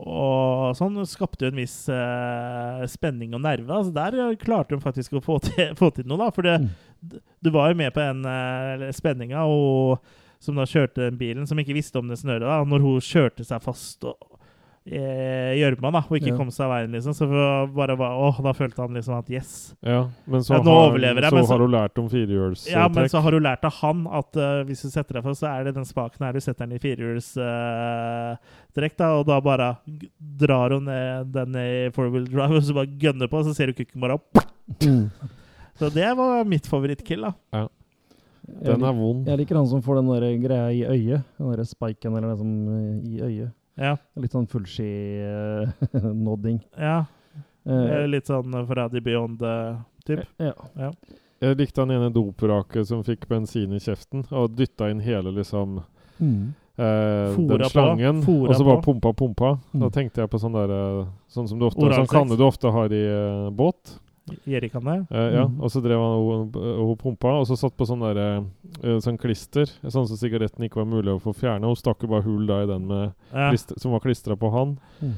[0.00, 3.68] og sånn, skapte jo en viss eh, spenning og nerve.
[3.68, 6.30] Altså, der eh, klarte hun faktisk å få til, få til noe, da.
[6.32, 6.56] For det,
[7.44, 10.00] du var jo med på den eh, spenninga, og
[10.40, 12.62] som da kjørte den bilen, som ikke visste om det snøret, da.
[12.64, 14.16] Når hun kjørte seg fast og
[14.88, 16.36] eh, gjørma, og ikke Ja.
[16.38, 17.12] kom seg av veien, liksom.
[17.14, 17.26] Så
[17.76, 19.74] bare bare, åh, da følte han liksom at yes.
[19.84, 22.72] Ja, men så, Ja, nå har, overlever jeg, så så- har hun lært om firehjulstrekk.
[22.72, 25.40] Ja, men så har hun lært av han at uh, hvis du setter deg fast,
[25.44, 29.74] så er det den spaken her du setter den i firehjulstrekk, da, og da bare
[30.18, 33.70] drar hun ned den i four-wheel drive, og så bare gønner på, og så ser
[33.70, 34.40] du kukken bare opp.
[34.80, 35.10] Mm.
[35.80, 37.32] Så det var mitt favorittkill, da.
[37.56, 37.66] ja.
[38.62, 39.26] Jeg Den er vond.
[39.26, 41.22] Jeg liker han som får den der greia i øyet.
[41.38, 43.50] Den der spiken eller det som eh, i øyet.
[43.80, 43.94] Ja.
[44.16, 46.60] Litt sånn fullski-nodding.
[46.78, 47.04] ja.
[47.66, 50.24] Eh, Litt sånn Freddy Beyond-typ.
[50.38, 50.52] ja.
[50.76, 50.90] Ja.
[51.40, 55.80] Jeg likte han ene dopraket som fikk bensin i kjeften, og dytta inn hele liksom
[56.20, 56.52] Mm.
[56.76, 59.58] eh, den slangen, og så bare pumpa, pumpa pumpa.
[59.72, 59.92] Da Mm.
[59.92, 62.92] tenkte jeg på sånn der eh, Sånn som du ofte Sånn kanne du ofte har
[62.92, 63.98] i eh, båt.
[64.46, 65.06] Erik han det?
[65.10, 65.60] Eh, ja, Mm.
[65.60, 68.18] og så drev han og, og pumpa, og så satt på sånn der
[68.84, 71.66] eh, sånn klister, sånn som sigaretten ikke var mulig å få fjerna.
[71.66, 73.50] Hun stakk jo bare hull da i den med Ja.
[73.50, 74.78] klister, som var klistra på han.
[75.02, 75.14] Mm.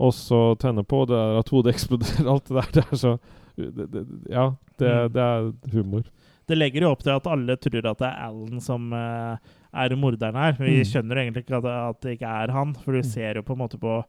[0.00, 2.26] Og så tenne på, og det er at hodet eksploderer.
[2.32, 2.70] Alt det der.
[2.72, 3.18] Det er så
[3.56, 5.12] det, det, Ja, det, Mm.
[5.12, 6.02] det er humor.
[6.48, 9.36] Det legger jo opp til at alle tror at det er Alan som uh,
[9.72, 10.52] er morderen her.
[10.58, 10.84] Vi Mm.
[10.88, 13.04] skjønner egentlig ikke at det, at det ikke er han, for du Mm.
[13.12, 14.04] ser jo på en måte på eh,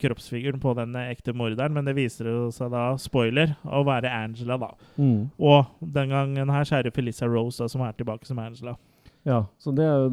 [0.00, 4.12] kroppsfiguren på den eh, ekte morderen, men det viser jo seg da, spoiler, å være
[4.12, 4.72] Angela, da.
[5.00, 5.30] Mm.
[5.40, 8.76] Og den gangen her kjære Felicia Rose da, som er tilbake som Angela.
[9.24, 10.08] Ja, så det er jo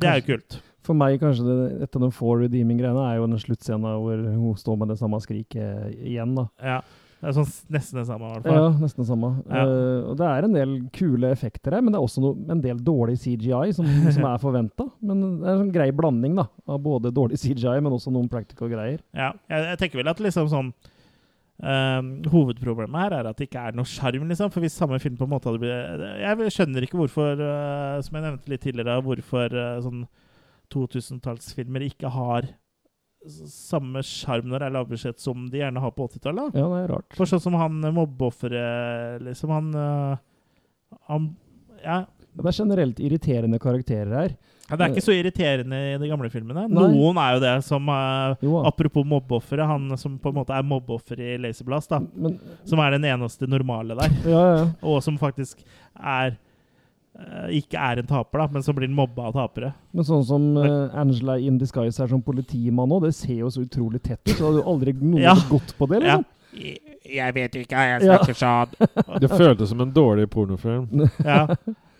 [0.00, 0.58] Det er jo kult.
[0.86, 4.58] For meg, kanskje det, et av de få redeeming-greiene er jo den sluttscenen hvor hun
[4.58, 6.46] står med det samme skriket igjen, da.
[6.62, 6.80] Ja.
[7.16, 8.58] Det er sånn nesten det samme, i hvert fall.
[8.58, 9.28] Ja, nesten det samme.
[9.48, 9.62] Ja.
[9.64, 12.60] Uh, og det er en del kule effekter her, men det er også no, en
[12.64, 14.84] del dårlig CGI som, som er forventa.
[15.00, 18.28] Men det er en sånn grei blanding da, av både dårlig CGI, men også noen
[18.32, 19.00] practical greier.
[19.16, 20.68] Ja, jeg, jeg tenker vel at liksom sånn
[21.64, 24.52] ehm, Hovedproblemet her er at det ikke er noe sjarm, liksom.
[24.52, 28.20] For hvis samme film på en måte hadde blitt Jeg skjønner ikke hvorfor, uh, som
[28.20, 30.04] jeg nevnte litt tidligere, hvorfor uh, sånn
[30.74, 32.52] 2000-tallsfilmer ikke har
[33.50, 36.54] samme sjarm når det er lavbudsjett som de gjerne har på 80-tallet.
[36.58, 37.16] Ja, det er rart.
[37.18, 39.50] For sånn som han eh, mobbeofferet, liksom.
[39.56, 40.18] Han, eh,
[41.10, 41.32] han
[41.84, 42.04] Ja.
[42.36, 44.32] Det er generelt irriterende karakterer her.
[44.68, 46.66] Ja, Det er ikke så irriterende i de gamle filmene.
[46.68, 46.88] Nei.
[46.92, 48.58] Noen er jo det, som er, Jo.
[48.66, 52.00] Apropos mobbeofferet, han som på en måte er mobbeoffer i Laserblast, da.
[52.14, 52.36] Men,
[52.68, 54.10] Som er den eneste normale der.
[54.28, 54.66] ja, ja.
[54.82, 55.62] Og som faktisk
[55.96, 56.36] er eh,
[57.56, 59.70] Ikke er en taper, da, men som blir mobba av tapere.
[59.96, 63.62] Men sånn som uh, Angela in Disguise er som politimann nå, det ser jo så
[63.64, 64.34] utrolig tett ut.
[64.36, 65.34] Så hadde du aldri noen Ja.
[65.48, 66.18] gått på det, Ja.
[66.18, 66.32] liksom.
[67.06, 68.16] Jeg vet ikke, jeg Ja.
[68.16, 69.20] snakker sånn.
[69.22, 70.88] Det føltes som en dårlig pornofilm.
[71.24, 71.46] ja.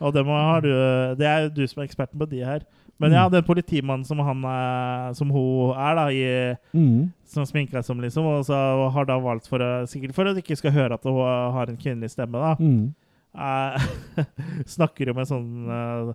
[0.00, 0.72] Og det, må, har du,
[1.16, 2.64] det er jo du som er eksperten på de her.
[2.98, 7.10] Men ja, den politimannen som han er, som hun er, da, i, mm.
[7.28, 8.56] som sminker seg som, liksom, og så
[8.94, 11.18] har da valgt for å, sikkert for at du ikke skal høre at hun
[11.56, 12.54] har en kvinnelig stemme, da.
[12.60, 12.94] Mhm.
[13.36, 13.86] Eh,
[14.76, 16.10] snakker jo med sånn eh,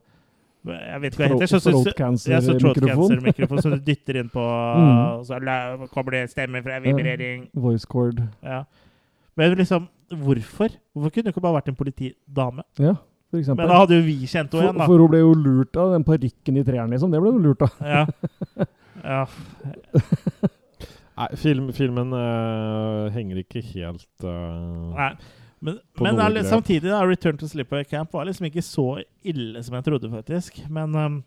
[0.72, 1.52] Jeg vet ikke hva det heter.
[1.52, 4.44] Så, så, throat cancer-mikrofon som du dytter inn på,
[4.82, 5.00] Mm.
[5.20, 5.40] og så
[5.94, 7.48] kommer det stemme fra vibrering.
[7.54, 8.22] Voice cord.
[8.46, 8.64] Ja.
[9.40, 10.76] Men liksom, hvorfor?
[10.94, 12.66] Hvorfor kunne det ikke bare vært en politidame?
[12.78, 12.96] Ja,
[13.32, 13.64] for eksempel.
[13.64, 14.88] Men da hadde jo vi kjent henne igjen, da.
[14.90, 17.14] for hun ble jo lurt av den parykken i treeren, liksom.
[17.14, 17.78] Det ble hun lurt av.
[17.82, 18.06] Ja.
[19.14, 19.22] ja.
[21.22, 24.96] Nei, film, filmen uh, henger ikke helt uh...
[24.96, 25.14] Nei.
[25.62, 28.86] Men, men er samtidig, da, Return to Slipper Camp var liksom ikke så
[29.22, 30.58] ille som jeg trodde, faktisk.
[30.74, 31.18] Men um,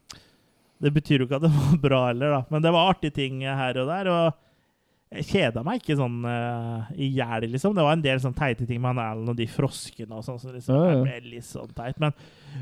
[0.82, 2.40] det betyr jo ikke at det var bra heller, da.
[2.50, 4.10] Men det var artige ting her og der.
[4.10, 7.76] Og jeg kjeda meg ikke sånn uh, i hjel, liksom.
[7.76, 10.40] Det var en del sånn teite ting med han Alan og de froskene og sånn.
[10.42, 11.04] Så liksom, Ja, ja.
[11.04, 12.00] ble litt sånn teit.
[12.02, 12.16] Men,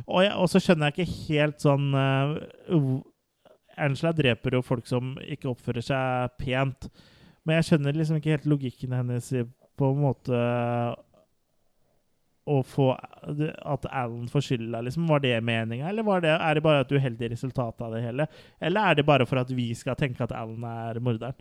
[0.04, 2.36] og, jeg, og så skjønner jeg ikke helt sånn uh,
[3.80, 6.90] Angela dreper jo folk som ikke oppfører seg pent.
[7.48, 9.32] Men jeg skjønner liksom ikke helt logikken hennes
[9.80, 10.42] på en måte
[12.46, 15.06] å få At Alan får skylda, liksom.
[15.06, 18.26] Var det meninga, eller var det, er det bare et uheldig resultat av det hele?
[18.60, 21.38] Eller er det bare for at vi skal tenke at Alan er morderen?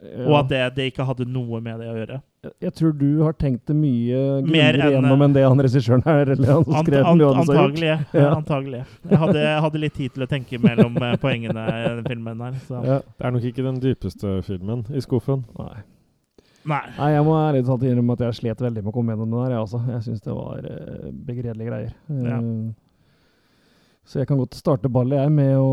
[0.00, 2.18] Og at det, det ikke hadde noe med det å gjøre?
[2.40, 6.32] Jeg, jeg tror du har tenkt det mye grundigere gjennom enn det han regissøren her
[6.36, 7.90] eller han som skrev ant, manuset antagelig.
[8.16, 8.30] Ja.
[8.38, 8.82] antagelig.
[9.10, 12.56] Jeg hadde, hadde litt tid til å tenke mellom eh, poengene i denne filmen her.
[12.64, 12.80] Så.
[12.88, 13.00] Ja.
[13.04, 15.44] Det er nok ikke den dypeste filmen i skuffen.
[15.60, 15.82] Nei.
[16.68, 16.82] Nei.
[16.98, 19.40] Nei, jeg må ærlig talt innrømme at jeg slet veldig med å komme gjennom det
[19.40, 19.80] der, Jeg, altså.
[19.88, 21.94] jeg syns det var uh, begredelige greier.
[22.12, 22.38] Ja.
[22.44, 22.70] Uh,
[24.10, 25.72] så jeg kan godt starte ballet jeg med å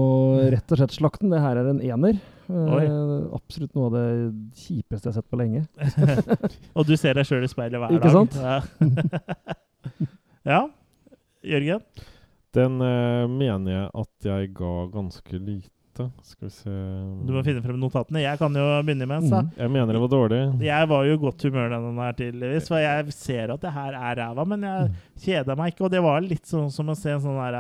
[0.54, 1.32] rett og slett slakte den.
[1.34, 2.20] Det her er en ener.
[2.48, 4.10] Uh, absolutt noe av det
[4.62, 5.64] kjipeste jeg har sett på lenge.
[6.78, 8.20] Og du ser deg sjøl i speilet hver Ikke dag.
[8.20, 8.38] sant?
[8.38, 10.06] Ja.
[10.54, 10.62] ja.
[11.48, 11.82] Jørgen?
[12.58, 15.74] Den eh, mener jeg at jeg ga ganske lite.
[16.24, 16.74] Skal vi se
[17.28, 18.24] Du må finne frem notatene.
[18.24, 20.42] Jeg kan jo begynne med mm, Jeg mener det var dårlig.
[20.66, 23.98] Jeg var jo i godt humør denne her tydeligvis, for jeg ser at det her
[24.00, 24.92] er ræva, men jeg
[25.26, 25.88] kjeda meg ikke.
[25.88, 27.60] Og det var litt sånn som å se en sånn der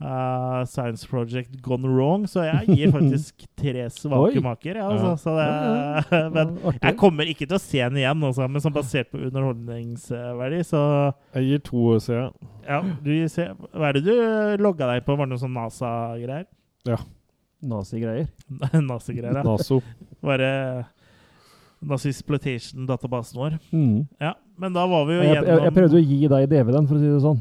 [0.00, 4.80] uh, Science Project gone wrong, så jeg gir faktisk tre svake maker.
[4.80, 5.16] Ja, altså, Ja.
[5.20, 9.12] så det, men jeg kommer ikke til å se den igjen, også, men sånn basert
[9.12, 10.82] på underholdningsverdi, så
[11.36, 12.32] Jeg gir to, jeg.
[12.66, 13.12] ja, du
[13.76, 14.14] Hva er det du
[14.64, 15.16] logga deg på?
[15.16, 16.48] Var det noe sånn NASA-greier?
[16.88, 16.96] Ja.
[17.60, 18.28] Nazigreier.
[18.88, 19.44] NASA-greier, ja.
[19.44, 19.80] Naso.
[20.24, 20.50] Bare
[21.80, 23.58] Nazisploitation-databasen vår.
[23.72, 24.06] Mm.
[24.20, 26.88] Ja, men da var vi jo Jeg, jeg, gjennom jeg prøvde å gi deg DVD-en,
[26.90, 27.40] for å si det sånn.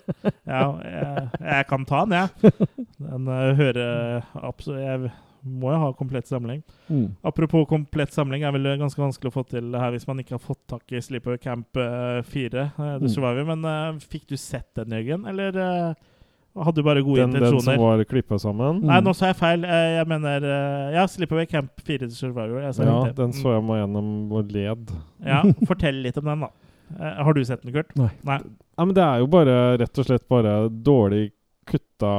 [0.50, 2.52] Ja, jeg, jeg kan ta den, jeg.
[3.00, 5.10] Den uh, hører absolutt Jeg
[5.46, 6.60] må jo ha komplett samling.
[6.90, 7.06] Mm.
[7.26, 10.36] Apropos komplett samling, er vel ganske vanskelig å få til det her hvis man ikke
[10.36, 13.36] har fått tak i Sleeper Camp uh, 4, uh, The Mm.
[13.40, 15.26] vi, Men uh, fikk du sett den, Jørgen?
[15.30, 16.09] Eller uh,
[16.58, 18.80] hadde bare gode Den, den som var klippa sammen.
[18.86, 19.66] Nei, nå sa jeg feil.
[19.66, 22.60] Uh, jeg mener uh, Ja, Slipaway Camp 4 til Survivor.
[22.64, 23.16] Jeg sa Ja, riktig.
[23.20, 24.94] den så jeg meg gjennom og led.
[25.26, 26.50] Ja, Fortell litt om den, da.
[26.96, 27.92] Uh, har du sett den, Kurt?
[27.98, 28.10] Nei.
[28.26, 28.40] Nei.
[28.76, 31.28] Ja, men det er jo bare rett og slett bare dårlig
[31.70, 32.10] kutta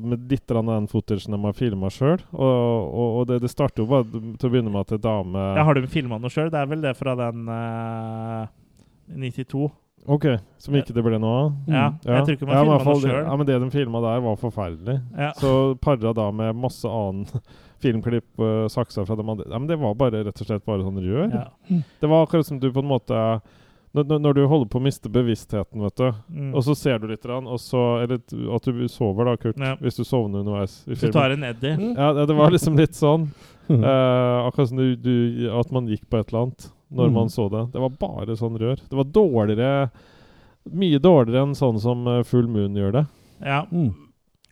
[0.00, 2.18] med litt av den footagen de har filma sjøl.
[2.32, 5.44] Og, og, og det, det starter jo bare til å begynne med at ei dame
[5.54, 6.50] Ja, har du filma noe sjøl?
[6.50, 8.48] Det er vel det fra den uh,
[9.14, 9.68] 92.
[10.06, 10.24] OK,
[10.58, 11.50] som ikke det ble noe av?
[11.68, 13.26] Ja, jeg tror ikke man ja, filma noe det- selv.
[13.26, 14.96] Ja, men det de filma der, var forferdelig.
[15.18, 15.32] Ja.
[15.36, 17.26] Så para da med masse annen
[17.82, 20.82] filmklipp uh, saksa fra dem andre Ja, men det var bare rett og slett bare
[20.84, 21.30] sånn rør.
[21.32, 21.80] Ja.
[22.00, 23.20] Det var akkurat som du på en måte
[23.92, 26.54] når, når- du holder på å miste bevisstheten, vet du, Mm.
[26.54, 28.20] og så ser du litt, og så Eller
[28.54, 29.58] at du sover, da, Kurt.
[29.58, 29.74] Ja.
[29.76, 30.84] Hvis du sovner underveis.
[30.86, 31.74] i Hvis du tar en Eddie.
[31.96, 33.28] Ja, det, det var liksom litt sånn.
[33.70, 37.14] uh, akkurat som du, du, at man gikk på et eller annet når Mm.
[37.14, 37.72] man så det.
[37.72, 38.76] Det var bare sånn rør.
[38.88, 39.90] Det var dårligere
[40.70, 43.06] Mye dårligere enn sånn som eh, Full Moon gjør det.
[43.40, 43.62] Ja.
[43.72, 43.94] Mm.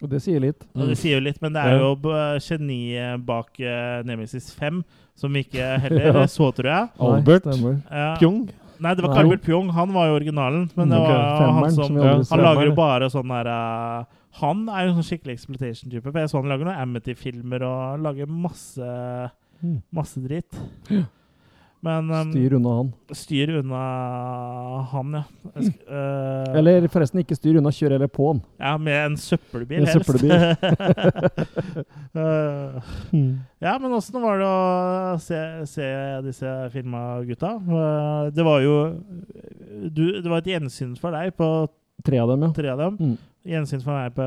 [0.02, 0.62] Og det sier litt.
[0.74, 4.78] Og det sier jo litt, men det er jo b- geniet bak uh, Nemesis 5
[5.19, 6.27] som vi ikke heller Ja.
[6.27, 6.89] så, tror jeg.
[6.98, 7.44] Albert.
[7.90, 8.15] Ja.
[8.16, 8.48] Pjong.
[8.81, 9.70] Nei, det var ikke Albert Pjong.
[9.74, 10.70] Han var jo originalen.
[10.78, 12.36] Men det var han som som Han ser.
[12.47, 14.05] lager jo bare sånn der uh,
[14.40, 16.06] Han er jo en sånn skikkelig exploitation-type.
[16.12, 19.82] For jeg så han lager noen Amity-filmer og lager masse Mm.
[19.93, 20.55] Masse dritt.
[21.81, 22.89] Men um, Styr unna han.
[23.15, 23.81] styr unna
[24.91, 25.23] han, ja.
[25.63, 28.41] Sk- eh, Eller forresten, ikke styr unna, kjør heller på han.
[28.59, 30.07] Ja, med en søppelbil, En helst.
[30.11, 30.35] søppelbil.
[32.19, 32.83] Eh,
[33.59, 35.39] ja, men åssen var det å se,
[35.71, 35.87] se
[36.25, 37.51] disse filma gutta?
[37.63, 38.75] Uh, det var jo
[39.93, 41.51] du, Det var et gjensyn for deg på
[42.07, 42.49] Tre av dem, ja.
[42.55, 42.97] tre av dem.
[42.99, 43.15] Mm.
[43.53, 44.23] Gjensyn for meg på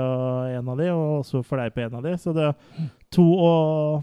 [0.52, 2.12] en av de, og også for deg på en av de.
[2.20, 2.50] Så det
[3.16, 4.02] to og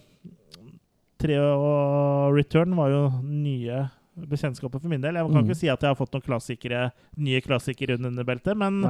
[1.18, 5.14] tre og Return var jo nye bekjentskaper for min del.
[5.14, 5.48] Jeg kan Mm.
[5.48, 8.84] ikke si at jeg har fått noen klassikere, nye klassikere under beltet, men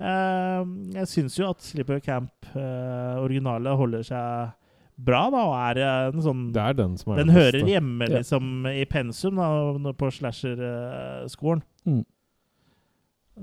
[0.00, 0.64] Eh,
[0.94, 4.52] jeg syns jo at Slipper Camp eh, holder seg
[4.96, 7.68] bra, da, og er en sånn Det er den som er Den hører beste.
[7.68, 8.16] hjemme Ja.
[8.16, 11.62] liksom i pensum da, på slasher-skolen.
[11.86, 12.04] Mm.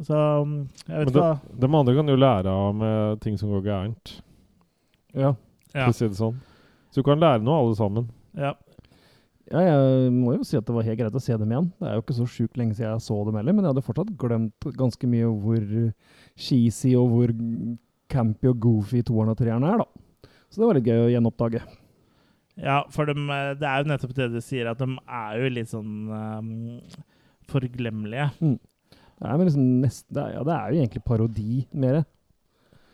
[0.02, 0.18] Så
[0.88, 4.22] jeg vet ikke hva de andre kan jo lære av med ting som går gærent,
[5.14, 5.36] Ja.
[5.76, 6.40] ja, å si det sånn.
[6.92, 8.10] Så du kan lære noe, alle sammen.
[8.38, 8.52] Ja.
[9.52, 11.70] ja, jeg må jo si at det var helt greit å se dem igjen.
[11.80, 13.86] Det er jo ikke så sjukt lenge siden jeg så dem heller, men jeg hadde
[13.88, 15.66] fortsatt glemt ganske mye hvor
[16.38, 17.34] cheesy og hvor
[18.12, 20.30] campy og goofy toeren og treeren er, da.
[20.48, 21.62] Så det var litt gøy å gjenoppdage.
[22.58, 25.50] ja, for dem, eh, det er jo nettopp det du sier, at de er jo
[25.54, 26.52] litt sånn um,
[27.52, 28.30] forglemmelige.
[28.42, 32.04] Det er, liksom nest, det er, ja, det er jo egentlig parodi, mer.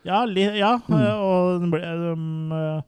[0.07, 0.97] Ja, li, ja Mm.
[0.99, 2.81] eh, og eh, mar- eh,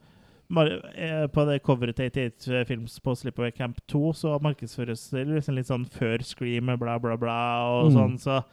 [0.50, 5.68] på det coveret til 88 Films på Slipaway Camp 2 så markedsføres det liksom litt
[5.72, 7.96] sånn før Scream, bla, bla, bla, og Mm.
[7.98, 8.44] sånn, så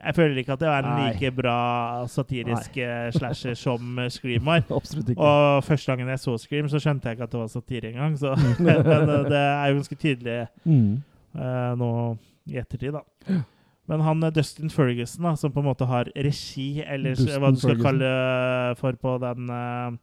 [0.00, 4.44] Jeg føler ikke at det er en like bra satirisk eh, slasher som eh, Scream
[4.44, 4.62] var.
[4.70, 5.18] Absolutt ikke.
[5.18, 8.14] Og første gangen jeg så Scream, så skjønte jeg ikke at det var satire engang.
[8.16, 8.30] Så
[8.62, 11.02] men, eh, det er jo ganske tydelig Mm.
[11.34, 12.16] uh, nå
[12.46, 13.02] i ettertid, da.
[13.88, 17.50] Men han eh, Dustin Ferguson, da, som på en måte har regi, eller Dustin hva
[17.50, 17.84] du skal Ferguson.
[17.98, 19.98] kalle for på den eh, eh,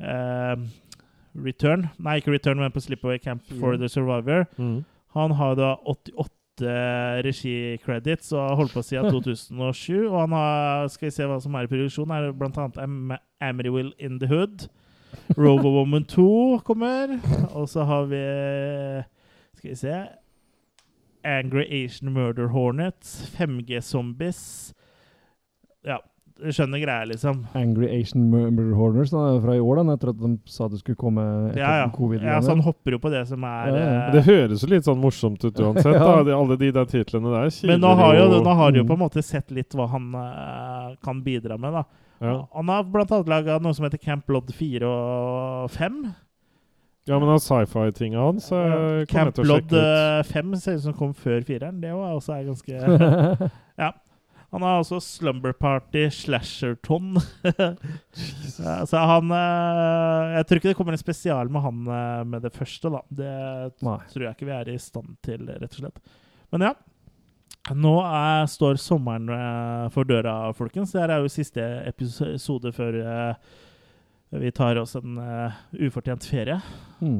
[0.00, 3.78] Return Nei, ikke Return, men på Slipaway Camp for Mm.
[3.80, 4.44] the Survivor.
[4.58, 4.84] Mm.
[5.14, 6.30] Han har da 88
[7.24, 10.06] regi-credits og har holdt på siden 2007.
[10.10, 12.78] Og han har, skal vi se hva som er i produksjon, er blant annet
[13.40, 14.68] Am Will in the Hood.
[15.38, 17.18] Robo Woman 2 kommer.
[17.54, 18.22] Og så har vi
[19.56, 20.06] Skal vi se
[21.24, 23.30] Angry Asian Murder Hornets.
[23.38, 24.74] 5G Zombies.
[25.84, 25.96] Ja,
[26.42, 27.44] skjønner greia, liksom.
[27.54, 30.98] Angry Asian Murder Horners da, fra i år, da, etter at de sa det skulle
[30.98, 31.90] komme etter Ja, ja.
[31.94, 32.22] covid.
[32.26, 33.92] ja, så han hopper jo på det som er Ja, ja.
[34.08, 35.94] eh, Det høres jo litt sånn morsomt ut uansett.
[36.00, 36.22] Ja.
[36.26, 36.34] da.
[36.38, 38.88] Alle de der titlene der Men nå har, jo, nå har jo Mm.
[38.88, 41.72] på en måte sett litt hva han uh, kan bidra med.
[41.72, 41.84] da.
[42.20, 42.34] Ja.
[42.54, 46.14] Han har blant annet laga noe som heter Camp Blood 4 og 5.
[47.06, 50.26] ja, men av sci-fi-tinga hans eh, Camp Blood sjekke ut.
[50.26, 51.80] eh, 5 ser ut som kom før 4-eren.
[51.82, 53.90] Det også er ganske Ja.
[54.54, 57.16] Han har altså Slumber Party, Slasherton.
[58.86, 62.52] så han eh, Jeg tror ikke det kommer en spesial med han eh, med det
[62.54, 63.00] første, da.
[63.10, 63.32] Det
[63.82, 63.96] Nei.
[64.12, 65.98] tror jeg ikke vi er i stand til, rett og slett.
[66.54, 66.72] Men ja.
[67.74, 70.92] Nå er, står sommeren eh, for døra, folkens.
[70.94, 73.00] Det her er jo siste episode før
[74.34, 75.18] vi tar oss en
[75.78, 76.56] ufortjent ferie.
[77.02, 77.18] Mm.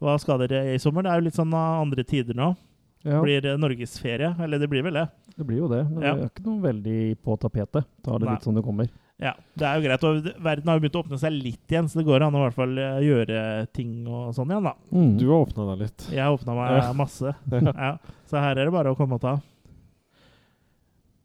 [0.00, 1.02] Hva- skal dere i sommer?
[1.06, 2.52] Det er jo litt sånn andre tider nå.
[3.02, 4.34] Ja, Blir norgesferie?
[4.44, 5.06] Eller det blir vel det?
[5.40, 5.84] det blir jo det.
[5.88, 6.14] Men Ja.
[6.14, 7.86] det er ikke noe veldig på tapetet.
[8.04, 8.34] Ta det Nei.
[8.34, 8.90] litt som det kommer.
[9.20, 10.04] Ja, det er jo greit.
[10.04, 12.40] Og verden har jo begynt å åpne seg litt igjen, så det går an å
[12.40, 14.74] i hvert fall eh, gjøre ting og sånn igjen, da.
[14.92, 15.18] Mm.
[15.20, 16.06] Du har åpna deg litt.
[16.12, 16.92] Jeg har åpna meg Ja.
[17.02, 17.34] masse.
[17.52, 17.72] Ja.
[17.72, 17.90] Ja,
[18.28, 19.38] så her er det bare å komme og ta.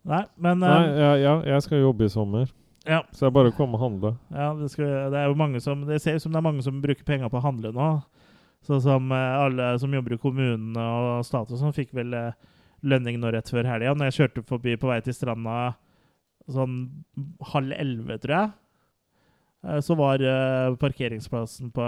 [0.06, 2.52] Nei, men Nei, eh, ja, ja, jeg skal jobbe i sommer,
[2.86, 4.12] ja, så det er bare å komme og handle.
[4.30, 6.62] ja det, skal, det er jo mange som Det ser ut som det er mange
[6.62, 7.88] som bruker penger på å handle nå.
[8.66, 12.36] Sånn som eh, alle som jobber i kommunene og stat og sånn, fikk vel eh,
[12.86, 13.94] lønning nå rett før helga.
[13.94, 15.76] Når jeg kjørte forbi på vei til stranda
[16.52, 16.78] sånn
[17.54, 18.52] halv elleve, tror jeg,
[19.66, 20.26] eh, så var
[20.82, 21.88] parkeringsplassen på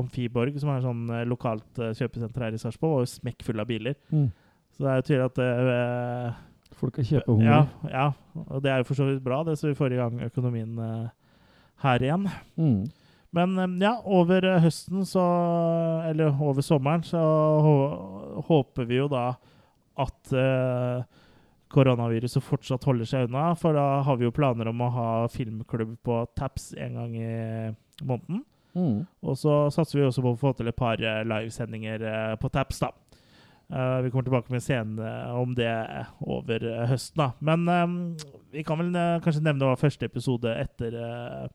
[0.00, 3.96] Amfiborg, som er sånn eh, lokalt kjøpesenter her i Sarpsborg, var jo smekkfull av biler.
[4.12, 4.28] Mm.
[4.74, 6.42] Så det er jo tydelig at øh,
[6.74, 7.50] Folk er kjøpehungrige.
[7.54, 8.06] ja, ja,
[8.48, 10.78] og det er jo for så vidt bra, det, så vi får i gang økonomien
[10.82, 11.04] øh,
[11.84, 12.26] her igjen.
[12.58, 12.80] Mm.
[13.34, 15.24] Men eh, ja, over eh, høsten så
[16.08, 17.20] Eller over sommeren så
[18.48, 19.32] håper vi jo da
[19.94, 21.04] at eh,
[21.74, 23.52] koronaviruset fortsatt holder seg unna.
[23.58, 27.36] For da har vi jo planer om å ha filmklubb på Taps en gang i
[28.02, 28.42] måneden.
[28.74, 29.04] Mm.
[29.22, 32.06] Og så satser vi også på å få til et par eh, livesendinger
[32.42, 32.90] på Taps, da.
[33.72, 35.70] Uh, vi kommer tilbake med scenen scene om det
[36.20, 37.30] over høsten, da.
[37.40, 37.94] Men um,
[38.52, 41.46] vi kan vel uh, kanskje nevne hva første episode etter, eh,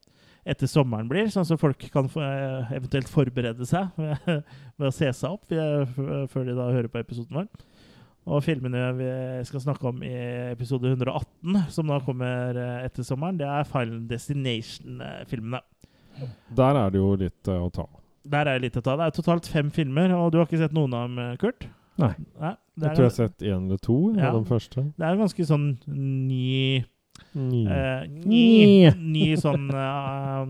[0.49, 4.43] etter sommeren blir, sånn at folk kan eh, eventuelt forberede seg ved,
[4.89, 5.83] å se seg opp eh,
[6.31, 7.49] før de da hører på episoden vår.
[8.29, 9.07] Og filmene vi
[9.47, 10.11] skal snakke om i
[10.51, 15.61] episode 118, som da kommer eh, etter sommeren, det er Final Destination-filmene.
[16.57, 17.87] Der er det jo litt å ta.
[18.29, 18.97] Der er det litt å ta.
[18.99, 21.69] Det er totalt fem filmer, og du har ikke sett noen av dem, Kurt?
[21.99, 22.11] Nei.
[22.39, 24.29] Nei Jeg tror jeg har sett én eller to Ja.
[24.29, 24.83] av den første.
[24.97, 26.83] det er en ganske sånn ny
[27.33, 27.63] Ni.
[27.65, 28.43] eh, Ny.
[28.65, 30.43] ny, ny sånn eh,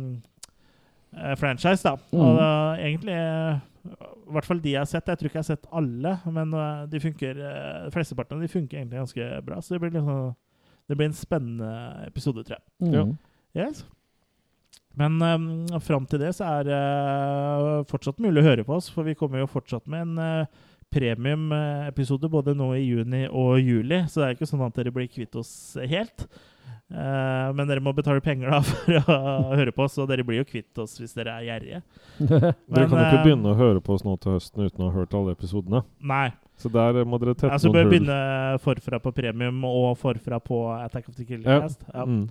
[1.18, 1.96] eh, franchise, da.
[2.12, 2.24] Mm.
[2.24, 3.60] Og uh, egentlig eh,
[3.90, 5.08] I hvert fall de jeg har sett.
[5.10, 7.44] Jeg tror ikke jeg har sett alle, men eh, de funker
[7.96, 9.62] flesteparten av de funker egentlig ganske bra.
[9.62, 10.36] Så det blir, liksom,
[10.90, 11.72] det blir en spennende
[12.08, 12.66] episode, tror jeg.
[12.94, 13.16] Mm.
[13.58, 13.86] Yes.
[15.00, 18.90] Men um, fram til det så er det uh, fortsatt mulig å høre på oss,
[18.92, 24.02] for vi kommer jo fortsatt med en uh, premium-episode både nå i juni og juli,
[24.10, 25.52] så det er ikke sånn at dere blir kvitt oss
[25.90, 26.26] helt.
[26.90, 29.18] Uh, men dere må betale penger da for å
[29.54, 31.82] høre på oss, og dere blir jo kvitt oss hvis dere er gjerrige.
[32.20, 34.90] Dere kan jo ikke eh, begynne å høre på oss nå til høsten uten å
[34.90, 35.84] ha hørt alle episodene.
[36.02, 36.28] Nei.
[36.60, 37.92] Så der må dere tette Så noen hull.
[37.94, 38.18] begynne
[38.64, 41.70] forfra på premium og forfra på Attack of the Killer Ja.
[41.94, 42.08] Ja.
[42.10, 42.26] Mm.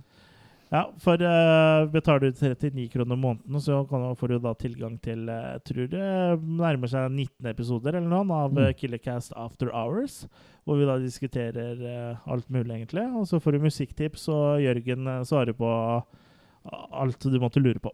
[0.71, 4.99] Ja, for uh, betaler du 39 kroner måneden, så kan, du- får du da tilgang
[5.01, 6.03] til uh, tror det
[6.45, 8.59] nærmer seg 19 episoder eller noe av Mm.
[8.67, 10.27] eh, Killercast After Hours.
[10.67, 11.81] Hvor vi da diskuterer
[12.13, 13.07] uh, alt mulig, egentlig.
[13.17, 15.71] Og så får du musikktips, og Jørgen svarer på
[16.93, 17.89] alt du måtte lure på.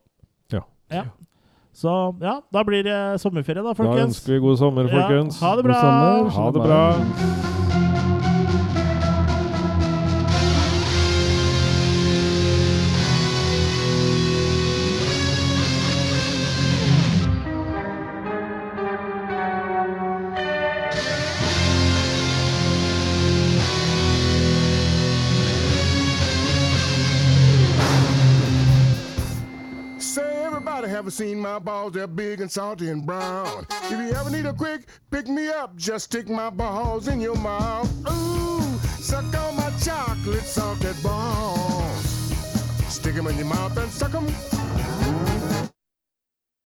[0.52, 0.66] Ja.
[0.92, 1.06] Ja.
[1.76, 1.92] Så
[2.22, 3.96] ja, da blir det sommerferie, da, folkens.
[4.00, 5.40] Da ønsker vi god sommer, Ja, folkens.
[5.40, 6.30] ha det God bra!
[6.40, 7.55] Ha det bra.
[31.16, 31.94] Seen my balls?
[31.94, 33.66] They're big and salty and brown.
[33.84, 37.38] If you ever need a quick pick me up, just stick my balls in your
[37.38, 37.90] mouth.
[38.10, 42.06] Ooh, suck on my chocolate salted balls.
[42.90, 44.28] Stick 'em in your mouth and suck 'em